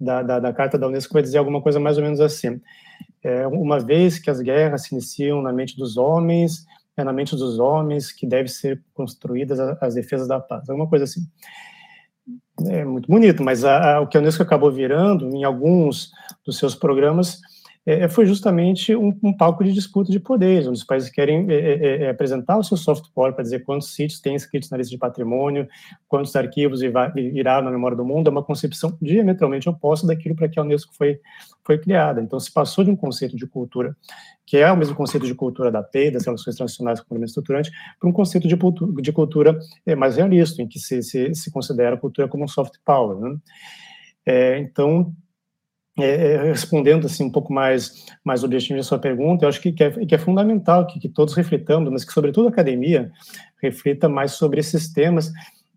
da, 0.00 0.22
da, 0.22 0.40
da 0.40 0.52
carta 0.52 0.78
da 0.78 0.86
Unesco 0.86 1.12
vai 1.12 1.22
dizer 1.22 1.38
alguma 1.38 1.60
coisa 1.60 1.78
mais 1.78 1.98
ou 1.98 2.02
menos 2.02 2.20
assim. 2.20 2.60
É, 3.22 3.46
uma 3.46 3.78
vez 3.78 4.18
que 4.18 4.30
as 4.30 4.40
guerras 4.40 4.84
se 4.84 4.94
iniciam 4.94 5.42
na 5.42 5.52
mente 5.52 5.76
dos 5.76 5.96
homens, 5.96 6.64
é 6.96 7.04
na 7.04 7.12
mente 7.12 7.36
dos 7.36 7.58
homens 7.58 8.10
que 8.10 8.26
deve 8.26 8.48
ser 8.48 8.82
construídas 8.94 9.60
as 9.80 9.94
defesas 9.94 10.26
da 10.26 10.40
paz, 10.40 10.68
alguma 10.68 10.88
coisa 10.88 11.04
assim. 11.04 11.20
É 12.66 12.84
muito 12.84 13.08
bonito, 13.08 13.42
mas 13.42 13.64
a, 13.64 13.96
a, 13.96 14.00
o 14.00 14.06
que 14.06 14.16
a 14.16 14.20
Unesco 14.20 14.42
acabou 14.42 14.70
virando 14.70 15.28
em 15.34 15.44
alguns 15.44 16.10
dos 16.44 16.58
seus 16.58 16.74
programas 16.74 17.40
é, 17.86 18.08
foi 18.08 18.26
justamente 18.26 18.94
um, 18.94 19.16
um, 19.22 19.32
palco 19.32 19.64
de 19.64 19.72
disputa 19.72 20.12
de 20.12 20.20
poderes, 20.20 20.66
onde 20.66 20.78
os 20.78 20.84
países 20.84 21.08
querem 21.08 21.50
é, 21.50 21.54
é, 21.54 21.72
é, 21.72 22.02
é 22.02 22.10
apresentar 22.10 22.58
o 22.58 22.62
seu 22.62 22.76
soft 22.76 23.06
power 23.14 23.32
para 23.32 23.42
dizer 23.42 23.64
quantos 23.64 23.94
sítios 23.94 24.20
têm 24.20 24.34
escritos 24.34 24.68
na 24.68 24.76
lista 24.76 24.90
de 24.90 24.98
patrimônio, 24.98 25.66
quantos 26.06 26.36
arquivos 26.36 26.82
irá 26.82 27.62
na 27.62 27.70
memória 27.70 27.96
do 27.96 28.04
mundo, 28.04 28.28
é 28.28 28.30
uma 28.30 28.42
concepção 28.42 28.96
diametralmente 29.00 29.68
oposta 29.68 30.06
daquilo 30.06 30.36
para 30.36 30.48
que 30.48 30.58
a 30.58 30.62
Unesco 30.62 30.94
foi, 30.94 31.20
foi 31.64 31.78
criada. 31.78 32.20
Então, 32.20 32.38
se 32.38 32.52
passou 32.52 32.84
de 32.84 32.90
um 32.90 32.96
conceito 32.96 33.34
de 33.34 33.46
cultura, 33.46 33.96
que 34.44 34.58
é 34.58 34.70
o 34.70 34.76
mesmo 34.76 34.94
conceito 34.94 35.26
de 35.26 35.34
cultura 35.34 35.70
da 35.70 35.82
PEI, 35.82 36.10
das 36.10 36.26
relações 36.26 36.56
transnacionais 36.56 37.00
o 37.00 37.04
elemento 37.10 37.28
estruturante, 37.28 37.70
para 37.98 38.10
um 38.10 38.12
conceito 38.12 38.46
de, 38.46 38.56
de 39.00 39.12
cultura 39.12 39.58
mais 39.96 40.16
realista, 40.16 40.60
em 40.60 40.68
que 40.68 40.78
se, 40.78 41.02
se, 41.02 41.34
se 41.34 41.50
considera 41.50 41.94
a 41.96 41.98
cultura 41.98 42.28
como 42.28 42.44
um 42.44 42.48
soft 42.48 42.74
power. 42.84 43.18
Né? 43.18 43.38
É, 44.26 44.58
então, 44.58 45.14
é, 46.02 46.34
é, 46.34 46.42
respondendo 46.44 47.06
assim 47.06 47.24
um 47.24 47.30
pouco 47.30 47.52
mais 47.52 48.06
mais 48.24 48.44
objetivo 48.44 48.78
a 48.78 48.82
sua 48.82 48.98
pergunta, 48.98 49.44
eu 49.44 49.48
acho 49.48 49.60
que, 49.60 49.72
que, 49.72 49.84
é, 49.84 49.90
que 49.90 50.14
é 50.14 50.18
fundamental 50.18 50.86
que, 50.86 50.98
que, 50.98 51.08
todos 51.08 51.34
reflitamos, 51.34 51.90
mas 51.90 52.04
que 52.04 52.12
sobretudo 52.12 52.46
a 52.46 52.50
academia 52.50 53.10
reflita 53.62 54.08
mais 54.08 54.32
sobre 54.32 54.60
esses 54.60 54.92
temas, 54.92 55.32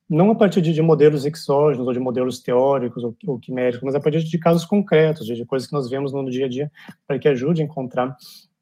não 0.09 0.31
a 0.31 0.35
partir 0.35 0.61
de, 0.61 0.73
de 0.73 0.81
modelos 0.81 1.25
exógenos 1.25 1.87
ou 1.87 1.93
de 1.93 1.99
modelos 1.99 2.39
teóricos 2.39 3.03
ou, 3.03 3.15
ou 3.25 3.39
quiméricos, 3.39 3.83
mas 3.83 3.95
a 3.95 3.99
partir 3.99 4.23
de 4.23 4.37
casos 4.37 4.65
concretos, 4.65 5.25
de, 5.25 5.45
coisas 5.45 5.67
que 5.67 5.73
nós 5.73 5.89
vemos 5.89 6.11
no 6.11 6.29
dia 6.29 6.45
a 6.45 6.49
dia, 6.49 6.71
para 7.07 7.17
que 7.17 7.27
ajude 7.27 7.61
a 7.61 7.65
encontrar 7.65 8.15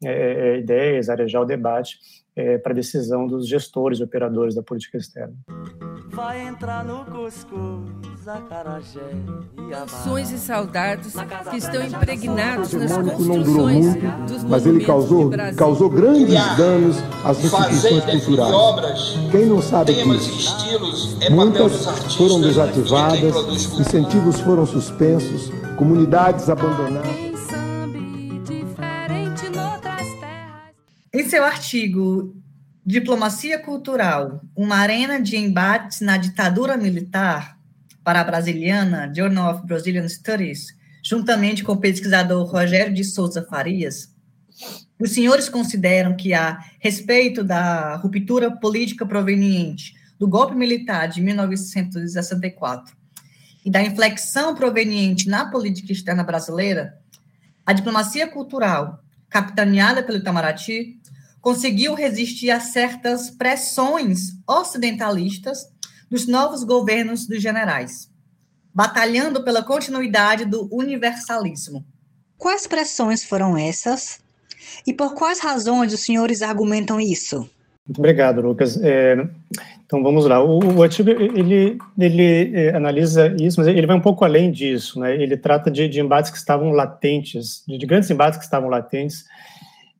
é, 0.03 0.11
é 0.11 0.59
ideias, 0.59 1.09
arejar 1.09 1.41
o 1.41 1.45
debate 1.45 1.97
é, 2.35 2.57
para 2.57 2.73
decisão 2.73 3.27
dos 3.27 3.47
gestores 3.47 3.99
e 3.99 4.03
operadores 4.03 4.55
da 4.55 4.63
política 4.63 4.97
externa. 4.97 5.35
Vai 6.13 6.45
entrar 6.45 6.83
no 6.83 7.05
cuscuz, 7.05 8.27
acarajé 8.27 8.99
e 9.69 9.73
Ações 9.73 10.29
e 10.31 10.37
saudades 10.37 11.13
que 11.49 11.57
estão 11.57 11.85
impregnados 11.85 12.73
nas 12.73 12.91
construções 12.91 13.85
muito, 13.85 14.47
mas 14.49 14.65
ele 14.65 14.83
causou, 14.83 15.31
causou 15.55 15.89
grandes 15.89 16.33
danos 16.57 16.97
às 17.23 17.43
instituições 17.43 18.25
culturais. 18.25 18.53
Obras, 18.53 19.17
Quem 19.31 19.45
não 19.45 19.61
sabe 19.61 19.93
disso? 19.93 21.17
É 21.21 21.29
Muitas 21.29 21.85
foram 22.15 22.41
desativadas, 22.41 23.79
incentivos 23.79 24.39
foram 24.41 24.65
suspensos, 24.65 25.49
comunidades 25.77 26.49
abandonadas. 26.49 27.31
Em 31.13 31.23
seu 31.27 31.43
artigo 31.43 32.40
Diplomacia 32.83 33.59
Cultural, 33.59 34.41
uma 34.55 34.77
arena 34.77 35.21
de 35.21 35.37
embates 35.37 36.01
na 36.01 36.17
ditadura 36.17 36.75
militar 36.75 37.59
para 38.03 38.21
a 38.21 38.23
brasiliana 38.23 39.11
Journal 39.15 39.53
of 39.53 39.67
Brazilian 39.67 40.09
Studies, 40.09 40.75
juntamente 41.03 41.63
com 41.63 41.73
o 41.73 41.77
pesquisador 41.77 42.43
Rogério 42.47 42.91
de 42.91 43.03
Souza 43.03 43.45
Farias, 43.47 44.11
os 44.99 45.11
senhores 45.11 45.49
consideram 45.49 46.15
que, 46.15 46.33
a 46.33 46.59
respeito 46.79 47.43
da 47.43 47.95
ruptura 47.97 48.51
política 48.51 49.05
proveniente 49.05 49.95
do 50.19 50.27
golpe 50.27 50.55
militar 50.55 51.07
de 51.07 51.21
1964 51.21 52.95
e 53.65 53.71
da 53.71 53.81
inflexão 53.81 54.55
proveniente 54.55 55.27
na 55.27 55.49
política 55.49 55.91
externa 55.91 56.23
brasileira, 56.23 56.97
a 57.65 57.73
diplomacia 57.73 58.27
cultural, 58.27 59.03
capitaneada 59.29 60.03
pelo 60.03 60.17
Itamaraty, 60.17 61.00
conseguiu 61.41 61.95
resistir 61.95 62.51
a 62.51 62.59
certas 62.59 63.31
pressões 63.31 64.33
ocidentalistas 64.47 65.65
dos 66.09 66.27
novos 66.27 66.63
governos 66.63 67.27
dos 67.27 67.41
generais, 67.41 68.09
batalhando 68.73 69.43
pela 69.43 69.63
continuidade 69.63 70.45
do 70.45 70.69
universalismo. 70.71 71.83
Quais 72.37 72.67
pressões 72.67 73.23
foram 73.23 73.57
essas? 73.57 74.19
E 74.85 74.93
por 74.93 75.15
quais 75.15 75.39
razões 75.39 75.93
os 75.93 76.01
senhores 76.01 76.41
argumentam 76.41 76.99
isso? 76.99 77.49
Muito 77.87 77.99
obrigado, 77.99 78.41
Lucas. 78.41 78.79
É, 78.81 79.15
então 79.85 80.01
vamos 80.03 80.25
lá. 80.25 80.43
O, 80.43 80.77
o 80.77 80.83
artigo 80.83 81.09
ele, 81.09 81.77
ele 81.97 82.55
é, 82.55 82.75
analisa 82.75 83.35
isso, 83.39 83.59
mas 83.59 83.67
ele 83.67 83.87
vai 83.87 83.95
um 83.95 84.01
pouco 84.01 84.23
além 84.23 84.51
disso. 84.51 84.99
Né? 84.99 85.15
Ele 85.21 85.35
trata 85.35 85.69
de, 85.71 85.87
de 85.87 85.99
embates 85.99 86.31
que 86.31 86.37
estavam 86.37 86.71
latentes, 86.71 87.63
de, 87.67 87.77
de 87.77 87.85
grandes 87.85 88.09
embates 88.09 88.37
que 88.37 88.45
estavam 88.45 88.69
latentes 88.69 89.25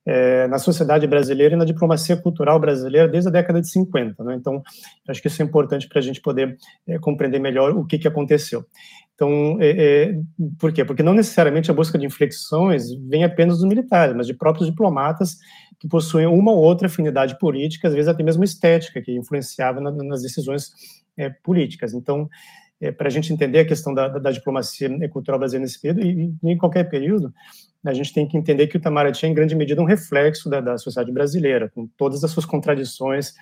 é, 0.06 0.48
na 0.48 0.58
sociedade 0.58 1.06
brasileira 1.06 1.56
e 1.56 1.58
na 1.58 1.66
diplomacia 1.66 2.18
cultural 2.18 2.60
brasileira 2.60 3.08
desde 3.08 3.30
a 3.30 3.32
década 3.32 3.62
de 3.62 3.70
50. 3.70 4.24
Né? 4.24 4.36
Então, 4.36 4.62
acho 5.08 5.22
que 5.22 5.28
isso 5.28 5.42
é 5.42 5.46
importante 5.46 5.88
para 5.88 6.00
a 6.00 6.02
gente 6.02 6.22
poder 6.22 6.58
é, 6.88 6.98
compreender 7.00 7.40
melhor 7.40 7.72
o 7.72 7.86
que, 7.86 8.00
que 8.00 8.08
aconteceu. 8.08 8.66
Então, 9.14 9.58
é, 9.60 9.70
é, 9.70 10.20
por 10.58 10.74
quê? 10.74 10.84
Porque 10.84 11.04
não 11.04 11.14
necessariamente 11.14 11.70
a 11.70 11.74
busca 11.74 11.98
de 11.98 12.06
inflexões 12.06 12.92
vem 13.08 13.24
apenas 13.24 13.60
dos 13.60 13.68
militares, 13.68 14.16
mas 14.16 14.26
de 14.26 14.34
próprios 14.34 14.68
diplomatas 14.68 15.38
que 15.80 15.88
possuem 15.88 16.26
uma 16.26 16.52
ou 16.52 16.58
outra 16.58 16.88
afinidade 16.88 17.38
política, 17.38 17.88
às 17.88 17.94
vezes 17.94 18.08
até 18.08 18.24
mesmo 18.24 18.44
estética, 18.44 19.02
que 19.02 19.16
influenciava 19.16 19.80
na, 19.80 19.92
nas 19.92 20.24
decisões 20.24 20.72
é, 21.16 21.30
políticas. 21.30 21.94
Então, 21.94 22.28
é, 22.82 22.92
para 22.92 23.08
a 23.08 23.12
gente 23.12 23.32
entender 23.32 23.60
a 23.60 23.66
questão 23.66 23.94
da, 23.94 24.08
da, 24.08 24.32
diplomacia 24.32 24.90
cultural 25.10 25.40
brasileira 25.40 25.64
nesse 25.64 25.80
período, 25.80 26.02
e, 26.04 26.34
e, 26.44 26.52
em 26.52 26.58
qualquer 26.58 26.90
período, 26.90 27.32
a 27.86 27.94
gente 27.94 28.12
tem 28.12 28.28
que 28.28 28.36
entender 28.36 28.68
que 28.68 28.76
o 28.76 28.80
Itamaraty 28.80 29.26
é, 29.26 29.30
em 29.30 29.34
grande 29.34 29.56
medida, 29.56 29.82
um 29.82 29.86
reflexo 29.86 30.50
da, 30.50 30.60
da 30.60 30.78
sociedade 30.80 31.12
brasileira, 31.12 31.70
com 31.70 31.88
todas 31.96 32.24
as 32.24 32.32
suas 32.32 32.46
contradições. 32.46 33.34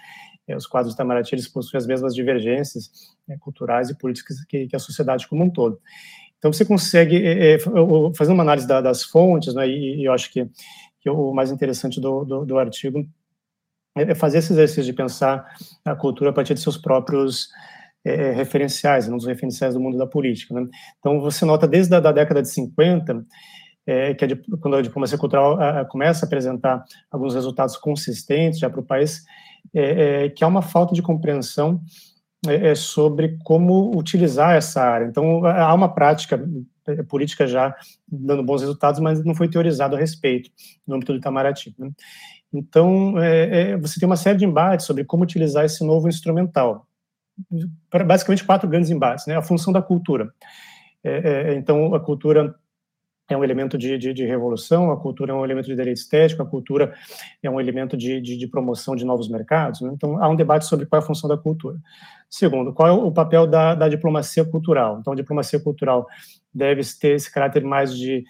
É, 0.46 0.56
os 0.56 0.68
quadros 0.68 0.94
do 0.94 0.98
Itamaraty 0.98 1.36
eles 1.36 1.48
possuem 1.48 1.78
as 1.78 1.88
mesmas 1.88 2.14
divergências 2.14 2.92
é, 3.30 3.38
culturais 3.38 3.90
e 3.90 3.98
políticas 3.98 4.44
que, 4.44 4.68
que, 4.68 4.76
a 4.76 4.80
sociedade 4.80 5.28
como 5.28 5.46
um 5.46 5.50
todo. 5.50 5.80
Então, 6.38 6.52
você 6.52 6.66
consegue, 6.66 7.16
é, 7.26 7.56
é 7.56 7.60
fazer 8.16 8.32
uma 8.32 8.44
análise 8.44 8.68
da, 8.68 8.82
das 8.82 9.04
fontes, 9.04 9.54
né, 9.54 9.68
e, 9.68 10.02
e, 10.02 10.06
eu 10.06 10.12
acho 10.12 10.32
que, 10.32 10.50
que 11.00 11.10
o 11.10 11.34
mais 11.34 11.50
interessante 11.50 12.02
do, 12.02 12.26
do, 12.26 12.46
do 12.46 12.60
artigo 12.60 13.08
é 13.96 14.16
fazer 14.16 14.38
esse 14.38 14.54
exercício 14.54 14.84
de 14.84 14.94
pensar 14.94 15.46
a 15.84 15.96
cultura 15.96 16.30
a 16.30 16.34
partir 16.34 16.54
de 16.54 16.62
seus 16.62 16.78
próprios 16.78 17.50
é, 18.06 18.32
referenciais, 18.32 19.08
um 19.08 19.18
dos 19.18 19.26
referenciais 19.26 19.74
do 19.74 19.80
mundo 19.80 19.98
da 19.98 20.08
política. 20.08 20.54
Né? 20.54 20.68
Então, 21.00 21.20
você 21.20 21.46
nota 21.46 21.68
desde 21.68 21.94
a 21.96 22.00
da 22.00 22.12
década 22.12 22.42
de 22.42 22.50
50 22.50 23.26
é, 23.86 24.14
que 24.14 24.26
a, 24.26 24.30
quando 24.62 24.78
a 24.78 24.82
diplomacia 24.82 25.18
cultural 25.18 25.60
a, 25.60 25.82
a 25.82 25.86
começa 25.86 26.26
a 26.26 26.28
apresentar 26.28 26.84
alguns 27.12 27.34
resultados 27.34 27.76
consistentes 27.76 28.60
já 28.60 28.70
para 28.70 28.80
o 28.80 28.86
país, 28.86 29.24
é, 29.74 30.26
é, 30.26 30.30
que 30.30 30.44
há 30.44 30.48
uma 30.48 30.62
falta 30.62 30.94
de 30.94 31.02
compreensão 31.02 31.82
é, 32.48 32.70
é, 32.70 32.76
sobre 32.76 33.38
como 33.44 33.98
utilizar 33.98 34.56
essa 34.56 34.82
área. 34.82 35.06
Então, 35.06 35.46
há 35.46 35.74
uma 35.74 35.94
prática 35.94 36.42
é, 36.88 37.04
política 37.04 37.48
já 37.48 37.76
dando 38.08 38.44
bons 38.44 38.62
resultados, 38.62 39.00
mas 39.00 39.24
não 39.24 39.36
foi 39.36 39.50
teorizado 39.50 39.96
a 39.96 40.00
respeito 40.00 40.50
no 40.88 40.96
âmbito 40.96 41.12
do 41.12 41.20
Itamaraty. 41.20 41.76
Né? 41.78 41.92
Então, 42.52 43.14
você 43.80 44.00
tem 44.00 44.08
uma 44.08 44.16
série 44.16 44.40
de 44.40 44.46
embates 44.46 44.88
sobre 44.88 45.04
como 45.04 45.22
utilizar 45.22 45.66
esse 45.66 45.84
novo 45.84 46.10
instrumental. 46.10 46.88
Basicamente, 48.06 48.44
quatro 48.44 48.68
grandes 48.68 48.90
embates. 48.90 49.26
Né? 49.26 49.36
A 49.36 49.42
função 49.42 49.74
da 49.74 49.82
cultura. 49.82 50.34
então, 51.56 51.94
a 51.94 52.00
cultura 52.00 52.56
é 53.30 53.38
um 53.38 53.44
elemento 53.44 53.78
de, 53.78 53.98
de, 53.98 54.12
de, 54.12 54.26
revolução, 54.26 54.92
a 54.92 54.98
cultura 54.98 55.32
é 55.32 55.36
um 55.36 55.46
elemento 55.46 55.68
de 55.68 55.76
direito 55.76 55.98
estético, 55.98 56.42
a 56.42 56.46
cultura 56.46 56.94
é 57.44 57.50
um 57.50 57.60
elemento 57.60 57.96
de, 57.96 58.20
de 58.20 58.48
promoção 58.48 58.96
de 58.96 59.06
novos 59.06 59.30
mercados. 59.30 59.82
Né? 59.82 59.92
Então, 59.94 60.22
há 60.22 60.28
um 60.28 60.36
debate 60.36 60.66
sobre 60.66 60.88
qual 60.88 61.00
é 61.00 61.04
a 61.04 61.06
função 61.06 61.30
da 61.30 61.38
cultura. 61.38 61.78
Segundo, 62.28 62.74
qual 62.74 62.88
é 62.88 62.92
o 62.92 63.12
papel 63.12 63.46
da, 63.46 63.76
da 63.76 63.88
diplomacia 63.88 64.44
cultural? 64.44 64.98
Então, 65.00 65.14
a 65.14 65.16
diplomacia 65.16 65.60
cultural 65.60 66.08
deve 66.54 66.82
ter 67.00 67.16
esse 67.16 67.32
caráter 67.32 67.64
mais 67.64 67.96
de, 67.96 68.24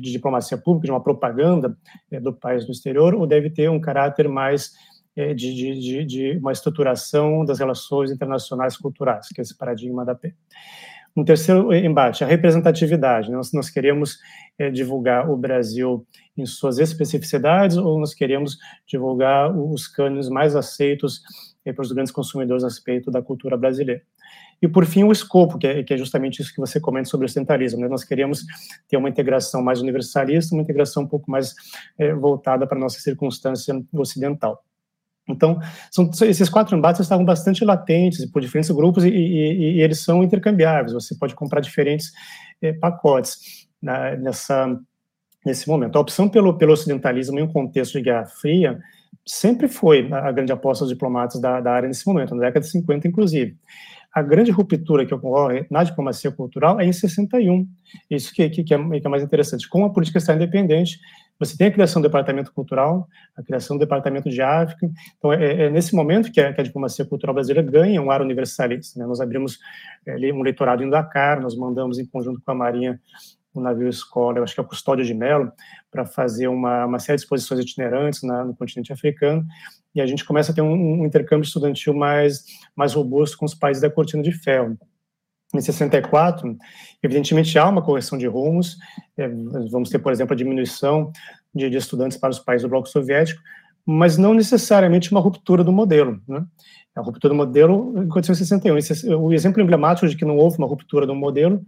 diplomacia 0.00 0.58
pública, 0.58 0.86
de 0.86 0.90
uma 0.90 1.02
propaganda 1.02 1.76
é, 2.10 2.18
do 2.18 2.32
país 2.32 2.66
no 2.66 2.72
exterior, 2.72 3.14
ou 3.14 3.26
deve 3.26 3.50
ter 3.50 3.70
um 3.70 3.80
caráter 3.80 4.28
mais 4.28 4.72
é, 4.72 4.93
de, 5.16 5.54
de, 5.54 6.04
de, 6.04 6.38
uma 6.38 6.52
estruturação 6.52 7.44
das 7.44 7.58
relações 7.58 8.10
internacionais 8.10 8.76
culturais, 8.76 9.28
que 9.28 9.40
é 9.40 9.42
esse 9.42 9.56
paradigma 9.56 10.04
da 10.04 10.14
P. 10.14 10.34
Um 11.16 11.24
terceiro 11.24 11.72
embate, 11.72 12.24
a 12.24 12.26
representatividade. 12.26 13.30
Nós, 13.30 13.52
nós 13.52 13.70
queremos 13.70 14.18
é, 14.58 14.68
divulgar 14.68 15.30
o 15.30 15.36
Brasil 15.36 16.04
em 16.36 16.44
suas 16.44 16.80
especificidades 16.80 17.76
ou 17.76 18.00
nós 18.00 18.12
queremos 18.12 18.58
divulgar 18.84 19.56
os 19.56 19.86
cânones 19.86 20.28
mais 20.28 20.56
aceitos 20.56 21.22
é, 21.64 21.72
para 21.72 21.82
os 21.82 21.92
grandes 21.92 22.12
consumidores 22.12 22.64
a 22.64 22.66
respeito 22.66 23.12
da 23.12 23.22
cultura 23.22 23.56
brasileira. 23.56 24.02
E, 24.60 24.66
por 24.66 24.84
fim, 24.86 25.04
o 25.04 25.12
escopo, 25.12 25.56
que 25.56 25.66
é, 25.66 25.82
que 25.84 25.94
é 25.94 25.96
justamente 25.96 26.40
isso 26.40 26.52
que 26.52 26.60
você 26.60 26.80
comenta 26.80 27.08
sobre 27.08 27.26
o 27.26 27.26
ocidental,ismo 27.26 27.80
Né? 27.80 27.88
Nós 27.88 28.02
queremos 28.02 28.44
ter 28.88 28.96
uma 28.96 29.08
integração 29.08 29.62
mais 29.62 29.80
universalista, 29.80 30.54
uma 30.54 30.62
integração 30.62 31.04
um 31.04 31.08
pouco 31.08 31.30
mais 31.30 31.54
é, 31.96 32.12
voltada 32.12 32.66
para 32.66 32.76
a 32.76 32.80
nossa 32.80 32.98
circunstância 32.98 33.74
ocidental. 33.92 34.64
Então, 35.28 35.58
são, 35.90 36.10
esses 36.22 36.48
quatro 36.48 36.76
embates 36.76 37.00
estavam 37.00 37.24
bastante 37.24 37.64
latentes 37.64 38.30
por 38.30 38.42
diferentes 38.42 38.70
grupos 38.70 39.04
e, 39.04 39.08
e, 39.08 39.76
e 39.76 39.80
eles 39.80 40.00
são 40.00 40.22
intercambiáveis. 40.22 40.92
Você 40.92 41.14
pode 41.14 41.34
comprar 41.34 41.60
diferentes 41.60 42.12
é, 42.60 42.72
pacotes 42.72 43.66
na, 43.80 44.16
nessa, 44.16 44.78
nesse 45.44 45.68
momento. 45.68 45.96
A 45.96 46.00
opção 46.00 46.28
pelo, 46.28 46.56
pelo 46.56 46.72
ocidentalismo 46.72 47.38
em 47.38 47.42
um 47.42 47.48
contexto 47.48 47.94
de 47.94 48.02
Guerra 48.04 48.26
Fria 48.26 48.78
sempre 49.24 49.68
foi 49.68 50.08
a 50.12 50.30
grande 50.30 50.52
aposta 50.52 50.84
dos 50.84 50.92
diplomatas 50.92 51.40
da, 51.40 51.60
da 51.60 51.72
área 51.72 51.88
nesse 51.88 52.06
momento, 52.06 52.34
na 52.34 52.42
década 52.42 52.60
de 52.60 52.70
50, 52.70 53.08
inclusive. 53.08 53.56
A 54.12 54.22
grande 54.22 54.50
ruptura 54.50 55.04
que 55.04 55.14
ocorre 55.14 55.66
na 55.70 55.82
diplomacia 55.82 56.30
cultural 56.30 56.80
é 56.80 56.84
em 56.84 56.92
61. 56.92 57.66
Isso 58.08 58.32
que, 58.32 58.48
que, 58.48 58.62
que, 58.62 58.74
é, 58.74 59.00
que 59.00 59.06
é 59.06 59.10
mais 59.10 59.22
interessante. 59.22 59.68
Com 59.68 59.84
a 59.84 59.90
política 59.90 60.18
está 60.18 60.34
independente, 60.34 61.00
você 61.38 61.56
tem 61.56 61.66
a 61.66 61.70
criação 61.70 62.00
do 62.00 62.08
departamento 62.08 62.52
cultural, 62.52 63.08
a 63.36 63.42
criação 63.42 63.76
do 63.76 63.80
departamento 63.80 64.30
de 64.30 64.40
África. 64.40 64.88
Então, 65.18 65.32
é, 65.32 65.64
é 65.64 65.70
nesse 65.70 65.94
momento 65.94 66.30
que 66.30 66.40
a, 66.40 66.52
que 66.52 66.60
a, 66.60 66.64
diplomacia 66.64 67.04
cultural 67.04 67.34
brasileira 67.34 67.68
ganha 67.68 68.00
um 68.00 68.10
ar 68.10 68.22
universalista. 68.22 68.98
Né? 68.98 69.06
Nós 69.06 69.20
abrimos 69.20 69.58
é, 70.06 70.14
um 70.32 70.42
leitorado 70.42 70.82
em 70.82 70.90
Dakar, 70.90 71.40
nós 71.40 71.56
mandamos 71.56 71.98
em 71.98 72.06
conjunto 72.06 72.40
com 72.40 72.50
a 72.50 72.54
Marinha 72.54 73.00
o 73.52 73.60
um 73.60 73.62
navio 73.62 73.88
escola, 73.88 74.38
eu 74.38 74.42
acho 74.42 74.52
que 74.52 74.60
é 74.60 74.64
a 74.64 74.66
Custódia 74.66 75.04
de 75.04 75.14
Melo, 75.14 75.52
para 75.88 76.04
fazer 76.04 76.48
uma, 76.48 76.86
uma, 76.86 76.98
série 76.98 77.16
de 77.16 77.22
exposições 77.22 77.60
itinerantes 77.60 78.24
na, 78.24 78.44
no 78.44 78.52
continente 78.52 78.92
africano, 78.92 79.46
e 79.94 80.00
a 80.00 80.06
gente 80.06 80.24
começa 80.24 80.50
a 80.50 80.54
ter 80.54 80.60
um, 80.60 80.72
um 80.72 81.06
intercâmbio 81.06 81.46
estudantil 81.46 81.94
mais, 81.94 82.44
mais 82.74 82.94
robusto 82.94 83.38
com 83.38 83.44
os 83.44 83.54
países 83.54 83.80
da 83.80 83.88
Cortina 83.88 84.24
de 84.24 84.32
Ferro 84.32 84.76
em 85.56 85.60
64, 85.60 86.56
evidentemente 87.02 87.58
há 87.58 87.68
uma 87.68 87.82
correção 87.82 88.18
de 88.18 88.26
rumos, 88.26 88.76
é, 89.16 89.28
vamos 89.70 89.90
ter, 89.90 89.98
por 89.98 90.12
exemplo, 90.12 90.34
a 90.34 90.36
diminuição 90.36 91.12
de, 91.54 91.70
de, 91.70 91.76
estudantes 91.76 92.18
para 92.18 92.30
os 92.30 92.38
países 92.38 92.62
do 92.62 92.68
bloco 92.68 92.88
soviético, 92.88 93.40
mas 93.86 94.16
não 94.16 94.34
necessariamente 94.34 95.10
uma 95.10 95.20
ruptura 95.20 95.62
do 95.62 95.72
modelo. 95.72 96.20
Né? 96.26 96.44
A 96.96 97.00
ruptura 97.00 97.34
do 97.34 97.36
modelo 97.36 97.98
aconteceu 98.00 98.32
em 98.32 98.36
61. 98.36 98.78
Esse, 98.78 99.14
o 99.14 99.32
exemplo 99.32 99.62
emblemático 99.62 100.08
de 100.08 100.16
que 100.16 100.24
não 100.24 100.36
houve 100.36 100.58
uma 100.58 100.66
ruptura 100.66 101.06
do 101.06 101.14
modelo 101.14 101.62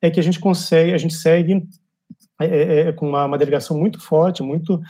é 0.00 0.10
que 0.10 0.20
a 0.20 0.22
gente 0.22 0.38
consegue, 0.38 0.92
a 0.92 0.98
gente 0.98 1.14
segue 1.14 1.66
é, 2.40 2.46
é, 2.46 2.80
é 2.80 2.92
com 2.92 3.08
uma, 3.08 3.24
uma 3.24 3.38
delegação 3.38 3.76
muito 3.76 4.00
forte, 4.00 4.42
muito 4.42 4.80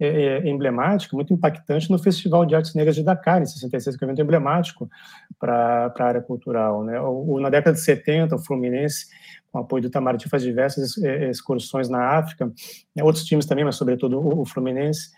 é, 0.00 0.06
é, 0.06 0.48
emblemático, 0.48 1.14
muito 1.14 1.32
impactante 1.32 1.88
no 1.88 1.98
Festival 1.98 2.44
de 2.44 2.56
Artes 2.56 2.74
Negras 2.74 2.96
de 2.96 3.04
Dakar, 3.04 3.40
em 3.40 3.46
66, 3.46 3.96
que 3.96 4.04
é 4.04 4.06
um 4.06 4.10
evento 4.10 4.22
emblemático 4.22 4.90
para 5.38 5.92
a 5.96 6.04
área 6.04 6.20
cultural. 6.20 6.82
Né? 6.82 7.00
O, 7.00 7.34
o, 7.34 7.40
na 7.40 7.48
década 7.48 7.76
de 7.76 7.80
70, 7.80 8.34
o 8.34 8.38
Fluminense, 8.40 9.06
com 9.52 9.58
apoio 9.60 9.82
do 9.82 9.86
Itamaraty, 9.86 10.28
faz 10.28 10.42
diversas 10.42 10.98
é, 10.98 11.30
excursões 11.30 11.88
na 11.88 12.18
África, 12.18 12.52
né? 12.94 13.04
outros 13.04 13.24
times 13.24 13.46
também, 13.46 13.64
mas 13.64 13.76
sobretudo 13.76 14.18
o, 14.18 14.44
Fluminense. 14.44 15.10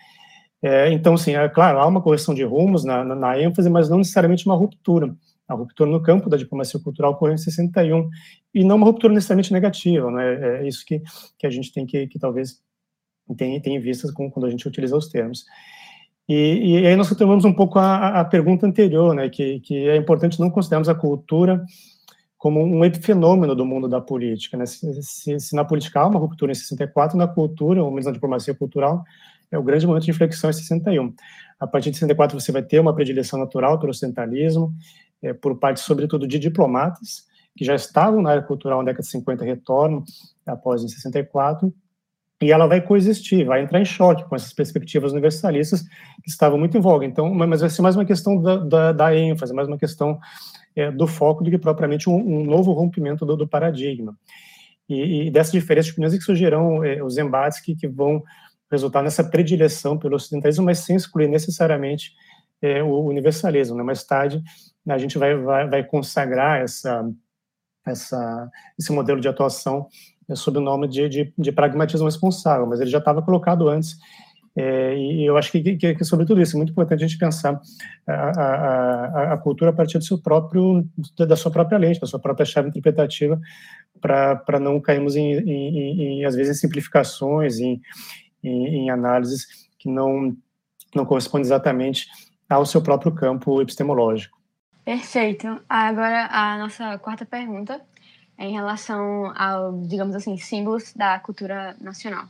É, 0.63 0.91
então, 0.93 1.17
sim, 1.17 1.35
é 1.35 1.49
claro, 1.49 1.79
há 1.79 1.87
uma 1.87 2.03
correção 2.03 2.35
de 2.35 2.45
rumos 2.45 2.85
na, 2.85 3.03
na, 3.03 3.15
na, 3.15 3.41
ênfase, 3.41 3.71
mas 3.71 3.89
não 3.89 3.99
necessariamente 3.99 4.45
uma 4.45 4.57
ruptura. 4.57 5.15
A 5.49 5.55
ruptura 5.55 5.89
no 5.89 6.03
campo 6.03 6.29
da 6.29 6.37
diplomacia 6.37 6.79
cultural 6.81 7.13
ocorreu 7.13 7.35
em 7.35 7.39
61, 7.39 8.11
e 8.53 8.63
não 8.63 8.77
uma 8.77 8.87
ruptura 8.87 9.15
necessariamente 9.15 9.53
negativa, 9.53 10.11
né? 10.11 10.61
é 10.61 10.69
isso 10.69 10.85
que, 10.85 11.01
que 11.39 11.47
a 11.47 11.51
gente 11.51 11.73
tem 11.73 11.87
que, 11.87 12.09
que 12.09 12.19
talvez 12.19 12.61
tem, 13.35 13.61
tem 13.61 13.77
em 13.77 13.81
vista 13.81 14.13
com, 14.13 14.31
quando 14.31 14.47
a 14.47 14.51
gente 14.51 14.67
utiliza 14.67 14.97
os 14.97 15.09
termos. 15.09 15.45
E, 16.29 16.81
e 16.83 16.87
aí 16.87 16.97
nós 16.97 17.09
retomamos 17.09 17.45
um 17.45 17.53
pouco 17.53 17.79
a, 17.79 18.21
a, 18.21 18.25
pergunta 18.25 18.67
anterior, 18.67 19.15
né, 19.15 19.29
que, 19.29 19.61
que 19.61 19.89
é 19.89 19.97
importante 19.97 20.41
não 20.41 20.51
considerarmos 20.51 20.89
a 20.89 20.95
cultura 20.95 21.65
como 22.37 22.63
um 22.63 22.85
epifenômeno 22.85 23.55
do 23.55 23.65
mundo 23.65 23.89
da 23.89 24.01
política. 24.01 24.57
Né? 24.57 24.67
Se, 24.67 25.03
se, 25.03 25.41
se, 25.41 25.55
na 25.55 25.65
política 25.65 26.01
há 26.01 26.07
uma 26.07 26.19
ruptura 26.19 26.53
em 26.53 26.55
64, 26.55 27.17
na 27.17 27.29
cultura, 27.29 27.83
ou 27.83 27.91
menos 27.91 28.07
na 28.07 28.13
diplomacia 28.13 28.55
cultural, 28.55 29.05
é 29.51 29.59
o 29.59 29.63
grande 29.63 29.87
momento 29.87 30.05
de 30.05 30.11
inflexão 30.11 30.51
em 30.51 30.53
61. 30.53 31.15
A 31.59 31.67
partir 31.67 31.91
de 31.91 31.97
64 31.97 32.39
você 32.39 32.53
vai 32.53 32.63
ter 32.63 32.81
uma 32.81 32.95
predileção 32.95 33.39
natural 33.39 33.79
pelo 33.79 33.91
ocidental,ismo 33.91 34.75
é, 35.23 35.33
por 35.33 35.59
parte, 35.59 35.81
sobretudo, 35.81 36.27
de 36.27 36.39
diplomatas, 36.39 37.25
que 37.57 37.65
já 37.65 37.75
estavam 37.75 38.21
na 38.21 38.31
área 38.31 38.43
cultural 38.43 38.79
na 38.81 38.87
década 38.87 39.03
de 39.03 39.09
50 39.09 39.45
retornam 39.45 40.05
após 40.47 40.83
em 40.83 40.89
64, 40.89 41.73
e 42.43 42.53
ela 42.53 42.67
vai 42.67 42.81
coexistir, 42.81 43.47
vai 43.47 43.63
entrar 43.63 43.81
em 43.81 43.85
choque 43.85 44.25
com 44.29 44.37
essas 44.37 44.53
perspectivas 44.53 45.13
universalistas 45.13 45.83
que 45.83 46.29
estavam 46.29 46.59
muito 46.59 46.77
em 46.77 46.81
voga. 46.81 47.07
Então, 47.07 47.33
mas 47.33 47.61
vai 47.61 47.71
ser 47.71 47.83
mais 47.83 47.97
uma 47.97 48.05
questão 48.05 48.41
da, 48.41 48.57
da, 48.57 48.93
da 48.93 49.17
ênfase, 49.17 49.55
mais 49.55 49.67
uma 49.67 49.79
questão 49.79 50.19
é, 50.75 50.91
do 50.91 51.07
foco 51.07 51.43
do 51.43 51.51
que 51.51 51.59
propriamente 51.59 52.11
um, 52.11 52.17
um 52.17 52.45
novo 52.45 52.73
rompimento 52.73 53.25
do, 53.25 53.37
do 53.37 53.49
paradigma. 53.49 54.15
E, 54.89 55.27
e 55.27 55.31
dessas 55.31 55.53
diferenças 55.53 55.87
de 55.87 55.93
opiniões 55.93 56.15
é 56.15 56.19
que 56.19 56.25
surgirão 56.25 56.85
é, 56.85 57.03
os 57.03 57.17
embates 57.17 57.59
que, 57.61 57.75
que 57.75 57.89
vão 57.89 58.23
resultar 58.71 59.03
nessa 59.03 59.25
predileção 59.25 59.99
pelo 59.99 60.17
ocidentalismo, 60.17 60.65
mas 60.65 60.81
sem 60.81 60.97
excluir 60.97 61.29
necessariamente 61.29 62.13
é, 62.61 62.83
o 62.83 63.01
universalismo. 63.01 63.77
Né? 63.77 63.83
Mais 63.83 64.05
tarde, 64.05 64.43
a 64.87 64.99
gente 64.99 65.17
vai, 65.17 65.37
vai, 65.37 65.69
vai 65.69 65.85
consagrar 65.85 66.61
essa, 66.61 67.09
essa, 67.87 68.51
esse 68.79 68.93
modelo 68.93 69.21
de 69.21 69.29
atuação 69.29 69.89
sob 70.35 70.59
o 70.59 70.61
nome 70.61 70.89
de, 70.89 71.09
de, 71.09 71.33
de, 71.37 71.53
pragmatismo 71.53 72.07
responsável, 72.07 72.67
mas 72.67 72.81
ele 72.81 72.91
já 72.91 72.99
estava 72.99 73.23
colocado 73.23 73.69
antes. 73.69 73.97
É, 74.59 74.97
e 74.97 75.25
eu 75.25 75.37
acho 75.37 75.53
que, 75.53 75.77
que, 75.77 75.95
que, 75.95 76.05
sobre 76.05 76.25
tudo 76.25 76.41
isso, 76.41 76.57
é 76.57 76.59
muito 76.59 76.71
importante 76.71 77.05
a 77.05 77.07
gente 77.07 77.19
pensar 77.19 77.61
a, 78.07 78.13
a, 78.13 79.33
a, 79.35 79.37
cultura 79.37 79.71
a 79.71 79.73
partir 79.73 79.99
do 79.99 80.05
seu 80.05 80.19
próprio, 80.19 80.89
da 81.19 81.37
sua 81.37 81.51
própria 81.51 81.79
lente, 81.79 82.01
da 82.01 82.07
sua 82.07 82.19
própria 82.19 82.47
chave 82.47 82.71
interpretativa, 82.71 83.39
para 84.01 84.59
não 84.59 84.81
cairmos, 84.81 85.15
em, 85.15 85.35
em, 85.35 86.21
em, 86.21 86.25
às 86.25 86.35
vezes, 86.35 86.57
em 86.57 86.61
simplificações, 86.61 87.59
em, 87.59 87.81
em, 88.43 88.67
em 88.67 88.91
análises 88.91 89.47
que 89.79 89.91
não, 89.91 90.35
não 90.95 91.05
correspondem 91.05 91.45
exatamente 91.45 92.07
ao 92.49 92.65
seu 92.65 92.81
próprio 92.81 93.13
campo 93.13 93.61
epistemológico. 93.61 94.37
Perfeito. 94.85 95.61
Agora, 95.69 96.29
a 96.31 96.57
nossa 96.59 96.97
quarta 96.99 97.27
pergunta 97.27 97.81
em 98.39 98.53
relação 98.53 99.33
ao, 99.37 99.73
digamos 99.83 100.15
assim, 100.15 100.37
símbolos 100.37 100.93
da 100.95 101.19
cultura 101.19 101.77
nacional. 101.81 102.27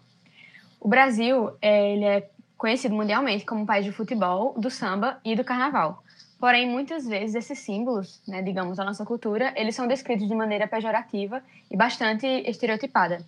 O 0.81 0.89
Brasil, 0.89 1.51
é, 1.61 1.93
ele 1.93 2.05
é 2.05 2.31
conhecido 2.57 2.95
mundialmente 2.95 3.45
como 3.45 3.63
um 3.63 3.67
país 3.67 3.85
de 3.85 3.93
futebol, 3.93 4.55
do 4.59 4.71
samba 4.71 5.19
e 5.25 5.35
do 5.35 5.45
carnaval. 5.45 6.03
Porém, 6.39 6.69
muitas 6.69 7.07
vezes 7.07 7.35
esses 7.35 7.59
símbolos, 7.59 8.21
né, 8.29 8.43
digamos, 8.43 8.77
da 8.77 8.85
nossa 8.85 9.05
cultura, 9.05 9.53
eles 9.57 9.75
são 9.75 9.89
descritos 9.89 10.29
de 10.29 10.35
maneira 10.35 10.69
pejorativa 10.69 11.43
e 11.71 11.77
bastante 11.77 12.27
estereotipada. 12.27 13.25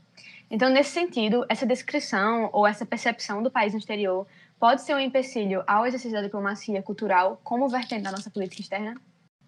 Então, 0.50 0.70
nesse 0.70 0.90
sentido, 0.90 1.44
essa 1.48 1.66
descrição 1.66 2.48
ou 2.52 2.66
essa 2.66 2.86
percepção 2.86 3.42
do 3.42 3.50
país 3.50 3.72
no 3.72 3.78
exterior 3.78 4.26
pode 4.58 4.82
ser 4.82 4.94
um 4.94 5.00
empecilho 5.00 5.62
ao 5.66 5.86
exercício 5.86 6.16
da 6.16 6.22
diplomacia 6.22 6.82
cultural 6.82 7.40
como 7.44 7.68
vertente 7.68 8.02
da 8.02 8.12
nossa 8.12 8.30
política 8.30 8.62
externa? 8.62 8.94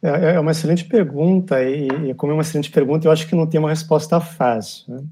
É, 0.03 0.09
é, 0.09 0.35
é 0.35 0.41
uma 0.41 0.53
excelente 0.53 0.85
pergunta, 0.85 1.63
e, 1.63 2.15
como 2.15 2.33
é 2.33 2.35
uma 2.35 2.43
excelente 2.43 2.71
pergunta, 2.71 3.07
eu 3.07 3.13
acho 3.13 3.27
que 3.27 3.35
não 3.35 3.47
tem 3.47 3.61
uma 3.61 3.71
resposta 3.71 4.21
fácil. 4.21 4.95
Né? 4.95 5.05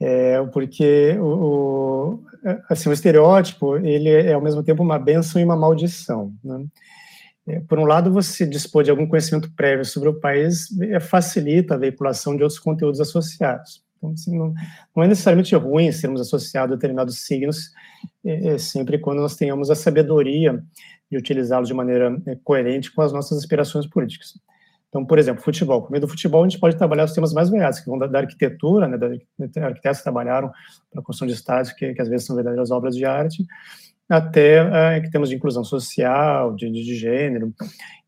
É, 0.00 0.42
porque 0.46 1.16
o, 1.18 1.24
o, 1.24 2.24
assim, 2.68 2.88
o 2.88 2.92
estereótipo 2.92 3.76
ele 3.76 4.08
é 4.08 4.32
ao 4.32 4.40
mesmo 4.40 4.62
tempo 4.62 4.82
uma 4.82 4.98
benção 4.98 5.40
e 5.40 5.44
uma 5.44 5.56
maldição. 5.56 6.32
Né? 6.42 6.64
É, 7.46 7.60
por 7.60 7.78
um 7.78 7.84
lado, 7.84 8.12
você 8.12 8.46
dispor 8.46 8.82
de 8.82 8.90
algum 8.90 9.06
conhecimento 9.06 9.50
prévio 9.54 9.84
sobre 9.84 10.08
o 10.08 10.18
país 10.18 10.68
é, 10.80 11.00
facilita 11.00 11.74
a 11.74 11.78
veiculação 11.78 12.36
de 12.36 12.42
outros 12.42 12.58
conteúdos 12.58 13.00
associados. 13.00 13.82
Então, 13.98 14.12
assim, 14.12 14.38
não, 14.38 14.54
não, 14.96 15.02
é 15.04 15.08
necessariamente 15.08 15.54
ruim 15.54 15.92
sermos 15.92 16.22
associados 16.22 16.72
a 16.72 16.76
determinados 16.76 17.20
signos, 17.26 17.70
é, 18.24 18.54
é 18.54 18.58
sempre 18.58 18.98
quando 18.98 19.20
nós 19.20 19.36
tenhamos 19.36 19.70
a 19.70 19.74
sabedoria 19.74 20.62
de 21.10 21.16
utilizá-los 21.16 21.68
de 21.68 21.74
maneira 21.74 22.16
é, 22.26 22.36
coerente 22.44 22.92
com 22.92 23.02
as 23.02 23.12
nossas 23.12 23.38
aspirações 23.38 23.86
políticas. 23.86 24.34
Então, 24.90 25.04
por 25.04 25.18
exemplo, 25.18 25.42
futebol. 25.42 25.82
Por 25.82 25.90
meio 25.90 26.00
do 26.00 26.08
futebol, 26.08 26.42
a 26.42 26.48
gente 26.48 26.58
pode 26.58 26.76
trabalhar 26.76 27.04
os 27.04 27.12
temas 27.12 27.32
mais 27.32 27.48
variados, 27.48 27.78
que 27.78 27.86
vão 27.86 27.96
da, 27.96 28.06
da 28.06 28.18
arquitetura, 28.18 28.88
né, 28.88 28.98
da 28.98 29.06
arquitetos 29.66 29.98
que 29.98 30.02
trabalharam 30.02 30.50
para 30.90 31.00
a 31.00 31.04
construção 31.04 31.28
de 31.28 31.34
estádios, 31.34 31.72
que, 31.72 31.94
que, 31.94 32.02
às 32.02 32.08
vezes 32.08 32.26
são 32.26 32.34
verdadeiras 32.34 32.72
obras 32.72 32.96
de 32.96 33.04
arte, 33.04 33.46
até 34.08 34.96
é, 34.96 35.00
que 35.00 35.10
temos 35.10 35.28
de 35.28 35.36
inclusão 35.36 35.62
social, 35.62 36.54
de, 36.56 36.68
de, 36.68 36.84
de 36.84 36.96
gênero. 36.96 37.54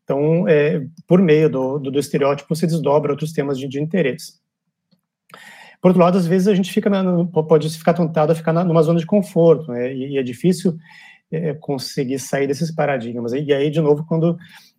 Então, 0.03 0.45
é, 0.47 0.85
por 1.07 1.21
meio 1.21 1.49
do, 1.49 1.79
do, 1.79 1.89
do, 1.89 1.99
estereótipo, 1.99 2.53
se 2.53 2.67
desdobra 2.67 3.13
outros 3.13 3.31
temas 3.31 3.57
de, 3.57 3.65
de, 3.69 3.81
interesse. 3.81 4.33
Por 5.81 5.89
outro 5.89 6.03
lado, 6.03 6.17
às 6.17 6.27
vezes 6.27 6.49
a 6.49 6.55
gente 6.55 6.71
fica 6.71 6.89
na, 6.89 7.25
pode 7.25 7.69
ficar 7.69 7.93
tentado 7.93 8.33
a 8.33 8.35
ficar 8.35 8.51
na, 8.51 8.65
numa 8.65 8.83
zona 8.83 8.99
de 8.99 9.05
conforto, 9.05 9.71
né, 9.71 9.93
e, 9.93 10.15
e 10.15 10.17
é 10.17 10.23
difícil 10.23 10.77
é, 11.33 11.53
conseguir 11.55 12.19
sair 12.19 12.47
desses 12.47 12.71
paradigmas. 12.71 13.33
E 13.33 13.51
aí, 13.53 13.69
de 13.69 13.81
novo, 13.81 14.05
quando 14.05 14.37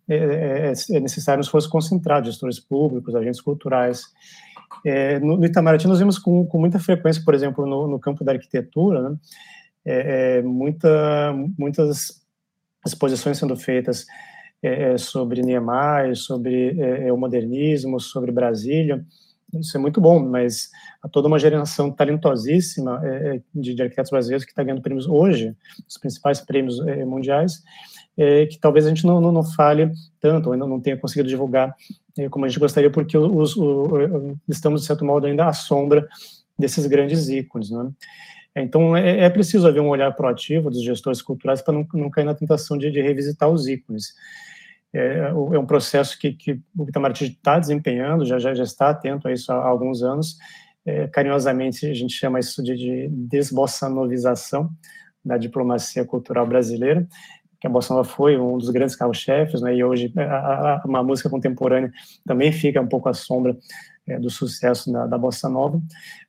é, 0.08 0.16
é, 0.16 0.96
é, 0.96 1.00
necessário 1.00 1.40
um 1.40 1.42
esforço 1.42 1.68
concentrado, 1.68 2.26
gestores 2.26 2.60
públicos, 2.60 3.14
agentes 3.14 3.40
culturais. 3.40 4.04
É, 4.84 5.18
no, 5.18 5.42
Itamaraty, 5.44 5.86
nós 5.86 5.98
vemos 5.98 6.18
com, 6.18 6.46
com, 6.46 6.58
muita 6.58 6.78
frequência, 6.78 7.22
por 7.24 7.34
exemplo, 7.34 7.66
no, 7.66 7.88
no 7.88 7.98
campo 7.98 8.22
da 8.22 8.32
arquitetura, 8.32 9.08
né, 9.08 9.16
é, 9.84 10.38
é 10.38 10.42
muita, 10.42 11.34
muitas 11.58 12.22
exposições 12.86 13.38
sendo 13.38 13.56
feitas 13.56 14.06
sobre 14.98 15.42
Niemeyer, 15.42 16.16
sobre 16.16 16.74
o 17.12 17.18
modernismo, 17.18 18.00
sobre 18.00 18.32
Brasília. 18.32 19.04
Isso 19.60 19.76
é 19.76 19.80
muito 19.80 20.00
bom, 20.00 20.20
mas 20.20 20.70
há 21.02 21.08
toda 21.08 21.28
uma 21.28 21.38
geração 21.38 21.90
talentosíssima 21.90 23.00
de, 23.54 23.74
de 23.74 23.82
arquitetos 23.82 24.10
brasileiros 24.10 24.44
que 24.44 24.52
está 24.52 24.62
ganhando 24.62 24.82
prêmios 24.82 25.06
hoje, 25.06 25.54
os 25.88 25.98
principais 25.98 26.40
prêmios 26.40 26.78
mundiais, 27.06 27.62
é, 28.16 28.46
que 28.46 28.58
talvez 28.58 28.86
a 28.86 28.88
gente 28.88 29.06
não, 29.06 29.20
não, 29.20 29.32
não 29.32 29.42
fale 29.42 29.90
tanto, 30.20 30.52
ainda 30.52 30.66
não 30.66 30.80
tenha 30.80 30.96
conseguido 30.96 31.28
divulgar 31.28 31.74
é, 32.16 32.28
como 32.28 32.44
a 32.44 32.48
gente 32.48 32.60
gostaria, 32.60 32.90
porque 32.90 33.18
os, 33.18 33.56
o, 33.56 34.36
estamos, 34.48 34.82
de 34.82 34.86
certo 34.86 35.04
modo, 35.04 35.26
ainda 35.26 35.46
à 35.46 35.52
sombra 35.52 36.06
desses 36.58 36.86
grandes 36.86 37.28
ícones. 37.28 37.70
Né? 37.70 37.90
Então, 38.56 38.96
é, 38.96 39.24
é, 39.24 39.30
preciso 39.30 39.66
haver 39.66 39.80
um 39.80 39.88
olhar 39.88 40.12
proativo 40.12 40.70
dos 40.70 40.82
gestores 40.82 41.20
culturais 41.20 41.60
para 41.60 41.74
não, 41.74 41.86
não 41.92 42.10
cair 42.10 42.24
na 42.24 42.34
tentação 42.34 42.78
de, 42.78 42.90
de 42.90 43.00
revisitar 43.00 43.48
os 43.48 43.66
ícones. 43.66 44.14
É, 44.94 45.28
é 45.28 45.58
um 45.58 45.66
processo 45.66 46.18
que, 46.18 46.32
que 46.32 46.60
o 46.76 46.88
Itamaraty 46.88 47.24
está 47.24 47.58
desempenhando, 47.58 48.24
já, 48.24 48.38
já, 48.38 48.54
já 48.54 48.62
está 48.62 48.90
atento 48.90 49.26
a 49.26 49.32
isso 49.32 49.52
há, 49.52 49.56
alguns 49.56 50.02
anos. 50.02 50.38
É, 50.86 51.08
carinhosamente, 51.08 51.86
a 51.86 51.94
gente 51.94 52.14
chama 52.14 52.38
isso 52.38 52.62
de, 52.62 52.76
de 52.76 53.08
desbossanovização 53.08 54.70
da 55.24 55.36
diplomacia 55.36 56.04
cultural 56.04 56.46
brasileira 56.46 57.06
que 57.64 57.66
a 57.66 57.70
bossa 57.70 57.94
nova 57.94 58.06
foi 58.06 58.36
um 58.38 58.58
dos 58.58 58.68
grandes 58.68 58.94
carros-chefes, 58.94 59.62
né, 59.62 59.74
e 59.74 59.82
hoje 59.82 60.12
a, 60.18 60.22
a, 60.22 60.82
uma 60.84 61.02
música 61.02 61.30
contemporânea 61.30 61.90
também 62.26 62.52
fica 62.52 62.78
um 62.78 62.86
pouco 62.86 63.08
à 63.08 63.14
sombra 63.14 63.56
é, 64.06 64.18
do 64.18 64.28
sucesso 64.28 64.92
da, 64.92 65.06
da, 65.06 65.16
bossa 65.16 65.48
nova, 65.48 65.80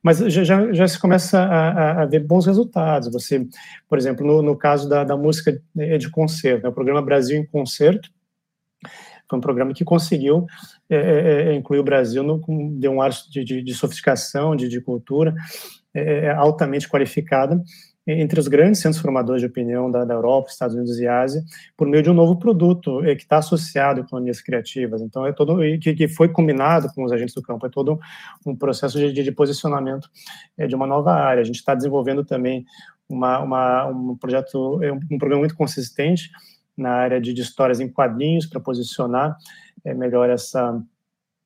mas 0.02 0.16
já, 0.16 0.42
já, 0.44 0.72
já 0.72 0.88
se 0.88 0.98
começa 0.98 1.38
a, 1.38 2.02
a, 2.02 2.06
ver 2.06 2.20
bons 2.20 2.46
resultados. 2.46 3.12
Você, 3.12 3.46
por 3.86 3.98
exemplo, 3.98 4.26
no, 4.26 4.40
no 4.40 4.56
caso 4.56 4.88
da, 4.88 5.04
da 5.04 5.14
música 5.14 5.60
de 5.98 6.10
concerto, 6.10 6.62
né, 6.62 6.70
o 6.70 6.72
programa 6.72 7.02
Brasil 7.02 7.36
em 7.36 7.44
Concerto, 7.44 8.08
foi 9.28 9.38
um 9.38 9.42
programa 9.42 9.74
que 9.74 9.84
conseguiu 9.84 10.46
é, 10.88 10.96
é, 10.96 11.48
é 11.48 11.54
incluir 11.54 11.80
o 11.80 11.84
Brasil, 11.84 12.22
no, 12.22 12.40
deu 12.78 12.92
um 12.92 13.02
ar 13.02 13.10
de, 13.30 13.44
de, 13.44 13.62
de 13.62 13.74
sofisticação, 13.74 14.54
de, 14.54 14.68
de 14.68 14.80
cultura 14.80 15.34
é, 15.92 16.26
é 16.26 16.30
altamente 16.30 16.88
qualificada, 16.88 17.60
entre 18.06 18.38
os 18.38 18.46
grandes 18.46 18.80
centros 18.80 19.02
formadores 19.02 19.40
de 19.42 19.48
opinião 19.48 19.90
da, 19.90 20.04
da, 20.04 20.14
Europa, 20.14 20.48
Estados 20.48 20.76
Unidos 20.76 20.96
e 21.00 21.08
Ásia, 21.08 21.42
por 21.76 21.88
meio 21.88 22.04
de 22.04 22.10
um 22.10 22.14
novo 22.14 22.38
produto 22.38 23.04
é, 23.04 23.16
que 23.16 23.22
está 23.22 23.38
associado 23.38 24.00
a 24.00 24.04
economias 24.04 24.40
criativas. 24.40 25.02
Então, 25.02 25.26
é 25.26 25.32
todo 25.32 25.58
que, 25.80 25.92
que, 25.92 26.06
foi 26.06 26.28
combinado 26.28 26.88
com 26.94 27.04
os 27.04 27.10
agentes 27.10 27.34
do 27.34 27.42
campo, 27.42 27.66
é 27.66 27.68
todo 27.68 27.98
um 28.46 28.54
processo 28.54 28.96
de, 28.96 29.12
de 29.12 29.32
posicionamento 29.32 30.08
é, 30.56 30.68
de 30.68 30.76
uma 30.76 30.86
nova 30.86 31.12
área. 31.12 31.40
A 31.40 31.44
gente 31.44 31.56
está 31.56 31.74
desenvolvendo 31.74 32.24
também 32.24 32.64
uma, 33.08 33.40
uma, 33.40 33.86
um 33.86 34.16
projeto, 34.16 34.80
é, 34.84 34.92
um 34.92 35.18
programa 35.18 35.40
muito 35.40 35.56
consistente 35.56 36.30
na 36.76 36.90
área 36.90 37.20
de, 37.20 37.32
histórias 37.32 37.80
em 37.80 37.88
quadrinhos 37.88 38.46
para 38.46 38.60
posicionar 38.60 39.36
é, 39.84 39.94
melhor 39.94 40.28
essa 40.30 40.80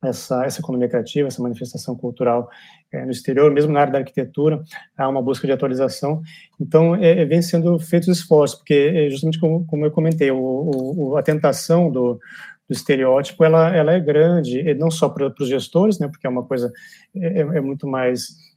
essa, 0.02 0.44
essa 0.44 0.60
economia 0.60 0.88
criativa, 0.88 1.28
essa 1.28 1.42
manifestação 1.42 1.94
cultural 1.94 2.48
é, 2.92 3.04
no 3.04 3.10
exterior, 3.10 3.52
mesmo 3.52 3.72
na 3.72 3.80
área 3.80 3.92
da 3.92 3.98
arquitetura, 3.98 4.62
há 4.96 5.08
uma 5.08 5.22
busca 5.22 5.46
de 5.46 5.52
atualização. 5.52 6.22
Então, 6.58 6.96
é, 6.96 7.20
é 7.20 7.24
vem 7.24 7.42
sendo 7.42 7.78
feitos 7.78 8.08
esforços, 8.08 8.56
porque, 8.58 8.92
é, 8.94 9.10
justamente 9.10 9.38
como, 9.38 9.66
como 9.66 9.84
eu 9.84 9.90
comentei, 9.90 10.30
o, 10.30 10.38
o, 10.38 11.16
a 11.16 11.22
tentação 11.22 11.90
do, 11.90 12.14
do 12.14 12.72
estereótipo, 12.72 13.44
ela, 13.44 13.74
ela 13.76 13.92
é 13.92 14.00
grande, 14.00 14.72
não 14.74 14.90
só 14.90 15.08
para 15.08 15.32
os 15.38 15.48
gestores, 15.48 15.98
né, 15.98 16.08
porque 16.08 16.26
é 16.26 16.30
uma 16.30 16.44
coisa, 16.44 16.72
é, 17.14 17.40
é 17.40 17.60
muito 17.60 17.86
mais 17.86 18.49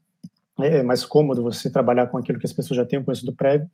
é, 0.66 0.84
mais 0.84 1.06
cômodo 1.06 1.44
você 1.44 1.70
trabalhar 1.70 2.08
com 2.08 2.18
aquilo 2.18 2.40
que 2.40 2.46
as 2.46 2.54
pessoas 2.54 2.78
já 2.78 2.86
têm 2.86 3.04
conhecido 3.04 3.34
prévio, 3.34 3.70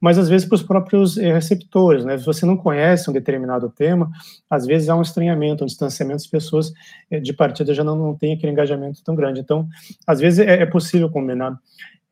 mas 0.00 0.18
às 0.18 0.28
vezes 0.28 0.46
para 0.46 0.56
os 0.56 0.62
próprios 0.62 1.16
eh, 1.18 1.32
receptores, 1.32 2.04
né? 2.04 2.18
Se 2.18 2.24
você 2.24 2.46
não 2.46 2.56
conhece 2.56 3.08
um 3.10 3.12
determinado 3.12 3.68
tema, 3.70 4.10
às 4.48 4.66
vezes 4.66 4.88
há 4.88 4.96
um 4.96 5.02
estranhamento, 5.02 5.64
um 5.64 5.66
distanciamento, 5.66 6.16
as 6.16 6.26
pessoas 6.26 6.72
eh, 7.10 7.20
de 7.20 7.32
partida 7.32 7.74
já 7.74 7.84
não, 7.84 7.96
não 7.96 8.14
têm 8.14 8.34
aquele 8.34 8.52
engajamento 8.52 9.02
tão 9.04 9.14
grande. 9.14 9.40
Então, 9.40 9.68
às 10.06 10.20
vezes 10.20 10.38
é, 10.40 10.62
é 10.62 10.66
possível 10.66 11.10
combinar 11.10 11.58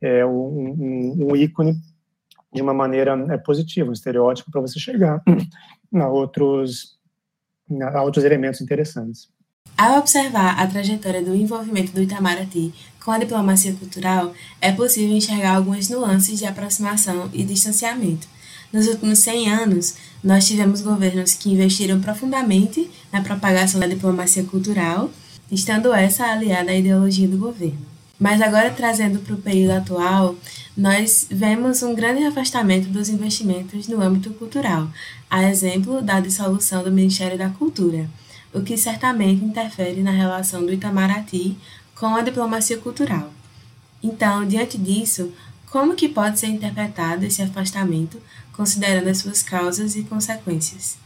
é, 0.01 0.25
um, 0.25 0.31
um, 0.31 1.27
um, 1.31 1.35
ícone 1.35 1.75
de 2.53 2.61
uma 2.61 2.73
maneira 2.73 3.13
é, 3.31 3.37
positiva, 3.37 3.89
um 3.89 3.93
estereótipo, 3.93 4.51
para 4.51 4.61
você 4.61 4.79
chegar 4.79 5.21
a 5.93 6.07
outros, 6.07 6.97
a 7.93 8.01
outros 8.01 8.23
elementos 8.23 8.61
interessantes. 8.61 9.29
Ao 9.79 9.97
observar 9.97 10.59
a 10.59 10.67
trajetória 10.67 11.23
do 11.23 11.33
envolvimento 11.33 11.93
do 11.93 12.01
Itamaraty 12.01 12.73
com 13.01 13.11
a 13.11 13.17
diplomacia 13.17 13.71
cultural, 13.71 14.33
é 14.59 14.73
possível 14.73 15.15
enxergar 15.15 15.55
algumas 15.55 15.87
nuances 15.87 16.37
de 16.37 16.45
aproximação 16.45 17.29
e 17.31 17.45
distanciamento. 17.45 18.27
Nos 18.73 18.87
últimos 18.87 19.19
100 19.19 19.49
anos, 19.49 19.95
nós 20.21 20.45
tivemos 20.45 20.81
governos 20.81 21.33
que 21.33 21.53
investiram 21.53 22.01
profundamente 22.01 22.91
na 23.09 23.21
propagação 23.21 23.79
da 23.79 23.87
diplomacia 23.87 24.43
cultural, 24.43 25.09
estando 25.49 25.93
essa 25.93 26.25
aliada 26.25 26.71
à 26.71 26.75
ideologia 26.75 27.29
do 27.29 27.37
governo. 27.37 27.79
Mas 28.19 28.41
agora, 28.41 28.71
trazendo 28.71 29.19
para 29.19 29.33
o 29.33 29.41
período 29.41 29.77
atual, 29.77 30.35
nós 30.75 31.25
vemos 31.31 31.81
um 31.83 31.95
grande 31.95 32.25
afastamento 32.25 32.89
dos 32.89 33.07
investimentos 33.07 33.87
no 33.87 34.01
âmbito 34.01 34.31
cultural, 34.31 34.89
a 35.29 35.49
exemplo 35.49 36.01
da 36.01 36.19
dissolução 36.19 36.83
do 36.83 36.91
Ministério 36.91 37.37
da 37.37 37.49
Cultura 37.49 38.09
o 38.53 38.61
que 38.61 38.77
certamente 38.77 39.43
interfere 39.43 40.01
na 40.01 40.11
relação 40.11 40.65
do 40.65 40.73
Itamaraty 40.73 41.57
com 41.99 42.15
a 42.15 42.21
diplomacia 42.21 42.77
cultural. 42.77 43.29
Então, 44.01 44.45
diante 44.45 44.77
disso, 44.77 45.31
como 45.71 45.95
que 45.95 46.09
pode 46.09 46.39
ser 46.39 46.47
interpretado 46.47 47.25
esse 47.25 47.41
afastamento, 47.41 48.19
considerando 48.53 49.09
as 49.09 49.19
suas 49.19 49.43
causas 49.43 49.95
e 49.95 50.03
consequências? 50.03 50.97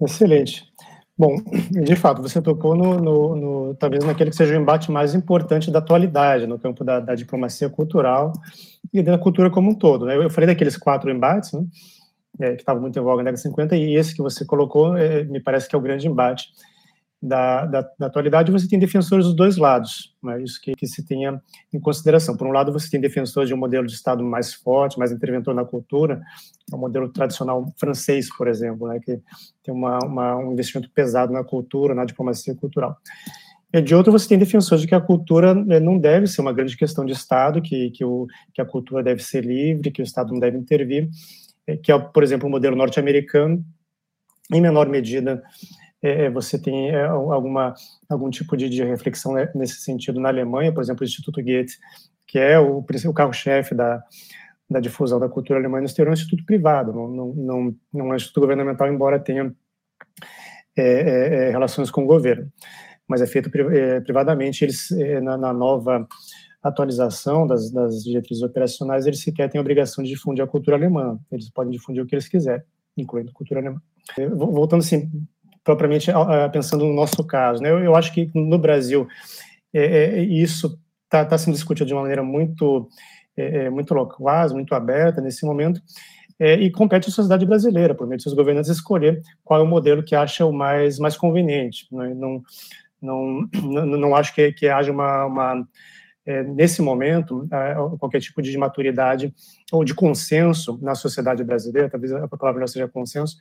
Excelente. 0.00 0.68
Bom, 1.16 1.34
de 1.68 1.96
fato, 1.96 2.22
você 2.22 2.40
tocou 2.40 2.76
no, 2.76 2.96
no, 3.00 3.34
no, 3.34 3.74
talvez 3.74 4.04
naquele 4.04 4.30
que 4.30 4.36
seja 4.36 4.56
o 4.56 4.60
embate 4.60 4.88
mais 4.90 5.14
importante 5.14 5.68
da 5.68 5.80
atualidade, 5.80 6.46
no 6.46 6.58
campo 6.60 6.84
da, 6.84 7.00
da 7.00 7.14
diplomacia 7.16 7.68
cultural 7.68 8.32
e 8.92 9.02
da 9.02 9.18
cultura 9.18 9.50
como 9.50 9.70
um 9.70 9.74
todo. 9.74 10.06
Né? 10.06 10.16
Eu 10.16 10.30
falei 10.30 10.46
daqueles 10.46 10.76
quatro 10.76 11.10
embates, 11.10 11.52
né? 11.52 11.66
é, 12.38 12.54
que 12.54 12.62
estavam 12.62 12.80
muito 12.80 12.96
em 12.96 13.02
voga 13.02 13.16
na 13.16 13.30
década 13.30 13.36
de 13.36 13.42
50, 13.42 13.76
e 13.76 13.96
esse 13.96 14.14
que 14.14 14.22
você 14.22 14.44
colocou 14.44 14.96
é, 14.96 15.24
me 15.24 15.40
parece 15.40 15.68
que 15.68 15.74
é 15.74 15.78
o 15.78 15.82
grande 15.82 16.06
embate 16.06 16.50
da, 17.20 17.66
da, 17.66 17.90
da, 17.98 18.06
atualidade. 18.06 18.52
Você 18.52 18.68
tem 18.68 18.78
defensores 18.78 19.26
dos 19.26 19.34
dois 19.34 19.56
lados, 19.56 20.14
né, 20.22 20.40
isso 20.42 20.60
que, 20.60 20.74
que, 20.74 20.86
se 20.86 21.04
tenha 21.04 21.40
em 21.72 21.80
consideração. 21.80 22.36
Por 22.36 22.46
um 22.46 22.52
lado, 22.52 22.72
você 22.72 22.88
tem 22.88 23.00
defensores 23.00 23.48
de 23.48 23.54
um 23.54 23.58
modelo 23.58 23.86
de 23.86 23.92
Estado 23.92 24.22
mais 24.24 24.54
forte, 24.54 24.98
mais 24.98 25.10
interventor 25.10 25.54
na 25.54 25.64
cultura, 25.64 26.22
é 26.70 26.74
o 26.74 26.78
modelo 26.78 27.08
tradicional 27.08 27.72
francês, 27.76 28.28
por 28.36 28.46
exemplo, 28.46 28.88
né, 28.88 29.00
que 29.00 29.20
tem 29.62 29.74
uma, 29.74 29.98
uma, 29.98 30.36
um 30.36 30.52
investimento 30.52 30.90
pesado 30.90 31.32
na 31.32 31.42
cultura, 31.42 31.94
na 31.94 32.04
diplomacia 32.04 32.54
cultural. 32.54 32.96
E 33.72 33.82
de 33.82 33.94
outro, 33.94 34.10
você 34.10 34.26
tem 34.26 34.38
defensores 34.38 34.82
de 34.82 34.88
que 34.88 34.94
a 34.94 35.00
cultura 35.00 35.54
né, 35.54 35.78
não 35.78 35.98
deve 35.98 36.26
ser 36.26 36.40
uma 36.40 36.52
grande 36.52 36.76
questão 36.76 37.04
de 37.04 37.12
Estado, 37.12 37.60
que, 37.60 37.90
que, 37.90 38.04
o, 38.04 38.26
que 38.54 38.62
a 38.62 38.64
cultura 38.64 39.02
deve 39.02 39.22
ser 39.22 39.44
livre, 39.44 39.90
que 39.90 40.00
o 40.00 40.04
Estado 40.04 40.32
não 40.32 40.40
deve 40.40 40.56
intervir, 40.56 41.08
é, 41.66 41.76
que 41.76 41.92
é, 41.92 41.98
por 41.98 42.22
exemplo, 42.22 42.48
o 42.48 42.50
modelo 42.50 42.74
norte-americano, 42.74 43.62
em 44.50 44.60
menor 44.60 44.88
medida, 44.88 45.42
é, 46.02 46.24
é 46.24 46.30
você 46.30 46.58
tem 46.58 46.90
é, 46.90 47.04
alguma, 47.04 47.74
algum 48.08 48.30
tipo 48.30 48.56
de, 48.56 48.68
de, 48.68 48.84
reflexão 48.84 49.32
né, 49.32 49.50
nesse 49.54 49.80
sentido 49.80 50.20
na 50.20 50.28
Alemanha, 50.28 50.72
por 50.72 50.82
exemplo, 50.82 51.02
o 51.02 51.06
Instituto 51.06 51.42
Goethe, 51.42 51.78
que 52.26 52.38
é 52.38 52.58
o, 52.58 52.78
o 52.78 53.14
carro-chefe 53.14 53.74
da, 53.74 54.02
da 54.68 54.80
difusão 54.80 55.18
da 55.18 55.28
cultura 55.28 55.58
alemã 55.58 55.78
no 55.78 55.86
exterior, 55.86 56.10
é 56.10 56.12
um 56.12 56.14
instituto 56.14 56.44
privado, 56.44 56.92
não, 56.92 57.08
não, 57.08 57.34
não, 57.34 57.76
não 57.92 58.06
é 58.06 58.12
um 58.12 58.16
instituto 58.16 58.42
governamental, 58.42 58.88
embora 58.88 59.18
tenha 59.18 59.54
é, 60.76 60.82
é, 60.82 61.50
relações 61.50 61.90
com 61.90 62.04
o 62.04 62.06
governo, 62.06 62.50
mas 63.06 63.20
é 63.20 63.26
feito 63.26 63.50
privadamente. 63.50 64.64
Eles, 64.64 64.90
na, 65.22 65.36
na 65.36 65.52
nova 65.52 66.06
atualização 66.62 67.46
das, 67.46 67.70
das 67.70 68.04
diretrizes 68.04 68.42
operacionais, 68.42 69.06
eles 69.06 69.20
sequer 69.20 69.48
têm 69.48 69.58
a 69.58 69.62
obrigação 69.62 70.04
de 70.04 70.10
difundir 70.10 70.44
a 70.44 70.46
cultura 70.46 70.76
alemã. 70.76 71.18
Eles 71.32 71.50
podem 71.50 71.72
difundir 71.72 72.02
o 72.02 72.06
que 72.06 72.14
eles 72.14 72.28
quiserem, 72.28 72.62
incluindo 72.96 73.32
cultura 73.32 73.60
alemã. 73.60 73.80
Voltando 74.36 74.80
assim, 74.80 75.10
propriamente 75.68 76.10
pensando 76.50 76.86
no 76.86 76.94
nosso 76.94 77.22
caso. 77.22 77.62
Né? 77.62 77.70
Eu, 77.70 77.78
eu 77.80 77.94
acho 77.94 78.10
que 78.14 78.30
no 78.34 78.56
Brasil 78.56 79.06
é, 79.70 79.82
é, 79.82 80.22
isso 80.22 80.78
está 81.04 81.26
tá 81.26 81.36
sendo 81.36 81.52
discutido 81.52 81.88
de 81.88 81.92
uma 81.92 82.00
maneira 82.00 82.22
muito, 82.22 82.88
é, 83.36 83.66
é 83.66 83.70
muito 83.70 83.92
loquaz, 83.92 84.50
muito 84.50 84.74
aberta 84.74 85.20
nesse 85.20 85.44
momento, 85.44 85.82
é, 86.38 86.54
e 86.54 86.70
compete 86.70 87.10
à 87.10 87.12
sociedade 87.12 87.44
brasileira, 87.44 87.94
por 87.94 88.06
meio 88.06 88.16
de 88.16 88.22
seus 88.22 88.34
governantes, 88.34 88.70
escolher 88.70 89.20
qual 89.44 89.60
é 89.60 89.62
o 89.62 89.66
modelo 89.66 90.02
que 90.02 90.14
acha 90.14 90.46
o 90.46 90.52
mais, 90.52 90.98
mais 90.98 91.18
conveniente. 91.18 91.86
Né? 91.92 92.14
Não, 92.14 92.42
não, 93.02 93.46
não, 93.86 94.16
acho 94.16 94.34
que, 94.34 94.50
que 94.52 94.68
haja 94.68 94.90
uma, 94.90 95.26
uma 95.26 95.68
é, 96.24 96.42
nesse 96.44 96.80
momento, 96.80 97.46
é, 97.52 97.74
qualquer 97.98 98.20
tipo 98.20 98.40
de 98.40 98.56
maturidade 98.56 99.34
ou 99.70 99.84
de 99.84 99.94
consenso 99.94 100.78
na 100.80 100.94
sociedade 100.94 101.44
brasileira, 101.44 101.90
talvez 101.90 102.10
a 102.14 102.26
palavra 102.26 102.60
não 102.60 102.66
seja 102.66 102.88
consenso, 102.88 103.36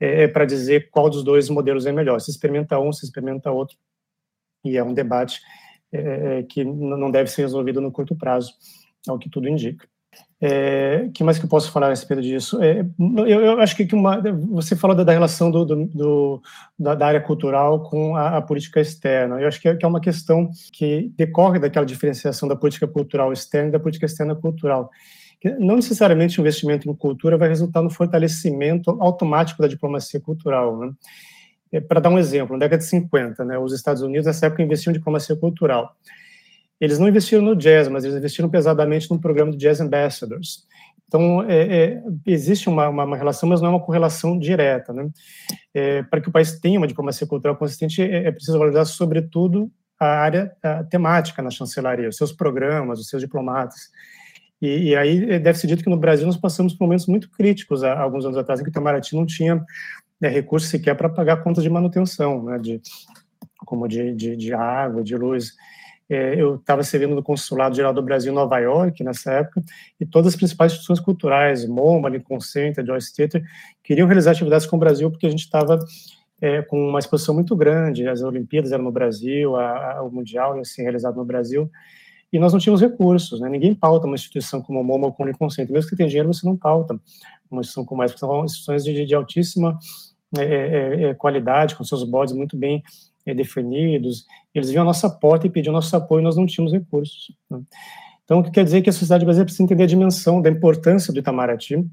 é, 0.00 0.24
é 0.24 0.28
para 0.28 0.44
dizer 0.44 0.90
qual 0.90 1.08
dos 1.10 1.22
dois 1.22 1.48
modelos 1.48 1.86
é 1.86 1.92
melhor. 1.92 2.20
Se 2.20 2.30
experimenta 2.30 2.78
um, 2.78 2.92
se 2.92 3.04
experimenta 3.04 3.50
outro, 3.50 3.76
e 4.64 4.76
é 4.76 4.82
um 4.82 4.94
debate 4.94 5.40
é, 5.92 6.38
é 6.38 6.42
que 6.42 6.64
não 6.64 7.10
deve 7.10 7.30
ser 7.30 7.42
resolvido 7.42 7.80
no 7.80 7.92
curto 7.92 8.16
prazo, 8.16 8.52
ao 9.06 9.18
que 9.18 9.28
tudo 9.28 9.48
indica. 9.48 9.86
É, 10.40 11.08
que 11.14 11.24
mais 11.24 11.38
que 11.38 11.44
eu 11.44 11.48
posso 11.48 11.72
falar 11.72 11.86
a 11.86 11.90
respeito 11.90 12.22
disso? 12.22 12.62
É, 12.62 12.84
eu, 13.00 13.40
eu, 13.40 13.60
acho 13.60 13.74
que 13.76 13.94
uma, 13.94 14.20
você 14.50 14.76
falou 14.76 14.94
da, 14.94 15.02
da 15.02 15.12
relação 15.12 15.50
do, 15.50 15.64
do, 15.64 15.86
do 15.86 16.42
da, 16.78 16.94
da, 16.94 17.06
área 17.06 17.20
cultural 17.20 17.82
com 17.88 18.14
a, 18.14 18.36
a 18.36 18.42
política 18.42 18.80
externa. 18.80 19.40
Eu 19.40 19.48
acho 19.48 19.60
que 19.60 19.68
é, 19.68 19.74
que 19.74 19.84
é, 19.84 19.88
uma 19.88 20.00
questão 20.00 20.50
que 20.72 21.10
decorre 21.16 21.58
daquela 21.58 21.86
diferenciação 21.86 22.48
da 22.48 22.56
política 22.56 22.86
cultural 22.86 23.32
externa 23.32 23.68
e 23.68 23.72
da 23.72 23.80
política 23.80 24.06
externa 24.06 24.34
cultural. 24.34 24.90
Não 25.58 25.76
necessariamente 25.76 26.38
o 26.38 26.42
investimento 26.42 26.88
em 26.88 26.94
cultura 26.94 27.36
vai 27.36 27.48
resultar 27.48 27.82
no 27.82 27.90
fortalecimento 27.90 28.90
automático 29.00 29.60
da 29.60 29.68
diplomacia 29.68 30.20
cultural. 30.20 30.78
Né? 30.78 30.92
É, 31.72 31.80
Para 31.80 32.00
dar 32.00 32.10
um 32.10 32.18
exemplo, 32.18 32.56
na 32.56 32.60
década 32.60 32.78
de 32.78 32.88
50, 32.88 33.44
né, 33.44 33.58
os 33.58 33.72
Estados 33.72 34.02
Unidos, 34.02 34.26
nessa 34.26 34.46
época, 34.46 34.62
investiam 34.62 34.92
em 34.92 34.96
diplomacia 34.96 35.36
cultural. 35.36 35.94
Eles 36.80 36.98
não 36.98 37.08
investiram 37.08 37.42
no 37.42 37.54
jazz, 37.54 37.88
mas 37.88 38.04
eles 38.04 38.16
investiram 38.16 38.48
pesadamente 38.48 39.10
no 39.10 39.20
programa 39.20 39.52
do 39.52 39.56
Jazz 39.56 39.80
Ambassadors. 39.80 40.66
Então, 41.06 41.42
é, 41.48 41.84
é, 41.84 42.02
existe 42.26 42.68
uma, 42.68 42.88
uma, 42.88 43.04
uma, 43.04 43.16
relação, 43.16 43.48
mas 43.48 43.60
não 43.60 43.68
é 43.68 43.70
uma 43.70 43.80
correlação 43.80 44.38
direta. 44.38 44.92
Né? 44.92 45.08
É, 45.72 46.02
para 46.02 46.20
que 46.20 46.28
o 46.28 46.32
país 46.32 46.58
tenha 46.58 46.78
uma 46.78 46.88
diplomacia 46.88 47.26
cultural 47.26 47.56
consistente, 47.56 48.02
é, 48.02 48.26
é 48.26 48.32
preciso 48.32 48.58
valorizar, 48.58 48.84
sobretudo, 48.84 49.70
a 49.98 50.06
área 50.06 50.52
a 50.62 50.82
temática 50.82 51.40
na 51.40 51.50
chancelaria, 51.50 52.08
os 52.08 52.16
seus 52.16 52.32
programas, 52.32 52.98
os 52.98 53.08
seus 53.08 53.22
diplomatas. 53.22 53.90
E, 54.64 54.88
e 54.88 54.96
aí 54.96 55.30
é, 55.30 55.38
deve 55.38 55.58
ser 55.58 55.66
dito 55.66 55.84
que 55.84 55.90
no 55.90 55.96
Brasil 55.98 56.26
nós 56.26 56.38
passamos 56.38 56.72
por 56.72 56.84
momentos 56.84 57.06
muito 57.06 57.28
críticos 57.28 57.84
há 57.84 58.00
alguns 58.00 58.24
anos 58.24 58.38
atrás, 58.38 58.58
em 58.58 58.62
que 58.62 58.70
o 58.70 58.72
Itamaraty 58.72 59.14
não 59.14 59.26
tinha 59.26 59.62
né, 60.18 60.28
recursos 60.28 60.70
sequer 60.70 60.96
para 60.96 61.10
pagar 61.10 61.42
contas 61.42 61.62
de 61.62 61.68
manutenção, 61.68 62.42
né, 62.44 62.58
de, 62.58 62.80
como 63.66 63.86
de, 63.86 64.14
de, 64.14 64.34
de 64.34 64.54
água, 64.54 65.04
de 65.04 65.14
luz. 65.16 65.52
É, 66.08 66.40
eu 66.40 66.54
estava 66.54 66.82
servindo 66.82 67.14
no 67.14 67.22
Consulado 67.22 67.76
Geral 67.76 67.92
do 67.92 68.02
Brasil 68.02 68.32
em 68.32 68.34
Nova 68.34 68.58
York, 68.58 69.04
nessa 69.04 69.32
época, 69.32 69.62
e 70.00 70.06
todas 70.06 70.32
as 70.32 70.36
principais 70.36 70.72
instituições 70.72 71.00
culturais, 71.00 71.66
MoMA, 71.68 72.08
Lincoln 72.08 72.40
Center, 72.40 72.86
Joyce 72.86 73.14
Theater, 73.14 73.42
queriam 73.82 74.06
realizar 74.06 74.30
atividades 74.30 74.66
com 74.66 74.76
o 74.76 74.80
Brasil, 74.80 75.10
porque 75.10 75.26
a 75.26 75.30
gente 75.30 75.44
estava 75.44 75.78
é, 76.40 76.62
com 76.62 76.88
uma 76.88 76.98
exposição 76.98 77.34
muito 77.34 77.54
grande, 77.54 78.08
as 78.08 78.22
Olimpíadas 78.22 78.72
eram 78.72 78.84
no 78.84 78.92
Brasil, 78.92 79.56
a, 79.56 79.98
a, 79.98 80.02
o 80.02 80.10
Mundial 80.10 80.56
ia 80.56 80.64
ser 80.64 80.82
realizado 80.82 81.16
no 81.16 81.24
Brasil, 81.24 81.70
e 82.34 82.38
nós 82.40 82.52
não 82.52 82.58
tínhamos 82.58 82.80
recursos, 82.80 83.40
né? 83.40 83.48
ninguém 83.48 83.72
pauta 83.72 84.08
uma 84.08 84.16
instituição 84.16 84.60
como 84.60 84.80
o 84.80 84.84
MoMA 84.84 85.06
ou 85.06 85.12
como 85.12 85.30
o 85.30 85.50
Center, 85.50 85.72
mesmo 85.72 85.88
que 85.88 85.94
tenha 85.94 86.08
dinheiro, 86.08 86.34
você 86.34 86.44
não 86.44 86.56
pauta 86.56 86.98
uma 87.48 87.60
instituição 87.60 87.84
como 87.84 88.02
essa, 88.02 88.18
são 88.18 88.44
instituições 88.44 88.82
de, 88.82 89.06
de 89.06 89.14
altíssima 89.14 89.78
é, 90.36 90.42
é, 90.42 91.02
é 91.04 91.14
qualidade, 91.14 91.76
com 91.76 91.84
seus 91.84 92.02
bodes 92.02 92.34
muito 92.34 92.56
bem 92.56 92.82
é, 93.24 93.32
definidos, 93.32 94.26
eles 94.52 94.68
vinham 94.68 94.82
à 94.82 94.84
nossa 94.84 95.08
porta 95.08 95.46
e 95.46 95.50
pediam 95.50 95.72
nosso 95.72 95.94
apoio 95.94 96.22
e 96.22 96.24
nós 96.24 96.36
não 96.36 96.44
tínhamos 96.44 96.72
recursos. 96.72 97.32
Né? 97.48 97.60
Então, 98.24 98.40
o 98.40 98.42
que 98.42 98.50
quer 98.50 98.64
dizer 98.64 98.82
que 98.82 98.90
a 98.90 98.92
sociedade 98.92 99.24
brasileira 99.24 99.44
precisa 99.44 99.62
entender 99.62 99.84
a 99.84 99.86
dimensão 99.86 100.42
da 100.42 100.50
importância 100.50 101.12
do 101.12 101.20
Itamaraty 101.20 101.86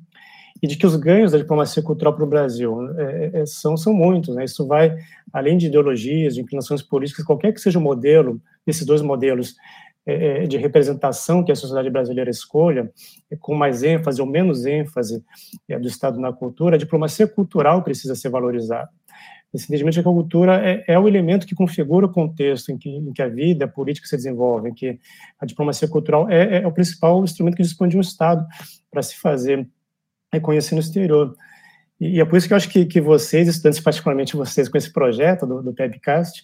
e 0.60 0.66
de 0.66 0.76
que 0.76 0.88
os 0.88 0.96
ganhos 0.96 1.34
da 1.34 1.38
diplomacia 1.38 1.84
cultural 1.84 2.16
para 2.16 2.24
o 2.24 2.28
Brasil 2.28 2.80
é, 2.98 3.42
é, 3.42 3.46
são, 3.46 3.78
são 3.78 3.94
muitos. 3.94 4.36
Né? 4.36 4.46
Isso 4.46 4.66
vai, 4.66 4.96
além 5.32 5.56
de 5.56 5.68
ideologias, 5.68 6.34
de 6.34 6.42
inclinações 6.42 6.82
políticas, 6.82 7.24
qualquer 7.26 7.54
que 7.54 7.62
seja 7.62 7.78
o 7.78 7.82
modelo, 7.82 8.42
desses 8.66 8.86
dois 8.86 9.02
modelos 9.02 9.56
é, 9.56 9.56
é 9.56 9.91
de 10.48 10.58
representação 10.58 11.44
que 11.44 11.52
a 11.52 11.56
sociedade 11.56 11.90
brasileira 11.90 12.30
escolha, 12.30 12.92
é, 13.30 13.36
com 13.36 13.54
mais 13.54 13.84
ênfase 13.84 14.20
ou 14.20 14.28
menos 14.28 14.66
ênfase 14.66 15.24
é, 15.70 15.78
do 15.78 15.88
Estado 15.88 16.20
na 16.20 16.34
cultura, 16.34 16.76
a 16.76 16.80
diplomacia 16.80 17.28
cultural 17.28 17.84
precisa 17.84 18.16
ser 18.16 18.30
valorizada. 18.30 18.90
Que 19.54 20.00
a 20.00 20.04
cultura 20.04 20.66
é, 20.66 20.86
é, 20.88 20.98
o 20.98 21.10
elemento 21.10 21.46
que 21.46 21.54
configura 21.54 22.06
o 22.06 22.12
contexto 22.12 22.72
em 22.72 22.78
que, 22.78 23.22
a 23.22 23.28
vida 23.28 23.66
a 23.66 23.68
política 23.68 24.08
se 24.08 24.16
desenvolve, 24.16 24.70
em 24.70 24.74
que 24.74 24.98
a 25.38 25.46
diplomacia 25.46 25.90
cultural 25.90 26.30
é, 26.30 26.64
é 26.64 26.68
o 26.68 26.72
principal 26.72 27.22
instrumento 27.22 27.58
que 27.58 27.64
dispõe 27.64 27.90
de 27.90 27.98
um 27.98 28.02
Estado 28.02 28.48
para 28.90 29.02
se 29.02 29.18
fazer 29.18 29.68
reconhecer 30.32 30.74
no 30.74 30.80
exterior. 30.80 31.36
E, 32.00 32.22
é 32.22 32.26
por 32.26 32.38
isso 32.38 32.48
que 32.48 32.54
eu 32.54 32.58
acho 32.58 32.70
que, 32.70 32.86
que 32.86 33.02
vocês, 33.02 33.48
estudantes, 33.50 33.82
particularmente 33.82 34.38
vocês, 34.38 34.70
com 34.70 34.78
esse 34.78 34.92
projeto 34.92 35.46
do, 35.46 35.62
do 35.62 35.74
PEBcast, 35.74 36.44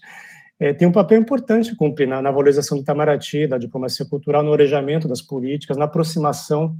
é, 0.59 0.73
tem 0.73 0.87
um 0.87 0.91
papel 0.91 1.19
importante 1.19 1.75
cumprir 1.75 2.07
na, 2.07 2.21
na, 2.21 2.31
valorização 2.31 2.77
do 2.77 2.81
Itamaraty, 2.81 3.47
da 3.47 3.57
diplomacia 3.57 4.05
cultural, 4.05 4.41
no 4.43 4.51
orejamento 4.51 5.07
das 5.07 5.21
políticas, 5.21 5.77
na 5.77 5.85
aproximação 5.85 6.75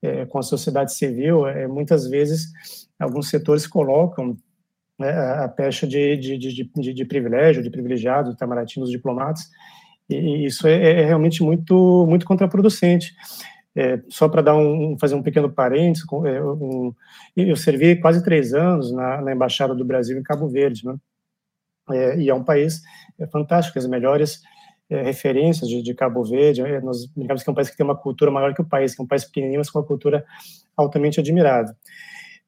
é, 0.00 0.24
com 0.26 0.38
a 0.38 0.42
sociedade 0.42 0.94
civil. 0.94 1.46
É, 1.46 1.66
muitas 1.66 2.06
vezes, 2.06 2.52
alguns 2.98 3.28
setores 3.28 3.66
colocam 3.66 4.36
né, 4.98 5.10
a 5.10 5.48
pecha 5.48 5.86
de, 5.86 6.16
de, 6.16 6.38
de, 6.38 6.94
de, 6.94 7.04
privilégio, 7.04 7.62
de 7.62 7.70
privilegiado, 7.70 8.30
de 8.30 8.36
Itamaraty 8.36 8.78
nos 8.78 8.90
diplomatas, 8.90 9.50
e 10.08 10.46
isso 10.46 10.66
é, 10.68 11.00
é, 11.00 11.04
realmente 11.04 11.42
muito, 11.42 12.06
muito 12.08 12.24
contraproducente. 12.24 13.14
É, 13.74 14.00
só 14.08 14.26
para 14.28 14.40
dar 14.40 14.56
um, 14.56 14.96
fazer 14.98 15.16
um 15.16 15.22
pequeno 15.22 15.50
parênteses, 15.50 16.06
é, 16.24 16.42
um, 16.42 16.94
eu 17.36 17.56
servi 17.56 17.96
quase 17.96 18.24
três 18.24 18.54
anos 18.54 18.90
na, 18.90 19.20
na, 19.20 19.32
Embaixada 19.32 19.74
do 19.74 19.84
Brasil 19.84 20.18
em 20.18 20.22
Cabo 20.22 20.48
Verde, 20.48 20.86
né? 20.86 20.94
É, 21.90 22.18
e 22.18 22.28
é 22.28 22.34
um 22.34 22.42
país 22.42 22.82
é, 23.18 23.26
fantástico, 23.26 23.78
as 23.78 23.86
melhores 23.86 24.40
é, 24.88 25.02
referências 25.02 25.68
de, 25.68 25.82
de, 25.82 25.94
Cabo 25.94 26.24
Verde, 26.24 26.62
é, 26.62 26.80
nós 26.80 27.06
brincamos 27.06 27.42
que 27.42 27.50
é 27.50 27.52
um 27.52 27.54
país 27.54 27.70
que 27.70 27.76
tem 27.76 27.84
uma 27.84 27.96
cultura 27.96 28.30
maior 28.30 28.54
que 28.54 28.60
o 28.60 28.64
país, 28.64 28.94
que 28.94 29.00
é 29.00 29.04
um 29.04 29.08
país 29.08 29.24
pequenininho, 29.24 29.58
mas 29.58 29.70
com 29.70 29.78
uma 29.78 29.84
cultura 29.84 30.24
altamente 30.76 31.20
admirável. 31.20 31.74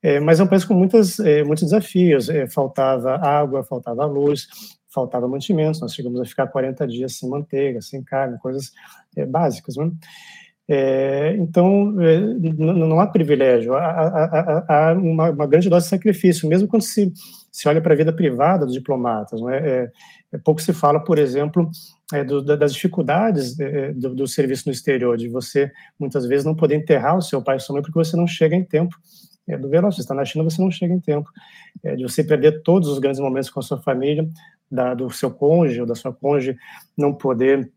É, 0.03 0.20
mas 0.20 0.39
é 0.39 0.45
um 0.45 0.47
país 0.47 0.64
com 0.64 0.74
muitas, 0.74 1.18
é, 1.18 1.43
muitos 1.43 1.64
desafios. 1.64 2.28
É, 2.28 2.47
faltava 2.47 3.16
água, 3.16 3.64
faltava 3.64 4.05
luz, 4.07 4.47
faltava 4.89 5.26
mantimentos. 5.26 5.80
Nós 5.80 5.95
chegamos 5.95 6.20
a 6.20 6.24
ficar 6.24 6.47
40 6.47 6.86
dias 6.86 7.14
sem 7.14 7.28
manteiga, 7.28 7.80
sem 7.80 8.03
carne, 8.03 8.39
coisas 8.39 8.72
básicas. 9.28 9.76
Né? 9.76 9.91
Então, 11.39 12.01
é, 12.01 12.20
não 12.20 13.01
há 13.01 13.07
privilégio, 13.07 13.74
há, 13.74 13.86
há, 13.86 14.91
há 14.91 14.93
uma, 14.93 15.30
uma, 15.30 15.47
grande 15.47 15.68
dose 15.68 15.86
de 15.86 15.91
sacrifício, 15.91 16.49
mesmo 16.49 16.68
quando 16.68 16.82
se, 16.82 17.11
se 17.51 17.68
olha 17.68 17.80
para 17.80 17.94
a 17.94 17.96
vida 17.96 18.12
privada 18.12 18.64
dos 18.64 18.74
diplomatas. 18.74 19.40
Não 19.40 19.51
é? 19.51 19.90
é 20.32 20.38
pouco 20.38 20.61
se 20.61 20.72
fala, 20.72 21.01
por 21.01 21.18
exemplo, 21.18 21.70
do, 22.26 22.42
das 22.42 22.72
dificuldades 22.74 23.57
do, 23.94 24.14
do 24.14 24.26
serviço 24.26 24.64
no 24.66 24.72
exterior, 24.72 25.16
de 25.16 25.28
você, 25.28 25.70
muitas 25.99 26.26
vezes, 26.26 26.44
não 26.44 26.55
poder 26.55 26.76
enterrar 26.76 27.16
o 27.16 27.22
seu 27.22 27.42
pai 27.42 27.57
e 27.57 27.61
sua 27.61 27.74
mãe 27.74 27.82
porque 27.82 27.99
você 27.99 28.16
não 28.16 28.26
chega 28.26 28.55
em 28.55 28.64
tempo 28.64 28.96
é, 29.49 29.57
do 29.57 29.68
verão. 29.68 29.90
Você 29.90 30.03
está 30.03 30.14
na 30.14 30.24
China, 30.24 30.44
você 30.44 30.61
não 30.61 30.70
chega 30.70 30.92
em 30.92 31.01
tempo. 31.01 31.30
É, 31.82 31.96
de 31.96 32.03
você 32.03 32.22
perder 32.22 32.62
todos 32.62 32.88
os 32.88 32.99
grandes 32.99 33.20
momentos 33.20 33.51
com 33.51 33.61
a 33.61 33.62
sua 33.62 33.78
família, 33.78 34.28
da, 34.70 34.94
do 34.94 35.11
seu 35.11 35.30
cônjuge 35.30 35.80
ou 35.80 35.86
da 35.86 35.94
sua 35.94 36.12
cônjuge 36.12 36.57
não 36.96 37.14
poder 37.14 37.70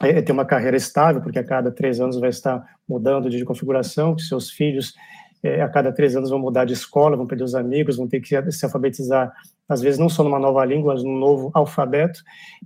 é, 0.00 0.22
ter 0.22 0.30
uma 0.30 0.44
carreira 0.44 0.76
estável, 0.76 1.20
porque 1.20 1.38
a 1.38 1.44
cada 1.44 1.70
três 1.70 2.00
anos 2.00 2.18
vai 2.20 2.30
estar 2.30 2.64
mudando 2.88 3.28
de 3.28 3.44
configuração, 3.44 4.14
que 4.14 4.22
seus 4.22 4.50
filhos 4.50 4.94
é, 5.42 5.62
a 5.62 5.68
cada 5.68 5.92
três 5.92 6.16
anos 6.16 6.30
vão 6.30 6.38
mudar 6.38 6.64
de 6.64 6.72
escola, 6.72 7.16
vão 7.16 7.26
perder 7.26 7.44
os 7.44 7.54
amigos, 7.54 7.96
vão 7.96 8.08
ter 8.08 8.20
que 8.20 8.50
se 8.50 8.64
alfabetizar, 8.64 9.32
às 9.68 9.80
vezes 9.80 9.98
não 9.98 10.08
só 10.08 10.24
numa 10.24 10.38
nova 10.38 10.64
língua, 10.64 10.94
mas 10.94 11.04
num 11.04 11.16
novo 11.16 11.50
alfabeto. 11.54 12.20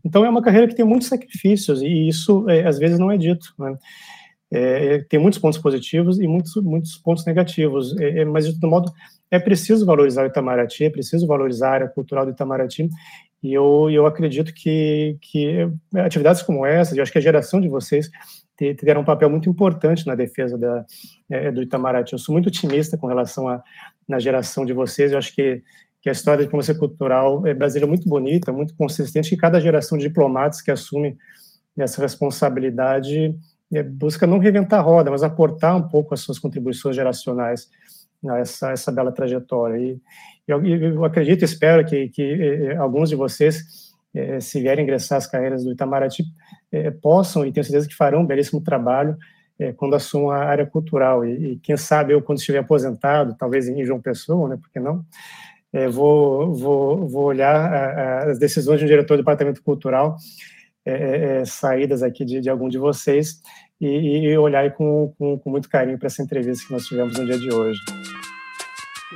Então 0.04 0.24
é 0.24 0.28
uma 0.28 0.42
carreira 0.42 0.68
que 0.68 0.74
tem 0.74 0.84
muitos 0.84 1.08
sacrifícios 1.08 1.82
e 1.82 2.08
isso 2.08 2.48
é, 2.48 2.66
às 2.66 2.78
vezes 2.78 2.98
não 2.98 3.10
é 3.10 3.18
dito. 3.18 3.52
Né? 3.58 3.76
É, 4.50 4.98
tem 5.08 5.18
muitos 5.18 5.38
pontos 5.38 5.58
positivos 5.58 6.20
e 6.20 6.26
muitos, 6.26 6.54
muitos 6.62 6.96
pontos 6.96 7.24
negativos, 7.24 7.96
é, 7.98 8.20
é, 8.20 8.24
mas 8.24 8.46
de 8.46 8.58
todo 8.58 8.70
modo 8.70 8.92
é 9.30 9.38
preciso 9.38 9.86
valorizar 9.86 10.24
o 10.24 10.26
Itamaraty, 10.26 10.84
é 10.84 10.90
preciso 10.90 11.26
valorizar 11.26 11.68
a 11.68 11.72
área 11.72 11.88
cultural 11.88 12.26
do 12.26 12.32
Itamaraty, 12.32 12.90
e 13.42 13.52
eu, 13.52 13.90
eu 13.90 14.06
acredito 14.06 14.52
que, 14.54 15.16
que 15.20 15.68
atividades 15.96 16.42
como 16.42 16.64
essa, 16.64 16.94
eu 16.94 17.02
acho 17.02 17.10
que 17.10 17.18
a 17.18 17.22
geração 17.22 17.60
de 17.60 17.68
vocês 17.68 18.10
terá 18.56 18.98
um 19.00 19.04
papel 19.04 19.28
muito 19.30 19.48
importante 19.48 20.06
na 20.06 20.14
defesa 20.14 20.56
da, 20.58 20.84
é, 21.30 21.50
do 21.50 21.62
Itamaraty. 21.62 22.12
Eu 22.12 22.18
sou 22.18 22.32
muito 22.32 22.46
otimista 22.46 22.96
com 22.96 23.06
relação 23.06 23.48
à 23.48 23.62
na 24.08 24.18
geração 24.18 24.64
de 24.64 24.72
vocês, 24.72 25.12
eu 25.12 25.18
acho 25.18 25.34
que, 25.34 25.62
que 26.00 26.08
a 26.08 26.12
história 26.12 26.38
da 26.38 26.44
diplomacia 26.44 26.74
cultural 26.74 27.46
é 27.46 27.54
brasileira 27.54 27.86
é 27.86 27.88
muito 27.88 28.08
bonita, 28.08 28.52
muito 28.52 28.74
consistente, 28.76 29.32
e 29.32 29.38
cada 29.38 29.60
geração 29.60 29.96
de 29.96 30.08
diplomatas 30.08 30.60
que 30.60 30.70
assume 30.70 31.16
essa 31.78 32.02
responsabilidade 32.02 33.34
é, 33.72 33.82
busca 33.82 34.26
não 34.26 34.38
reinventar 34.38 34.80
a 34.80 34.82
roda, 34.82 35.10
mas 35.10 35.22
aportar 35.22 35.76
um 35.76 35.88
pouco 35.88 36.12
as 36.12 36.20
suas 36.20 36.38
contribuições 36.38 36.94
geracionais 36.94 37.70
a 38.28 38.38
essa, 38.38 38.70
essa 38.72 38.92
bela 38.92 39.10
trajetória. 39.10 39.78
E 39.78 40.00
eu, 40.46 40.64
eu 40.64 41.04
acredito, 41.04 41.44
espero 41.44 41.84
que, 41.84 42.08
que 42.08 42.22
eh, 42.22 42.76
alguns 42.76 43.08
de 43.08 43.16
vocês, 43.16 43.91
eh, 44.14 44.40
se 44.40 44.60
vierem 44.60 44.84
ingressar 44.84 45.18
as 45.18 45.26
carreiras 45.26 45.64
do 45.64 45.72
Itamaraty, 45.72 46.24
eh, 46.70 46.90
possam, 46.90 47.44
e 47.46 47.52
tenho 47.52 47.64
certeza 47.64 47.88
que 47.88 47.94
farão 47.94 48.20
um 48.20 48.26
belíssimo 48.26 48.60
trabalho 48.60 49.16
quando 49.76 49.94
assumam 49.94 50.30
a 50.30 50.38
área 50.38 50.66
cultural. 50.66 51.24
E, 51.24 51.52
e, 51.52 51.56
quem 51.58 51.76
sabe 51.76 52.12
eu, 52.12 52.20
quando 52.20 52.38
estiver 52.38 52.58
aposentado, 52.58 53.36
talvez 53.38 53.68
em 53.68 53.84
João 53.84 54.00
Pessoa, 54.00 54.48
né, 54.48 54.56
por 54.56 54.68
que 54.70 54.80
não, 54.80 55.04
vou, 55.92 56.52
vou, 56.52 57.08
vou 57.08 57.24
olhar 57.26 57.54
a, 57.54 57.84
a, 58.24 58.30
as 58.30 58.40
decisões 58.40 58.80
de 58.80 58.86
um 58.86 58.88
diretor 58.88 59.16
do 59.16 59.22
departamento 59.22 59.62
cultural 59.62 60.16
é, 60.84 61.40
é, 61.40 61.44
saídas 61.44 62.02
aqui 62.02 62.24
de, 62.24 62.40
de 62.40 62.50
algum 62.50 62.68
de 62.68 62.76
vocês 62.76 63.40
e, 63.80 63.86
e 63.86 64.38
olhar 64.38 64.72
com, 64.72 65.14
com, 65.16 65.38
com 65.38 65.50
muito 65.50 65.68
carinho 65.68 65.96
para 65.96 66.08
essa 66.08 66.22
entrevista 66.22 66.66
que 66.66 66.72
nós 66.72 66.86
tivemos 66.86 67.16
no 67.16 67.24
dia 67.24 67.38
de 67.38 67.52
hoje 67.52 67.78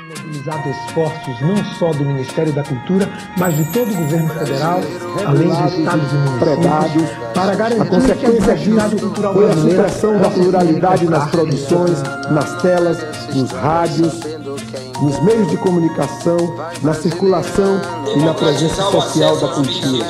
mobilizado 0.05 0.69
esforços 0.69 1.41
não 1.41 1.65
só 1.79 1.91
do 1.93 2.05
Ministério 2.05 2.53
da 2.53 2.63
Cultura, 2.63 3.09
mas 3.39 3.57
de 3.57 3.65
todo 3.73 3.91
o 3.91 3.95
governo 3.95 4.29
federal, 4.29 4.81
além 5.27 5.49
dos 5.49 5.73
estados 5.73 6.13
e 6.13 6.17
municípios, 6.17 7.11
para 7.35 7.55
garantir 7.55 7.83
a 7.83 7.87
consequência 7.87 8.57
disso 8.57 9.15
foi 9.33 9.51
a 9.51 9.57
supressão 9.57 10.19
da 10.19 10.31
pluralidade 10.31 11.07
nas 11.07 11.31
produções, 11.31 12.03
nas 12.31 12.63
telas, 12.63 12.99
nos 13.35 13.51
rádios, 13.51 14.15
nos 15.03 15.21
meios 15.23 15.51
de 15.51 15.57
comunicação, 15.59 16.37
na 16.83 16.95
circulação 16.95 17.81
e 18.15 18.19
na 18.19 18.35
presença 18.35 18.83
social 18.83 19.37
da 19.37 19.49
cultura. 19.49 20.07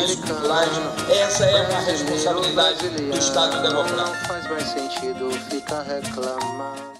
Essa 1.09 1.45
é 1.45 1.69
uma 1.69 1.81
responsabilidade 1.81 2.89
do 2.89 3.17
Estado 3.17 3.63
democrático. 3.63 3.97
Não 3.97 4.27
faz 4.27 4.51
mais 4.51 4.69
sentido 4.69 5.31
ficar 5.51 5.83
reclamando. 5.83 6.96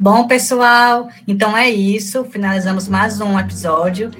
Bom, 0.00 0.28
pessoal, 0.28 1.08
então 1.26 1.56
é 1.56 1.68
isso. 1.68 2.24
Finalizamos 2.24 2.86
mais 2.86 3.20
um 3.20 3.36
episódio. 3.36 4.12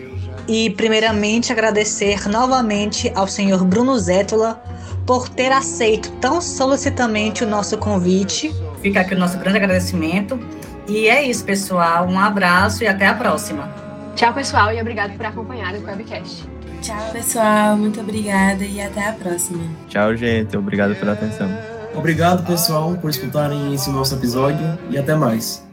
E, 0.49 0.71
primeiramente, 0.71 1.53
agradecer 1.53 2.29
novamente 2.29 3.13
ao 3.15 3.29
senhor 3.29 3.65
Bruno 3.65 3.97
Zétola 3.97 4.61
por 5.07 5.29
ter 5.29 5.53
aceito 5.53 6.11
tão 6.21 6.41
solicitamente 6.41 7.45
o 7.45 7.49
nosso 7.49 7.79
convite. 7.79 8.53
Fica 8.83 9.03
aqui 9.03 9.15
o 9.15 9.19
nosso 9.19 9.39
grande 9.39 9.59
agradecimento. 9.59 10.41
E 10.89 11.07
é 11.07 11.23
isso, 11.23 11.45
pessoal. 11.45 12.09
Um 12.09 12.19
abraço 12.19 12.83
e 12.83 12.87
até 12.89 13.07
a 13.07 13.15
próxima. 13.15 13.73
Tchau, 14.17 14.35
pessoal, 14.35 14.73
e 14.73 14.81
obrigado 14.81 15.17
por 15.17 15.27
acompanhar 15.27 15.75
o 15.75 15.85
webcast. 15.85 16.45
Tchau, 16.83 17.13
pessoal. 17.13 17.77
Muito 17.77 18.01
obrigada 18.01 18.65
e 18.65 18.81
até 18.81 19.07
a 19.07 19.13
próxima. 19.13 19.63
Tchau, 19.87 20.17
gente. 20.17 20.57
Obrigado 20.57 20.97
pela 20.97 21.13
atenção. 21.13 21.49
Obrigado, 21.95 22.45
pessoal, 22.45 22.97
por 22.97 23.11
escutarem 23.11 23.73
esse 23.73 23.91
nosso 23.91 24.15
episódio 24.15 24.79
e 24.91 24.99
até 24.99 25.15
mais. 25.15 25.68